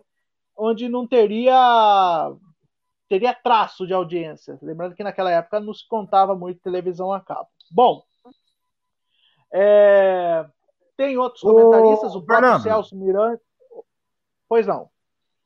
onde 0.57 0.89
não 0.89 1.07
teria 1.07 2.33
teria 3.09 3.35
traço 3.35 3.87
de 3.87 3.93
audiência. 3.93 4.59
Lembrando 4.63 4.95
que 4.95 5.05
naquela 5.05 5.31
época 5.31 5.61
não 5.61 5.75
se 5.75 5.87
contava 5.87 6.35
muito 6.35 6.61
televisão 6.61 7.13
a 7.13 7.21
cabo. 7.21 7.49
Bom, 7.71 8.03
é... 9.53 10.45
tem 10.97 11.19
outros 11.19 11.43
comentaristas, 11.43 12.15
o, 12.15 12.19
o 12.19 12.23
próprio 12.23 12.49
Fernando, 12.49 12.63
Celso 12.63 12.97
Miranda. 12.97 13.41
Pois 14.49 14.67
não. 14.67 14.89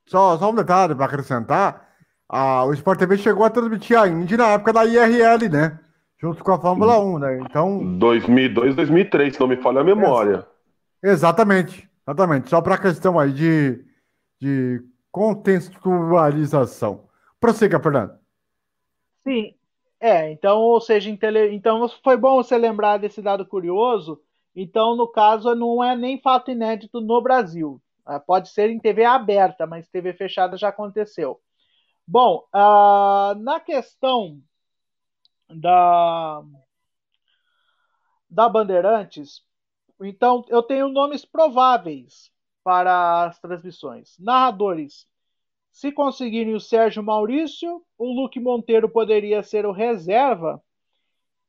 Só, 0.06 0.38
só 0.38 0.50
um 0.50 0.54
detalhe 0.54 0.94
para 0.94 1.06
acrescentar. 1.06 1.88
Ah, 2.28 2.64
o 2.64 2.72
Sport 2.74 2.98
TV 2.98 3.16
chegou 3.16 3.44
a 3.44 3.50
transmitir 3.50 3.98
a 3.98 4.06
Indy 4.06 4.36
na 4.36 4.50
época 4.50 4.72
da 4.72 4.84
IRL, 4.84 5.48
né? 5.50 5.78
Junto 6.20 6.42
com 6.42 6.52
a 6.52 6.60
Fórmula 6.60 6.98
1, 6.98 7.18
né? 7.18 7.38
Então. 7.40 7.98
2002, 7.98 8.74
2003, 8.74 9.34
se 9.34 9.40
não 9.40 9.46
me 9.46 9.56
falha 9.56 9.80
a 9.80 9.84
memória. 9.84 10.44
Exatamente, 11.02 11.88
exatamente. 12.02 12.50
Só 12.50 12.60
para 12.60 12.74
a 12.74 12.80
questão 12.80 13.18
aí 13.18 13.32
de, 13.32 13.84
de 14.40 14.82
contextualização. 15.12 17.04
Prossiga, 17.40 17.78
Fernando. 17.80 18.18
Sim, 19.22 19.54
é, 20.00 20.30
então, 20.32 20.58
ou 20.58 20.80
seja, 20.80 21.14
tele... 21.16 21.54
então 21.54 21.88
foi 22.02 22.16
bom 22.16 22.36
você 22.36 22.56
lembrar 22.56 22.98
desse 22.98 23.22
dado 23.22 23.46
curioso. 23.46 24.20
Então, 24.54 24.96
no 24.96 25.06
caso, 25.06 25.54
não 25.54 25.82
é 25.82 25.94
nem 25.96 26.20
fato 26.20 26.50
inédito 26.50 27.00
no 27.00 27.20
Brasil. 27.22 27.80
É, 28.08 28.18
pode 28.18 28.48
ser 28.48 28.70
em 28.70 28.80
TV 28.80 29.04
aberta, 29.04 29.66
mas 29.66 29.88
TV 29.88 30.12
fechada 30.14 30.56
já 30.56 30.68
aconteceu. 30.68 31.38
Bom, 32.06 32.44
uh, 32.54 33.34
na 33.40 33.60
questão 33.60 34.40
da, 35.49 36.42
da 38.28 38.49
Bandeirantes, 38.49 39.42
então 40.01 40.44
eu 40.49 40.62
tenho 40.62 40.88
nomes 40.88 41.24
prováveis 41.24 42.30
para 42.62 43.24
as 43.24 43.40
transmissões. 43.40 44.16
Narradores 44.18 45.07
se 45.72 45.92
conseguirem 45.92 46.55
o 46.55 46.61
Sérgio 46.61 47.03
Maurício, 47.03 47.82
o 47.96 48.07
Luque 48.12 48.40
Monteiro 48.40 48.88
poderia 48.88 49.42
ser 49.42 49.64
o 49.64 49.72
reserva. 49.72 50.62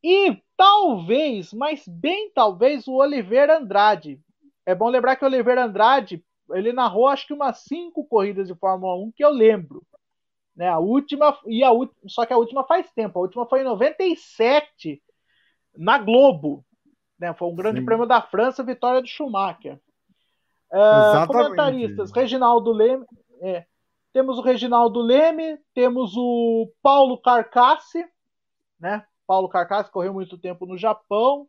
E 0.04 0.41
talvez, 0.56 1.52
mas 1.52 1.84
bem 1.88 2.32
talvez, 2.32 2.88
o 2.88 2.93
Oliveira 2.93 3.58
Andrade. 3.58 4.20
É 4.66 4.74
bom 4.76 4.89
lembrar 4.89 5.16
que 5.16 5.26
o 5.26 5.28
Oliveira 5.28 5.66
Andrade 5.66 6.24
ele 6.52 6.72
narrou 6.72 7.08
acho 7.08 7.28
que 7.28 7.34
umas 7.34 7.60
cinco 7.60 8.06
corridas 8.06 8.47
de 8.47 8.56
Fórmula 8.56 8.95
1 8.95 9.12
que 9.16 9.24
eu 9.24 9.30
lembro. 9.30 9.84
Né, 10.56 10.68
a 10.68 10.80
última 10.80 11.38
e 11.45 11.64
a 11.64 11.70
só 12.08 12.26
que 12.26 12.34
a 12.34 12.38
última 12.38 12.66
faz 12.66 12.91
tempo. 12.91 13.18
A 13.18 13.22
última 13.22 13.45
foi 13.45 13.62
em 13.62 13.66
97 13.66 15.02
na 15.78 15.97
Globo. 15.97 16.66
Né, 17.18 17.34
foi 17.34 17.47
um 17.47 17.56
grande 17.56 17.80
Sim. 17.80 17.86
prêmio 17.86 18.06
da 18.06 18.22
França, 18.22 18.64
vitória 18.64 19.02
do 19.02 19.08
Schumacher. 19.08 19.80
Uh, 20.72 21.28
comentaristas: 21.28 22.12
Reginaldo 22.12 22.72
Leme, 22.72 23.06
é, 23.41 23.66
temos 24.14 24.38
o 24.38 24.41
Reginaldo 24.41 25.02
Leme, 25.02 25.58
temos 25.74 26.16
o 26.16 26.72
Paulo 26.82 27.18
Carcassi, 27.18 28.06
né? 28.80 29.06
Paulo 29.26 29.50
Carcassi 29.50 29.91
correu 29.91 30.14
muito 30.14 30.38
tempo 30.38 30.66
no 30.66 30.78
Japão. 30.78 31.47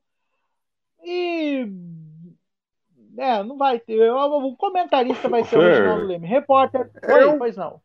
E. 1.02 1.66
É, 3.16 3.42
não 3.42 3.56
vai 3.56 3.78
ter. 3.78 4.10
O 4.12 4.56
comentarista 4.56 5.28
vai 5.28 5.44
ser 5.44 5.50
Fer, 5.50 5.58
o 5.58 5.62
Reginaldo 5.62 6.06
Leme. 6.06 6.26
Repórter. 6.26 6.90
Oi, 7.02 7.24
eu... 7.24 7.38
pois 7.38 7.56
não. 7.56 7.80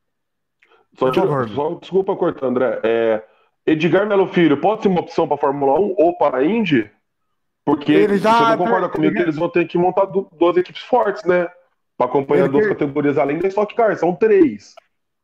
Só, 0.98 1.12
tira, 1.12 1.48
só 1.50 1.74
desculpa 1.76 2.16
cortar, 2.16 2.48
André. 2.48 2.80
É, 2.84 3.24
Edgar 3.66 4.08
Melo 4.08 4.28
Filho, 4.28 4.60
pode 4.62 4.82
ser 4.82 4.88
uma 4.88 5.02
opção 5.02 5.28
para 5.28 5.38
Fórmula 5.38 5.80
1 5.80 5.96
ou 5.98 6.18
para 6.18 6.38
a 6.38 6.46
Indy? 6.46 6.90
Porque 7.66 7.92
ele 7.92 8.18
já, 8.18 8.34
você 8.34 8.50
não 8.52 8.58
concorda 8.58 8.90
comigo 8.90 9.16
que 9.16 9.22
eles 9.22 9.36
vão 9.36 9.50
ter 9.50 9.66
que 9.66 9.78
montar 9.78 10.06
duas 10.06 10.56
equipes 10.56 10.84
fortes, 10.84 11.24
né? 11.24 11.48
para 11.98 12.08
acompanhar 12.08 12.50
duas 12.50 12.68
categorias 12.68 13.18
além 13.18 13.40
da 13.40 13.48
Stock 13.48 13.74
Car, 13.76 13.96
são 13.98 14.14
três. 14.14 14.74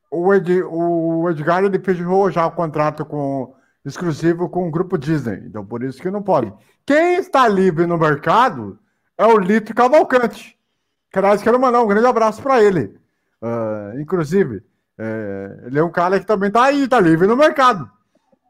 O, 0.10 0.34
Ed, 0.34 0.64
o 0.64 1.30
Edgar 1.30 1.64
ele 1.64 1.80
fechou 1.80 2.32
já 2.32 2.46
o 2.46 2.52
contrato 2.52 3.06
com 3.06 3.54
exclusivo 3.84 4.50
com 4.50 4.68
o 4.68 4.72
grupo 4.72 4.98
Disney, 4.98 5.44
então 5.46 5.66
por 5.66 5.84
isso 5.84 6.02
que 6.02 6.12
não 6.12 6.22
pode. 6.22 6.54
Quem 6.86 7.16
está 7.16 7.48
livre 7.48 7.86
no 7.86 7.98
mercado 7.98 8.80
é 9.18 9.26
o 9.26 9.38
Lito 9.38 9.74
Cavalcante. 9.74 10.58
Aliás, 11.14 11.42
quero 11.42 11.60
mandar 11.60 11.82
um 11.82 11.88
grande 11.88 12.08
abraço 12.08 12.42
para 12.42 12.64
ele. 12.64 12.98
Uh, 13.42 14.00
inclusive, 14.00 14.64
é, 15.04 15.66
ele 15.66 15.80
é 15.80 15.84
um 15.84 15.92
cara 15.92 16.20
que 16.20 16.28
também 16.28 16.50
está 16.50 16.66
aí, 16.66 16.84
está 16.84 17.00
livre 17.00 17.26
no 17.26 17.36
mercado. 17.36 17.90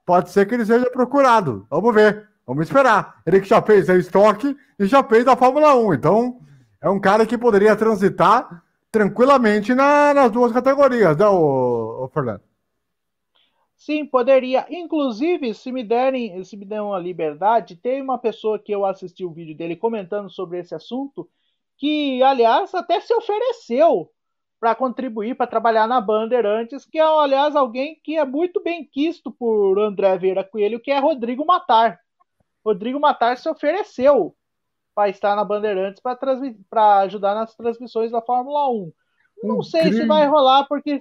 Pode 0.05 0.31
ser 0.31 0.45
que 0.45 0.53
ele 0.53 0.65
seja 0.65 0.89
procurado. 0.89 1.65
Vamos 1.69 1.95
ver. 1.95 2.27
Vamos 2.45 2.67
esperar. 2.67 3.21
Ele 3.25 3.39
que 3.39 3.47
já 3.47 3.61
fez 3.61 3.89
a 3.89 3.95
estoque 3.95 4.57
e 4.77 4.85
já 4.85 5.01
fez 5.01 5.25
a 5.27 5.37
Fórmula 5.37 5.73
1. 5.75 5.93
Então, 5.93 6.41
é 6.81 6.89
um 6.89 6.99
cara 6.99 7.25
que 7.25 7.37
poderia 7.37 7.73
transitar 7.73 8.63
tranquilamente 8.91 9.73
na, 9.73 10.13
nas 10.13 10.29
duas 10.29 10.51
categorias, 10.51 11.15
né, 11.15 11.25
o, 11.25 12.03
o 12.03 12.09
Fernando? 12.09 12.41
Sim, 13.77 14.05
poderia. 14.05 14.65
Inclusive, 14.69 15.53
se 15.53 15.71
me 15.71 15.83
derem, 15.85 16.43
se 16.43 16.57
me 16.57 16.65
derem 16.65 16.83
uma 16.83 16.99
liberdade, 16.99 17.77
tem 17.77 18.01
uma 18.01 18.17
pessoa 18.17 18.59
que 18.59 18.73
eu 18.73 18.85
assisti 18.85 19.23
o 19.23 19.31
vídeo 19.31 19.55
dele 19.55 19.77
comentando 19.77 20.29
sobre 20.29 20.59
esse 20.59 20.75
assunto, 20.75 21.29
que, 21.77 22.21
aliás, 22.21 22.75
até 22.75 22.99
se 22.99 23.13
ofereceu 23.13 24.11
para 24.61 24.75
contribuir, 24.75 25.33
para 25.33 25.47
trabalhar 25.47 25.87
na 25.87 25.99
Bandeirantes, 25.99 26.85
que 26.85 26.99
é, 26.99 27.01
aliás, 27.01 27.55
alguém 27.55 27.99
que 28.03 28.15
é 28.15 28.23
muito 28.23 28.61
bem 28.61 28.85
quisto 28.85 29.31
por 29.31 29.79
André 29.79 30.15
Vieira 30.19 30.43
Coelho, 30.43 30.79
que 30.79 30.91
é 30.91 30.99
Rodrigo 30.99 31.43
Matar. 31.43 31.99
Rodrigo 32.63 32.99
Matar 32.99 33.39
se 33.39 33.49
ofereceu 33.49 34.35
para 34.93 35.09
estar 35.09 35.35
na 35.35 35.43
Bandeirantes 35.43 35.99
para 36.69 36.99
ajudar 36.99 37.33
nas 37.33 37.55
transmissões 37.55 38.11
da 38.11 38.21
Fórmula 38.21 38.69
1. 38.69 38.93
Não 39.43 39.63
sei 39.63 39.91
se 39.93 40.05
vai 40.05 40.27
rolar, 40.27 40.67
porque, 40.67 40.99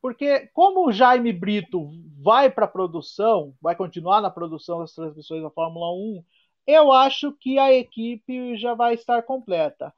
porque 0.00 0.48
como 0.54 0.86
o 0.86 0.92
Jaime 0.92 1.32
Brito 1.32 1.90
vai 2.22 2.48
para 2.48 2.66
a 2.66 2.68
produção, 2.68 3.52
vai 3.60 3.74
continuar 3.74 4.20
na 4.20 4.30
produção 4.30 4.78
das 4.78 4.94
transmissões 4.94 5.42
da 5.42 5.50
Fórmula 5.50 5.92
1, 5.92 6.22
eu 6.68 6.92
acho 6.92 7.32
que 7.32 7.58
a 7.58 7.72
equipe 7.72 8.56
já 8.56 8.74
vai 8.74 8.94
estar 8.94 9.22
completa. 9.22 9.92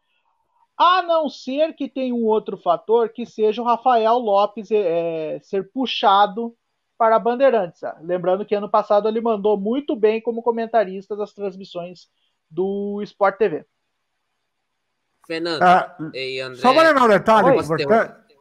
A 0.79 1.03
não 1.03 1.29
ser 1.29 1.73
que 1.75 1.89
tenha 1.89 2.15
um 2.15 2.25
outro 2.25 2.57
fator 2.57 3.09
que 3.09 3.27
seja 3.27 3.61
o 3.61 3.65
Rafael 3.65 4.17
Lopes 4.19 4.71
é, 4.71 5.41
ser 5.43 5.69
puxado 5.73 6.55
para 6.97 7.17
a 7.17 7.19
Bandeirantes. 7.19 7.81
Lembrando 8.01 8.45
que 8.45 8.55
ano 8.55 8.69
passado 8.69 9.09
ele 9.09 9.21
mandou 9.21 9.57
muito 9.59 9.97
bem 9.97 10.21
como 10.21 10.43
comentarista 10.43 11.17
das 11.17 11.33
transmissões 11.33 12.09
do 12.49 13.01
Sport 13.03 13.37
TV. 13.39 13.65
Fernando, 15.27 15.63
Ah, 15.63 15.97
e 16.15 16.41
André, 16.41 16.61
Só 16.61 16.73
para 16.73 16.89
lembrar 16.89 17.05
um 17.05 17.09
detalhe 17.09 17.49
Oi. 17.51 17.57
importante. 17.63 18.35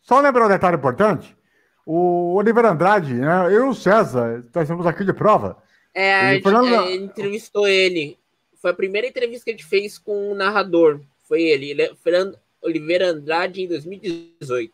Só 0.00 0.20
lembrar 0.20 0.46
um 0.46 0.48
detalhe 0.48 0.76
importante. 0.76 1.36
O 1.84 2.34
Oliver 2.34 2.64
Andrade, 2.64 3.14
né? 3.14 3.46
Eu 3.46 3.66
e 3.66 3.68
o 3.68 3.74
César, 3.74 4.44
nós 4.54 4.62
estamos 4.62 4.86
aqui 4.86 5.04
de 5.04 5.12
prova. 5.12 5.62
É, 5.94 6.14
a 6.14 6.30
E 6.30 6.34
gente 6.34 6.42
Fernando- 6.44 6.74
é, 6.88 6.94
entrevistou 6.94 7.66
ele. 7.68 8.18
Foi 8.60 8.70
a 8.70 8.74
primeira 8.74 9.06
entrevista 9.06 9.44
que 9.44 9.50
a 9.50 9.52
gente 9.52 9.64
fez 9.66 9.98
com 9.98 10.32
o 10.32 10.34
narrador. 10.34 11.00
Foi 11.28 11.42
ele, 11.42 11.70
ele 11.70 11.82
é 11.82 11.94
Fernando 11.96 12.38
Oliveira 12.62 13.10
Andrade, 13.10 13.62
em 13.62 13.68
2018. 13.68 14.72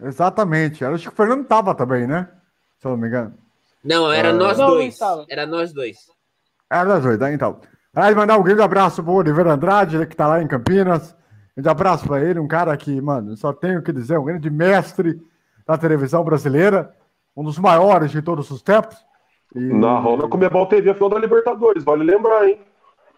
Exatamente. 0.00 0.82
Eu 0.84 0.94
Acho 0.94 1.04
que 1.08 1.14
o 1.14 1.16
Fernando 1.16 1.42
estava 1.42 1.74
também, 1.74 2.06
né? 2.06 2.28
Se 2.78 2.86
eu 2.86 2.92
não 2.92 2.98
me 2.98 3.08
engano. 3.08 3.34
Não, 3.84 4.12
era 4.12 4.30
Ah. 4.30 4.32
nós 4.32 4.58
Não, 4.58 4.68
não 4.68 4.74
dois. 4.74 4.98
Era 5.28 5.46
nós 5.46 5.72
dois. 5.72 5.96
Era 6.70 6.84
das 6.84 7.04
oito, 7.04 7.20
né? 7.20 7.32
então. 7.32 7.60
Aliás, 7.94 8.14
mandar 8.14 8.38
um 8.38 8.42
grande 8.42 8.62
abraço 8.62 9.02
pro 9.02 9.12
Oliver 9.14 9.46
Andrade, 9.46 9.98
né, 9.98 10.06
que 10.06 10.14
tá 10.14 10.26
lá 10.28 10.42
em 10.42 10.46
Campinas. 10.46 11.16
Grande 11.56 11.68
abraço 11.68 12.06
para 12.06 12.22
ele, 12.22 12.38
um 12.38 12.46
cara 12.46 12.76
que, 12.76 13.00
mano, 13.00 13.36
só 13.36 13.52
tenho 13.52 13.80
o 13.80 13.82
que 13.82 13.92
dizer, 13.92 14.18
um 14.18 14.24
grande 14.24 14.48
mestre 14.50 15.20
da 15.66 15.76
televisão 15.76 16.22
brasileira, 16.22 16.94
um 17.36 17.42
dos 17.42 17.58
maiores 17.58 18.10
de 18.12 18.22
todos 18.22 18.50
os 18.50 18.62
tempos. 18.62 18.96
E- 19.56 19.58
Na 19.58 19.98
Ronda 19.98 20.28
Comebol 20.28 20.66
TV, 20.66 20.90
a 20.90 20.94
final 20.94 21.08
da 21.08 21.18
Libertadores, 21.18 21.82
vale 21.82 22.04
lembrar, 22.04 22.46
hein? 22.48 22.60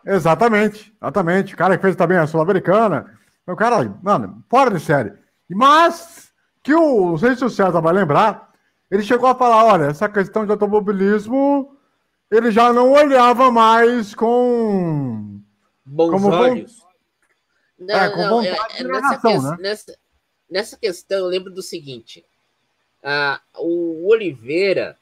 Exatamente, 0.06 0.94
exatamente. 1.00 1.54
O 1.54 1.56
cara 1.56 1.76
que 1.76 1.82
fez 1.82 1.96
também 1.96 2.18
a 2.18 2.26
Sul-Americana. 2.26 3.18
É 3.46 3.52
um 3.52 3.56
cara, 3.56 3.84
mano, 4.02 4.42
fora 4.48 4.70
de 4.70 4.80
série. 4.80 5.12
Mas, 5.48 6.32
que 6.62 6.74
o, 6.74 7.10
não 7.10 7.18
sei 7.18 7.34
se 7.36 7.44
o 7.44 7.50
César 7.50 7.80
vai 7.80 7.92
lembrar, 7.92 8.50
ele 8.90 9.02
chegou 9.02 9.28
a 9.28 9.34
falar, 9.34 9.64
olha, 9.64 9.84
essa 9.84 10.08
questão 10.08 10.44
de 10.46 10.52
automobilismo, 10.52 11.76
ele 12.30 12.50
já 12.50 12.72
não 12.72 12.92
olhava 12.92 13.50
mais 13.50 14.14
com... 14.14 15.40
Bons 15.84 16.10
Como 16.12 16.30
bom- 16.30 16.36
olhos. 16.38 16.78
Não, 17.78 17.94
É, 17.94 18.10
com 18.10 18.16
não, 18.22 18.40
é- 18.42 18.44
de 18.44 18.48
é 18.50 18.84
nessa, 18.84 19.00
narração, 19.00 19.32
ques- 19.32 19.42
né? 19.42 19.56
nessa, 19.60 19.98
nessa 20.50 20.76
questão, 20.76 21.18
eu 21.18 21.26
lembro 21.26 21.50
do 21.52 21.62
seguinte. 21.62 22.24
ah, 23.02 23.40
o 23.56 24.06
Oliveira, 24.08 24.96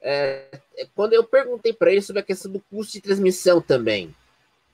é, 0.00 0.46
é, 0.76 0.86
quando 0.94 1.12
eu 1.12 1.22
perguntei 1.22 1.72
para 1.72 1.92
ele 1.92 2.02
sobre 2.02 2.20
a 2.20 2.24
questão 2.24 2.50
do 2.50 2.60
custo 2.70 2.94
de 2.94 3.00
transmissão 3.02 3.60
também, 3.60 4.14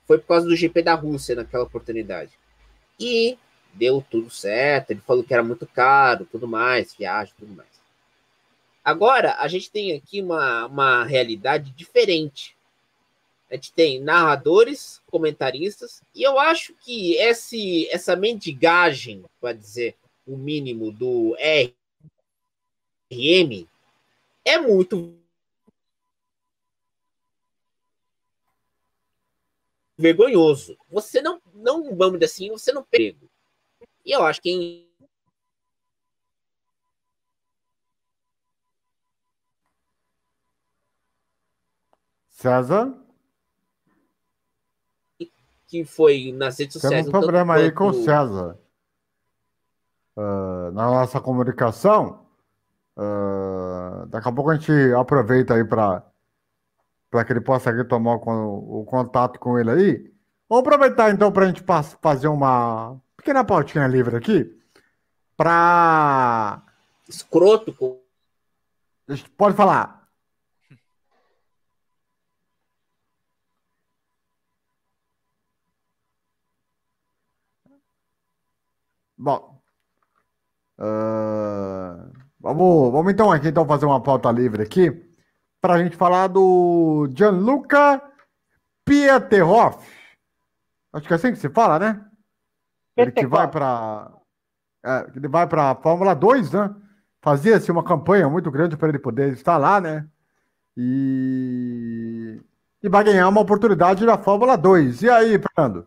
foi 0.06 0.18
por 0.18 0.26
causa 0.26 0.46
do 0.46 0.56
GP 0.56 0.82
da 0.82 0.94
Rússia 0.94 1.34
naquela 1.34 1.64
oportunidade. 1.64 2.32
E 2.98 3.38
deu 3.72 4.04
tudo 4.10 4.30
certo, 4.30 4.90
ele 4.90 5.00
falou 5.00 5.22
que 5.22 5.32
era 5.32 5.42
muito 5.42 5.66
caro, 5.66 6.26
tudo 6.30 6.48
mais, 6.48 6.94
viagem, 6.94 7.34
tudo 7.38 7.54
mais. 7.54 7.68
Agora, 8.84 9.36
a 9.38 9.46
gente 9.46 9.70
tem 9.70 9.92
aqui 9.92 10.20
uma, 10.20 10.66
uma 10.66 11.04
realidade 11.04 11.70
diferente. 11.70 12.56
A 13.50 13.54
gente 13.54 13.72
tem 13.72 14.00
narradores, 14.00 15.00
comentaristas, 15.10 16.02
e 16.14 16.22
eu 16.22 16.38
acho 16.38 16.74
que 16.84 17.14
esse, 17.14 17.88
essa 17.88 18.14
mendigagem, 18.16 19.24
para 19.40 19.52
dizer 19.52 19.96
o 20.26 20.36
mínimo, 20.36 20.92
do 20.92 21.36
RM 23.10 23.66
é 24.44 24.58
muito 24.58 25.19
vergonhoso. 30.00 30.76
Você 30.90 31.20
não, 31.20 31.40
não 31.54 31.94
vamos 31.96 32.18
dizer 32.18 32.24
assim, 32.24 32.50
você 32.50 32.72
não 32.72 32.82
pega. 32.82 33.18
E 34.04 34.12
eu 34.12 34.24
acho 34.24 34.40
que 34.40 34.50
em 34.50 34.90
César, 42.30 42.96
que 45.66 45.84
foi 45.84 46.32
nas 46.32 46.58
redes 46.58 46.80
temos 46.80 46.96
sociais. 46.96 47.06
um 47.06 47.10
problema 47.10 47.54
aí 47.56 47.70
com 47.70 47.88
o 47.88 47.92
César. 47.92 48.58
Ah, 50.16 50.70
na 50.72 50.86
nossa 50.86 51.20
comunicação, 51.20 52.26
ah, 52.96 54.06
daqui 54.08 54.28
a 54.28 54.32
pouco 54.32 54.50
a 54.50 54.56
gente 54.56 54.72
aproveita 54.94 55.54
aí 55.54 55.64
para 55.64 56.09
para 57.10 57.24
que 57.24 57.32
ele 57.32 57.40
possa 57.40 57.70
aqui 57.70 57.84
tomar 57.84 58.16
o, 58.16 58.80
o 58.80 58.84
contato 58.84 59.38
com 59.40 59.58
ele 59.58 59.70
aí. 59.70 60.12
Vamos 60.48 60.66
aproveitar 60.66 61.10
então 61.10 61.32
para 61.32 61.44
a 61.44 61.48
gente 61.48 61.64
fazer 62.00 62.28
uma 62.28 63.00
pequena 63.16 63.44
pautinha 63.44 63.86
livre 63.86 64.16
aqui 64.16 64.56
para 65.36 66.62
escroto 67.08 67.72
com 67.74 68.00
pode 69.36 69.56
falar. 69.56 70.08
Bom, 79.18 79.60
ah, 80.78 82.08
vamos, 82.38 82.92
vamos 82.92 83.12
então 83.12 83.30
aqui 83.30 83.48
então 83.48 83.66
fazer 83.66 83.86
uma 83.86 84.02
pauta 84.02 84.30
livre 84.30 84.62
aqui 84.62 85.09
para 85.60 85.74
a 85.74 85.82
gente 85.82 85.96
falar 85.96 86.28
do 86.28 87.08
Gianluca 87.14 88.02
Pieterhoff. 88.84 89.86
Acho 90.92 91.06
que 91.06 91.12
é 91.12 91.16
assim 91.16 91.32
que 91.32 91.38
se 91.38 91.48
fala, 91.48 91.78
né? 91.78 92.04
Ele 92.96 93.12
que 93.12 93.26
vai 93.26 93.48
para 93.48 94.12
ele 95.14 95.28
vai 95.28 95.46
para 95.46 95.70
a 95.70 95.74
Fórmula 95.74 96.14
2, 96.14 96.52
né? 96.52 96.74
Fazia-se 97.20 97.70
uma 97.70 97.84
campanha 97.84 98.28
muito 98.28 98.50
grande 98.50 98.76
para 98.76 98.88
ele 98.88 98.98
poder 98.98 99.32
estar 99.32 99.58
lá, 99.58 99.80
né? 99.80 100.08
E 100.76 102.40
e 102.82 102.88
vai 102.88 103.04
ganhar 103.04 103.28
uma 103.28 103.42
oportunidade 103.42 104.04
na 104.06 104.16
Fórmula 104.16 104.56
2. 104.56 105.02
E 105.02 105.10
aí, 105.10 105.38
Fernando? 105.38 105.86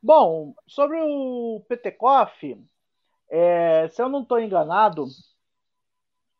Bom, 0.00 0.54
sobre 0.66 0.98
o 1.00 1.64
Petekoff, 1.68 2.56
é, 3.28 3.88
se 3.88 4.00
eu 4.00 4.08
não 4.08 4.22
estou 4.22 4.38
enganado, 4.38 5.06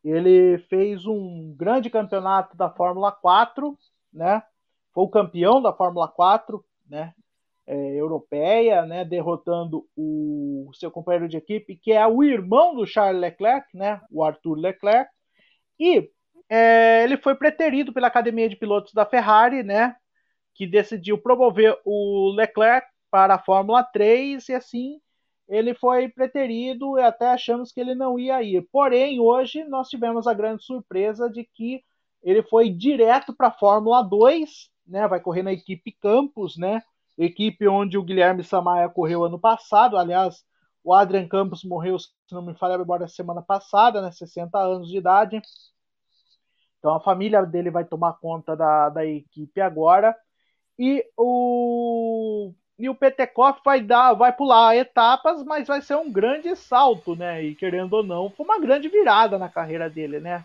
ele 0.04 0.58
fez 0.68 1.06
um 1.06 1.54
grande 1.56 1.88
campeonato 1.88 2.56
da 2.56 2.70
Fórmula 2.70 3.10
4, 3.10 3.76
né? 4.12 4.42
Foi 4.92 5.04
o 5.04 5.08
campeão 5.08 5.62
da 5.62 5.72
Fórmula 5.72 6.06
4, 6.06 6.62
né? 6.88 7.14
É, 7.66 7.74
europeia, 7.98 8.84
né? 8.84 9.04
Derrotando 9.04 9.86
o 9.96 10.70
seu 10.74 10.90
companheiro 10.90 11.26
de 11.28 11.38
equipe, 11.38 11.76
que 11.76 11.90
é 11.92 12.06
o 12.06 12.22
irmão 12.22 12.74
do 12.74 12.86
Charles 12.86 13.20
Leclerc, 13.20 13.66
né? 13.74 14.00
O 14.10 14.22
Arthur 14.22 14.56
Leclerc. 14.56 15.10
E 15.80 16.10
é, 16.50 17.02
ele 17.02 17.16
foi 17.16 17.34
preterido 17.34 17.92
pela 17.92 18.08
Academia 18.08 18.48
de 18.48 18.56
Pilotos 18.56 18.92
da 18.92 19.06
Ferrari, 19.06 19.62
né? 19.62 19.96
Que 20.54 20.66
decidiu 20.66 21.16
promover 21.16 21.78
o 21.84 22.30
Leclerc 22.36 22.86
para 23.10 23.36
a 23.36 23.42
Fórmula 23.42 23.82
3 23.82 24.48
e 24.50 24.54
assim 24.54 25.00
ele 25.48 25.74
foi 25.74 26.08
preterido 26.08 26.98
e 26.98 27.02
até 27.02 27.28
achamos 27.28 27.70
que 27.72 27.80
ele 27.80 27.94
não 27.94 28.18
ia 28.18 28.42
ir. 28.42 28.66
Porém, 28.72 29.20
hoje 29.20 29.64
nós 29.64 29.88
tivemos 29.88 30.26
a 30.26 30.34
grande 30.34 30.64
surpresa 30.64 31.28
de 31.28 31.44
que 31.44 31.82
ele 32.22 32.42
foi 32.42 32.70
direto 32.70 33.34
para 33.34 33.48
a 33.48 33.52
Fórmula 33.52 34.02
2, 34.02 34.70
né? 34.86 35.06
Vai 35.06 35.20
correr 35.20 35.42
na 35.42 35.52
equipe 35.52 35.92
Campos, 35.92 36.56
né? 36.56 36.82
Equipe 37.18 37.68
onde 37.68 37.98
o 37.98 38.02
Guilherme 38.02 38.42
Samaia 38.42 38.88
correu 38.88 39.24
ano 39.24 39.38
passado. 39.38 39.98
Aliás, 39.98 40.42
o 40.82 40.92
Adrian 40.92 41.28
Campos 41.28 41.62
morreu, 41.64 41.98
se 41.98 42.08
não 42.32 42.42
me 42.42 42.54
falha 42.54 42.76
a 42.76 42.78
memória, 42.78 43.06
semana 43.06 43.42
passada, 43.42 44.00
né? 44.00 44.10
60 44.10 44.58
anos 44.58 44.88
de 44.88 44.96
idade. 44.96 45.42
Então 46.78 46.94
a 46.94 47.00
família 47.00 47.44
dele 47.44 47.70
vai 47.70 47.84
tomar 47.84 48.14
conta 48.14 48.56
da, 48.56 48.88
da 48.88 49.06
equipe 49.06 49.60
agora. 49.60 50.16
E 50.78 51.04
o, 51.16 52.52
e 52.78 52.88
o 52.88 52.94
Petekoff 52.94 53.60
vai 53.64 53.80
dar, 53.80 54.14
vai 54.14 54.32
pular 54.32 54.76
etapas, 54.76 55.42
mas 55.44 55.68
vai 55.68 55.80
ser 55.80 55.96
um 55.96 56.10
grande 56.10 56.54
salto, 56.56 57.14
né? 57.14 57.42
E 57.42 57.54
querendo 57.54 57.92
ou 57.94 58.02
não, 58.02 58.30
foi 58.30 58.44
uma 58.44 58.58
grande 58.58 58.88
virada 58.88 59.38
na 59.38 59.48
carreira 59.48 59.88
dele, 59.88 60.18
né? 60.18 60.44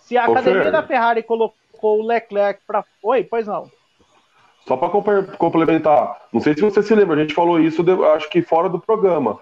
Se 0.00 0.16
a 0.16 0.28
Ô, 0.28 0.32
academia 0.32 0.62
Fer. 0.64 0.72
da 0.72 0.82
Ferrari 0.82 1.22
colocou 1.22 2.00
o 2.00 2.06
Leclerc 2.06 2.60
para. 2.66 2.84
Oi, 3.02 3.24
pois 3.24 3.46
não. 3.46 3.70
Só 4.66 4.76
para 4.76 4.88
complementar, 5.38 6.22
não 6.32 6.40
sei 6.40 6.54
se 6.54 6.60
você 6.60 6.82
se 6.82 6.92
lembra, 6.92 7.16
a 7.16 7.20
gente 7.20 7.34
falou 7.34 7.60
isso, 7.60 7.84
acho 8.16 8.28
que 8.28 8.42
fora 8.42 8.68
do 8.68 8.80
programa, 8.80 9.38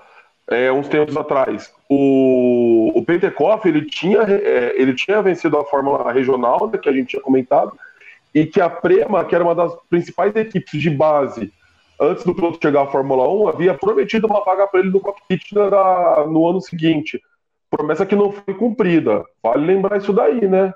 é, 0.46 0.70
uns 0.70 0.86
tempos 0.86 1.16
atrás. 1.16 1.72
O, 1.88 2.92
o 2.94 3.02
Pentecoff, 3.02 3.66
ele 3.66 3.86
tinha, 3.86 4.20
é, 4.20 4.74
ele 4.76 4.94
tinha 4.94 5.22
vencido 5.22 5.58
a 5.58 5.64
Fórmula 5.64 6.12
Regional, 6.12 6.68
né, 6.70 6.76
que 6.76 6.90
a 6.90 6.92
gente 6.92 7.08
tinha 7.08 7.22
comentado, 7.22 7.72
e 8.34 8.44
que 8.44 8.60
a 8.60 8.68
Prema, 8.68 9.24
que 9.24 9.34
era 9.34 9.42
uma 9.42 9.54
das 9.54 9.74
principais 9.88 10.36
equipes 10.36 10.78
de 10.78 10.90
base, 10.90 11.50
antes 12.04 12.24
do 12.24 12.34
piloto 12.34 12.58
chegar 12.62 12.82
à 12.82 12.86
Fórmula 12.86 13.28
1, 13.28 13.48
havia 13.48 13.74
prometido 13.74 14.26
uma 14.26 14.44
vaga 14.44 14.66
para 14.66 14.80
ele 14.80 14.90
no 14.90 15.00
cockpit 15.00 15.52
no 15.52 16.48
ano 16.48 16.60
seguinte. 16.60 17.20
Promessa 17.70 18.06
que 18.06 18.14
não 18.14 18.30
foi 18.30 18.54
cumprida. 18.54 19.24
Vale 19.42 19.66
lembrar 19.66 19.98
isso 19.98 20.12
daí, 20.12 20.46
né? 20.46 20.72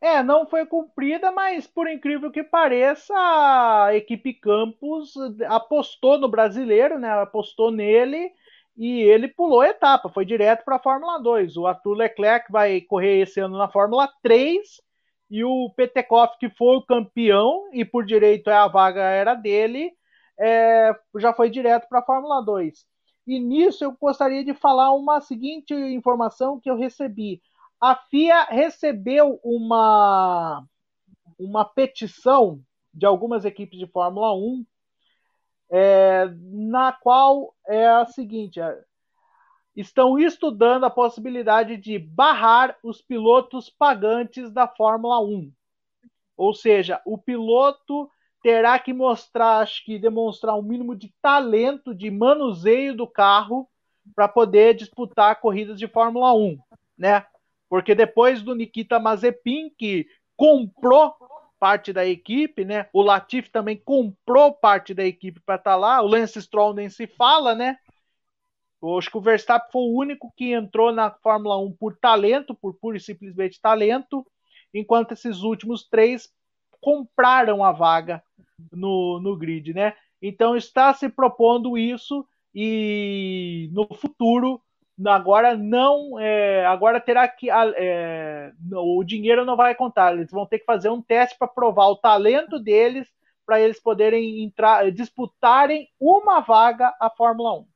É, 0.00 0.22
não 0.22 0.46
foi 0.46 0.64
cumprida, 0.64 1.30
mas 1.30 1.66
por 1.66 1.88
incrível 1.88 2.30
que 2.30 2.42
pareça, 2.42 3.12
a 3.14 3.94
equipe 3.94 4.32
Campos 4.32 5.14
apostou 5.46 6.18
no 6.18 6.28
brasileiro, 6.28 6.98
né? 6.98 7.10
Apostou 7.20 7.70
nele 7.70 8.32
e 8.76 9.02
ele 9.02 9.28
pulou 9.28 9.60
a 9.60 9.68
etapa, 9.68 10.08
foi 10.08 10.24
direto 10.24 10.64
para 10.64 10.76
a 10.76 10.82
Fórmula 10.82 11.18
2. 11.18 11.56
O 11.56 11.66
Arthur 11.66 11.94
Leclerc 11.94 12.50
vai 12.50 12.80
correr 12.80 13.20
esse 13.20 13.40
ano 13.40 13.58
na 13.58 13.68
Fórmula 13.68 14.08
3 14.22 14.80
e 15.30 15.44
o 15.44 15.70
Petekoff, 15.76 16.38
que 16.38 16.50
foi 16.50 16.76
o 16.76 16.82
campeão 16.82 17.68
e 17.72 17.84
por 17.84 18.04
direito 18.04 18.48
a 18.48 18.66
vaga 18.68 19.02
era 19.02 19.34
dele, 19.34 19.92
é, 20.38 20.92
já 21.18 21.32
foi 21.32 21.50
direto 21.50 21.88
para 21.88 22.00
a 22.00 22.04
Fórmula 22.04 22.42
2. 22.44 22.84
E 23.26 23.38
nisso 23.38 23.84
eu 23.84 23.96
gostaria 24.00 24.44
de 24.44 24.54
falar 24.54 24.92
uma 24.92 25.20
seguinte 25.20 25.72
informação 25.74 26.58
que 26.58 26.70
eu 26.70 26.76
recebi 26.76 27.40
a 27.80 27.96
FIA 27.96 28.44
recebeu 28.44 29.40
uma, 29.42 30.64
uma 31.38 31.64
petição 31.64 32.62
de 32.92 33.06
algumas 33.06 33.44
equipes 33.44 33.78
de 33.78 33.86
Fórmula 33.86 34.34
1, 34.34 34.66
é, 35.72 36.26
na 36.52 36.92
qual 36.92 37.54
é 37.66 37.88
a 37.88 38.04
seguinte: 38.04 38.60
é, 38.60 38.84
estão 39.80 40.18
estudando 40.18 40.84
a 40.84 40.90
possibilidade 40.90 41.76
de 41.76 41.98
barrar 41.98 42.76
os 42.82 43.00
pilotos 43.00 43.68
pagantes 43.68 44.50
da 44.52 44.68
Fórmula 44.68 45.20
1. 45.20 45.50
Ou 46.36 46.54
seja, 46.54 47.00
o 47.04 47.18
piloto 47.18 48.10
terá 48.42 48.78
que 48.78 48.92
mostrar, 48.92 49.58
acho 49.58 49.84
que 49.84 49.98
demonstrar 49.98 50.56
um 50.56 50.62
mínimo 50.62 50.94
de 50.94 51.12
talento 51.20 51.94
de 51.94 52.10
manuseio 52.10 52.96
do 52.96 53.06
carro 53.06 53.68
para 54.14 54.28
poder 54.28 54.74
disputar 54.74 55.40
corridas 55.40 55.78
de 55.78 55.86
Fórmula 55.86 56.34
1, 56.34 56.58
né? 56.96 57.24
Porque 57.68 57.94
depois 57.94 58.42
do 58.42 58.54
Nikita 58.54 58.98
Mazepin, 58.98 59.70
que 59.76 60.06
comprou 60.36 61.14
parte 61.58 61.92
da 61.92 62.06
equipe, 62.06 62.64
né? 62.64 62.88
O 62.92 63.02
Latifi 63.02 63.50
também 63.50 63.76
comprou 63.76 64.52
parte 64.52 64.94
da 64.94 65.04
equipe 65.04 65.38
para 65.40 65.56
estar 65.56 65.76
lá. 65.76 66.00
O 66.00 66.06
Lance 66.06 66.40
Stroll 66.40 66.72
nem 66.72 66.88
se 66.88 67.06
fala, 67.06 67.54
né? 67.54 67.76
Eu 68.82 68.96
acho 68.98 69.10
que 69.10 69.18
o 69.18 69.20
Verstappen 69.20 69.70
foi 69.70 69.82
o 69.82 69.98
único 69.98 70.32
que 70.36 70.52
entrou 70.52 70.90
na 70.90 71.10
Fórmula 71.10 71.58
1 71.58 71.72
por 71.72 71.96
talento, 71.96 72.54
por 72.54 72.74
puro 72.74 72.96
e 72.96 73.00
simplesmente 73.00 73.60
talento, 73.60 74.26
enquanto 74.72 75.12
esses 75.12 75.42
últimos 75.42 75.86
três 75.86 76.30
compraram 76.80 77.62
a 77.62 77.72
vaga 77.72 78.22
no, 78.72 79.20
no 79.20 79.36
grid, 79.36 79.74
né? 79.74 79.94
Então 80.22 80.56
está 80.56 80.92
se 80.94 81.08
propondo 81.08 81.76
isso 81.76 82.26
e 82.54 83.70
no 83.72 83.86
futuro 83.94 84.60
agora 85.06 85.56
não 85.56 86.18
é, 86.18 86.66
agora 86.66 87.00
terá 87.00 87.26
que 87.26 87.48
é, 87.50 88.52
o 88.72 89.02
dinheiro 89.02 89.46
não 89.46 89.56
vai 89.56 89.74
contar 89.74 90.12
eles 90.12 90.30
vão 90.30 90.44
ter 90.44 90.58
que 90.58 90.64
fazer 90.66 90.90
um 90.90 91.00
teste 91.00 91.38
para 91.38 91.48
provar 91.48 91.86
o 91.86 91.96
talento 91.96 92.58
deles 92.58 93.08
para 93.46 93.60
eles 93.60 93.80
poderem 93.80 94.42
entrar 94.42 94.90
disputarem 94.90 95.88
uma 95.98 96.40
vaga 96.40 96.94
a 97.00 97.08
Fórmula 97.08 97.60
1 97.60 97.69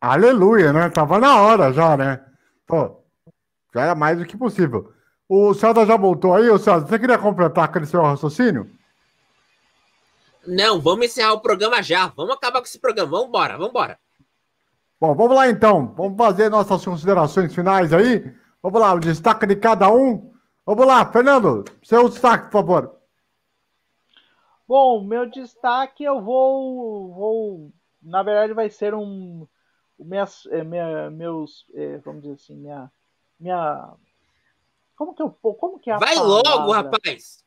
Aleluia, 0.00 0.72
né? 0.72 0.88
Tava 0.90 1.18
na 1.18 1.40
hora 1.40 1.72
já, 1.72 1.96
né? 1.96 2.24
Pô, 2.66 3.02
já 3.74 3.82
era 3.82 3.94
mais 3.94 4.18
do 4.18 4.26
que 4.26 4.36
possível. 4.36 4.92
O 5.28 5.54
César 5.54 5.86
já 5.86 5.96
voltou 5.96 6.34
aí, 6.34 6.48
o 6.48 6.58
César, 6.58 6.86
você 6.86 6.98
queria 6.98 7.18
completar 7.18 7.64
aquele 7.64 7.86
seu 7.86 8.02
raciocínio? 8.02 8.70
Não, 10.46 10.80
vamos 10.80 11.06
encerrar 11.06 11.32
o 11.32 11.40
programa 11.40 11.82
já. 11.82 12.06
Vamos 12.08 12.36
acabar 12.36 12.60
com 12.60 12.66
esse 12.66 12.78
programa. 12.78 13.10
Vamos 13.10 13.28
embora, 13.28 13.54
vamos 13.54 13.70
embora. 13.70 13.98
Bom, 15.00 15.14
vamos 15.14 15.36
lá 15.36 15.48
então. 15.48 15.92
Vamos 15.96 16.16
fazer 16.16 16.48
nossas 16.48 16.84
considerações 16.84 17.54
finais 17.54 17.92
aí. 17.92 18.32
Vamos 18.62 18.80
lá, 18.80 18.94
o 18.94 19.00
destaque 19.00 19.46
de 19.46 19.56
cada 19.56 19.90
um. 19.92 20.32
Vamos 20.64 20.86
lá, 20.86 21.04
Fernando, 21.12 21.64
seu 21.82 22.08
destaque, 22.08 22.46
por 22.46 22.52
favor. 22.52 22.96
Bom, 24.66 25.04
meu 25.04 25.30
destaque 25.30 26.02
eu 26.02 26.20
vou, 26.20 27.14
vou 27.14 27.72
na 28.02 28.22
verdade 28.22 28.52
vai 28.52 28.68
ser 28.68 28.94
um 28.94 29.46
minhas, 29.98 30.46
é, 30.50 30.62
minha, 30.62 31.10
meus, 31.10 31.66
é, 31.74 31.98
vamos 31.98 32.22
dizer 32.22 32.34
assim, 32.34 32.56
minha, 32.56 32.90
minha, 33.38 33.92
como 34.94 35.14
que 35.14 35.22
eu, 35.22 35.30
como 35.30 35.78
que 35.78 35.90
é 35.90 35.94
a 35.94 35.98
Vai 35.98 36.14
palavra? 36.14 36.50
logo, 36.50 36.72
rapaz. 36.72 37.44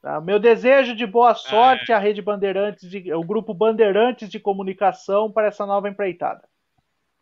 Tá, 0.00 0.20
meu 0.20 0.38
desejo 0.38 0.94
de 0.94 1.06
boa 1.06 1.34
sorte 1.34 1.92
à 1.92 1.98
Rede 1.98 2.22
Bandeirantes, 2.22 2.88
de, 2.88 3.12
o 3.14 3.24
grupo 3.24 3.54
Bandeirantes 3.54 4.28
de 4.28 4.38
Comunicação 4.38 5.30
para 5.30 5.48
essa 5.48 5.64
nova 5.66 5.88
empreitada. 5.88 6.42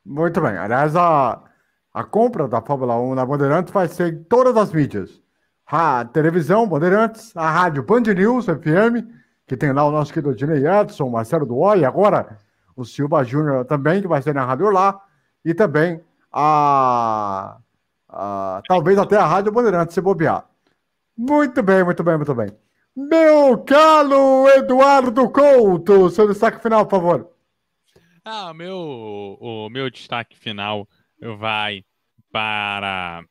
Muito 0.04 0.40
bem. 0.40 0.56
Aliás, 0.56 0.96
a, 0.96 1.42
a 1.92 2.04
compra 2.04 2.48
da 2.48 2.61
Fórmula 2.61 2.98
1 2.98 3.14
na 3.14 3.26
Bandeirantes 3.26 3.72
vai 3.72 3.86
ser 3.88 4.12
em 4.12 4.24
todas 4.24 4.56
as 4.56 4.72
mídias. 4.72 5.22
A 5.66 6.04
televisão 6.04 6.68
Bandeirantes, 6.68 7.36
a 7.36 7.48
rádio 7.48 7.84
Band 7.84 8.02
News 8.02 8.46
FM, 8.46 9.06
que 9.46 9.56
tem 9.56 9.72
lá 9.72 9.84
o 9.84 9.92
nosso 9.92 10.12
querido 10.12 10.34
Dinei 10.34 10.66
Edson, 10.66 11.04
o 11.04 11.12
Marcelo 11.12 11.46
Duó, 11.46 11.76
e 11.76 11.84
agora 11.84 12.38
o 12.82 12.84
Silva 12.84 13.24
Júnior 13.24 13.64
também, 13.64 14.00
que 14.00 14.08
vai 14.08 14.22
ser 14.22 14.34
narrador 14.34 14.72
lá, 14.72 15.00
e 15.44 15.54
também 15.54 16.00
a, 16.32 17.58
a 18.08 18.62
talvez 18.66 18.98
até 18.98 19.16
a 19.16 19.26
rádio 19.26 19.52
Bandeirantes 19.52 19.94
se 19.94 20.00
bobear. 20.00 20.48
Muito 21.16 21.62
bem, 21.62 21.84
muito 21.84 22.02
bem, 22.02 22.16
muito 22.16 22.34
bem. 22.34 22.48
Meu 22.96 23.58
caro 23.58 24.48
Eduardo 24.48 25.30
Couto, 25.30 26.10
seu 26.10 26.26
destaque 26.26 26.62
final, 26.62 26.86
por 26.86 26.96
favor. 26.96 27.30
Ah, 28.24 28.52
meu, 28.52 28.76
o 29.40 29.68
meu 29.70 29.90
destaque 29.90 30.36
final 30.36 30.88
vai 31.20 31.84
para 32.30 33.24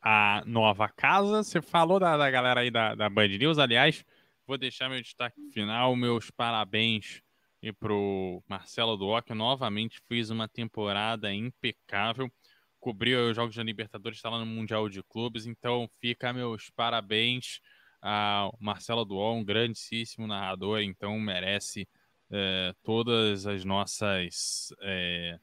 a 0.00 0.42
nova 0.46 0.88
casa. 0.88 1.42
Você 1.42 1.60
falou 1.60 1.98
da, 1.98 2.16
da 2.16 2.30
galera 2.30 2.60
aí 2.60 2.70
da, 2.70 2.94
da 2.94 3.08
Band 3.08 3.28
News, 3.28 3.58
aliás, 3.58 4.04
vou 4.46 4.56
deixar 4.56 4.88
meu 4.88 5.00
destaque 5.00 5.40
final, 5.52 5.94
meus 5.96 6.30
parabéns 6.30 7.22
e 7.64 7.72
pro 7.72 8.42
Marcelo 8.46 8.94
Duó, 8.94 9.22
que 9.22 9.32
novamente 9.32 9.98
fez 10.06 10.28
uma 10.28 10.46
temporada 10.46 11.32
impecável. 11.32 12.30
Cobriu 12.78 13.30
os 13.30 13.36
Jogos 13.36 13.56
da 13.56 13.62
Libertadores, 13.62 14.18
está 14.18 14.28
lá 14.28 14.38
no 14.38 14.44
Mundial 14.44 14.86
de 14.90 15.02
Clubes, 15.02 15.46
então 15.46 15.88
fica 15.98 16.30
meus 16.30 16.68
parabéns 16.68 17.60
ao 18.02 18.54
Marcelo 18.60 19.02
Duó, 19.06 19.32
um 19.32 19.42
grandíssimo 19.42 20.26
narrador, 20.26 20.82
então 20.82 21.18
merece 21.18 21.88
é, 22.30 22.74
todas 22.82 23.46
as 23.46 23.64
nossas. 23.64 24.68
É, 24.82 25.38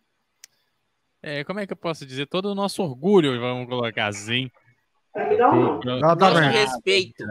é, 1.23 1.43
como 1.43 1.59
é 1.59 1.65
que 1.65 1.73
eu 1.73 1.77
posso 1.77 2.05
dizer? 2.05 2.27
Todo 2.27 2.51
o 2.51 2.55
nosso 2.55 2.83
orgulho, 2.83 3.39
vamos 3.39 3.67
colocar 3.67 4.05
assim. 4.05 4.47
Nosso 5.99 6.39
respeito. 6.51 7.25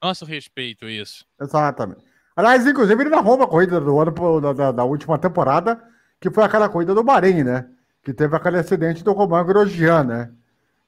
Nosso 0.00 0.24
respeito, 0.24 0.88
isso. 0.88 1.26
Exatamente. 1.40 2.11
Aliás, 2.34 2.66
inclusive, 2.66 3.02
ele 3.02 3.10
narrou 3.10 3.36
uma 3.36 3.46
corrida 3.46 3.80
do 3.80 3.98
ano 4.00 4.40
da, 4.40 4.52
da, 4.52 4.72
da, 4.72 4.84
última 4.84 5.18
temporada, 5.18 5.82
que 6.20 6.30
foi 6.30 6.42
aquela 6.44 6.68
corrida 6.68 6.94
do 6.94 7.04
Bahrein, 7.04 7.44
né? 7.44 7.66
Que 8.02 8.12
teve 8.12 8.34
aquele 8.34 8.58
acidente 8.58 9.04
do 9.04 9.12
Romain 9.12 9.44
Grosjean, 9.44 10.04
né? 10.04 10.30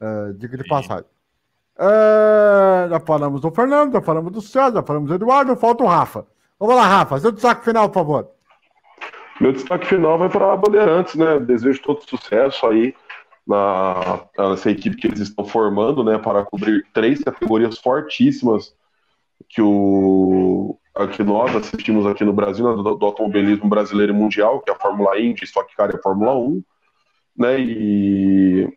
Uh, 0.01 0.33
diga 0.35 0.57
de 0.57 0.67
passagem. 0.67 1.05
Uh, 1.77 2.89
já 2.89 3.01
falamos 3.01 3.41
do 3.41 3.51
Fernando, 3.51 3.93
já 3.93 4.01
falamos 4.01 4.33
do 4.33 4.41
César, 4.41 4.77
já 4.77 4.83
falamos 4.83 5.09
do 5.09 5.15
Eduardo, 5.15 5.57
falta 5.57 5.85
o 5.85 5.87
Rafa. 5.87 6.27
Vamos 6.59 6.77
lá, 6.77 6.87
Rafa, 6.87 7.19
seu 7.19 7.33
destaque 7.33 7.65
final, 7.65 7.89
por 7.89 7.95
favor. 7.95 8.31
Meu 9.41 9.53
destaque 9.53 9.87
final 9.87 10.19
vai 10.19 10.29
para 10.29 10.53
a 10.53 10.57
Bandeirantes, 10.57 11.15
né? 11.17 11.39
Desejo 11.41 11.83
todo 11.83 12.09
sucesso 12.09 12.67
aí 12.67 12.95
na, 13.47 14.21
nessa 14.39 14.71
equipe 14.71 14.97
que 14.97 15.09
eles 15.09 15.21
estão 15.21 15.45
formando, 15.45 16.05
né? 16.05 16.17
Para 16.19 16.45
cobrir 16.45 16.87
três 16.93 17.23
categorias 17.23 17.79
fortíssimas 17.79 18.75
que 19.49 19.61
o 19.61 20.79
que 21.13 21.25
nós 21.25 21.55
assistimos 21.57 22.07
aqui 22.07 22.25
no 22.25 22.33
Brasil, 22.33 22.65
né, 22.65 22.83
do, 22.83 22.95
do, 22.95 23.07
automobilismo 23.07 23.69
brasileiro 23.69 24.13
e 24.13 24.17
mundial, 24.17 24.61
que 24.61 24.71
é 24.71 24.75
a 24.75 24.79
Fórmula 24.79 25.19
Indy, 25.19 25.45
Stock 25.45 25.75
Car 25.77 25.91
e 25.91 25.97
a 25.97 26.03
Fórmula 26.03 26.37
1, 26.37 26.63
né? 27.37 27.61
E 27.61 28.69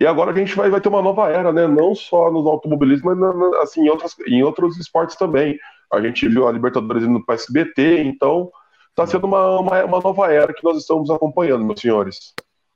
E 0.00 0.06
agora 0.06 0.32
a 0.32 0.34
gente 0.34 0.54
vai, 0.56 0.68
vai 0.68 0.80
ter 0.80 0.88
uma 0.88 1.02
nova 1.02 1.28
era, 1.28 1.52
né? 1.52 1.68
Não 1.68 1.94
só 1.94 2.30
nos 2.30 2.44
automobilismo, 2.46 3.14
mas 3.14 3.54
assim, 3.62 3.82
em, 3.82 3.88
outras, 3.88 4.16
em 4.26 4.42
outros 4.42 4.76
esportes 4.78 5.16
também. 5.16 5.58
A 5.92 6.00
gente 6.00 6.28
viu 6.28 6.48
a 6.48 6.52
Libertadores 6.52 7.04
indo 7.04 7.24
para 7.24 7.34
SBT, 7.36 8.02
então 8.02 8.50
está 8.90 9.06
sendo 9.06 9.26
uma, 9.26 9.60
uma, 9.60 9.84
uma, 9.84 10.00
nova 10.00 10.32
era 10.32 10.52
que 10.52 10.64
nós 10.64 10.76
estamos 10.76 11.10
acompanhando, 11.10 11.64
meus 11.64 11.80
senhores. 11.80 12.34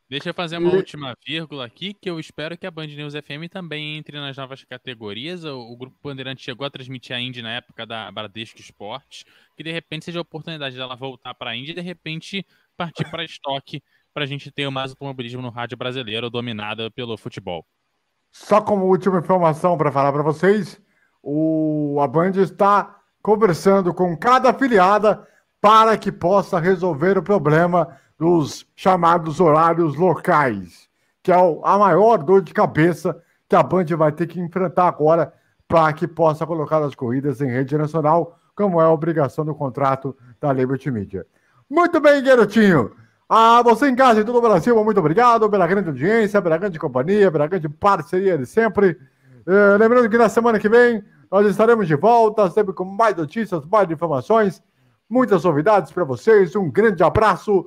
Deixa 0.08 0.28
eu 0.28 0.34
fazer 0.34 0.58
uma 0.58 0.70
última 0.70 1.16
vírgula 1.26 1.64
aqui, 1.64 1.94
que 1.94 2.10
eu 2.10 2.20
espero 2.20 2.58
que 2.58 2.66
a 2.66 2.70
Band 2.70 2.88
News 2.88 3.14
FM 3.14 3.48
também 3.50 3.96
entre 3.96 4.20
nas 4.20 4.36
novas 4.36 4.62
categorias. 4.62 5.44
O, 5.44 5.58
o 5.58 5.76
Grupo 5.76 5.96
Bandeirante 6.02 6.42
chegou 6.42 6.66
a 6.66 6.70
transmitir 6.70 7.16
a 7.16 7.20
Indy 7.20 7.40
na 7.40 7.52
época 7.52 7.86
da 7.86 8.12
Bradesco 8.12 8.60
Esportes, 8.60 9.24
que 9.56 9.62
de 9.62 9.72
repente 9.72 10.04
seja 10.04 10.18
a 10.18 10.22
oportunidade 10.22 10.76
dela 10.76 10.94
voltar 10.94 11.32
para 11.34 11.52
a 11.52 11.56
Indy 11.56 11.70
e 11.70 11.74
de 11.74 11.80
repente 11.80 12.46
partir 12.76 13.10
para 13.10 13.24
estoque 13.24 13.82
para 14.12 14.24
a 14.24 14.26
gente 14.26 14.50
ter 14.50 14.68
mais 14.70 14.90
automobilismo 14.90 15.40
no 15.40 15.48
rádio 15.48 15.76
brasileiro 15.76 16.28
dominado 16.28 16.90
pelo 16.92 17.16
futebol. 17.16 17.66
Só 18.30 18.60
como 18.60 18.84
última 18.84 19.20
informação 19.20 19.76
para 19.78 19.90
falar 19.90 20.12
para 20.12 20.22
vocês, 20.22 20.80
o, 21.22 21.98
a 22.00 22.06
Band 22.06 22.32
está 22.32 23.00
conversando 23.22 23.94
com 23.94 24.14
cada 24.16 24.50
afiliada 24.50 25.26
para 25.60 25.96
que 25.96 26.12
possa 26.12 26.60
resolver 26.60 27.16
o 27.16 27.22
problema 27.22 27.98
dos 28.18 28.66
chamados 28.76 29.40
horários 29.40 29.96
locais, 29.96 30.88
que 31.22 31.32
é 31.32 31.36
a 31.36 31.78
maior 31.78 32.18
dor 32.18 32.42
de 32.42 32.52
cabeça 32.52 33.20
que 33.48 33.56
a 33.56 33.62
Band 33.62 33.84
vai 33.96 34.12
ter 34.12 34.26
que 34.26 34.40
enfrentar 34.40 34.88
agora 34.88 35.32
para 35.66 35.92
que 35.92 36.06
possa 36.06 36.46
colocar 36.46 36.82
as 36.82 36.94
corridas 36.94 37.40
em 37.40 37.46
rede 37.46 37.76
nacional, 37.76 38.38
como 38.54 38.80
é 38.80 38.84
a 38.84 38.90
obrigação 38.90 39.44
do 39.44 39.54
contrato 39.54 40.16
da 40.40 40.52
Liberty 40.52 40.90
Media. 40.90 41.26
Muito 41.68 42.00
bem, 42.00 42.22
garotinho. 42.22 42.92
A 43.28 43.62
você 43.62 43.88
em 43.88 43.96
casa 43.96 44.20
em 44.20 44.24
todo 44.24 44.36
o 44.36 44.40
Brasil, 44.40 44.82
muito 44.84 45.00
obrigado 45.00 45.48
pela 45.48 45.66
grande 45.66 45.88
audiência, 45.88 46.42
pela 46.42 46.58
grande 46.58 46.78
companhia, 46.78 47.32
pela 47.32 47.46
grande 47.46 47.68
parceria 47.68 48.36
de 48.36 48.46
sempre. 48.46 48.98
É, 49.46 49.76
lembrando 49.78 50.08
que 50.08 50.18
na 50.18 50.28
semana 50.28 50.58
que 50.58 50.68
vem 50.68 51.02
nós 51.30 51.46
estaremos 51.46 51.88
de 51.88 51.96
volta, 51.96 52.48
sempre 52.50 52.72
com 52.72 52.84
mais 52.84 53.16
notícias, 53.16 53.64
mais 53.66 53.90
informações, 53.90 54.62
muitas 55.08 55.42
novidades 55.42 55.90
para 55.90 56.04
vocês. 56.04 56.54
Um 56.54 56.70
grande 56.70 57.02
abraço 57.02 57.66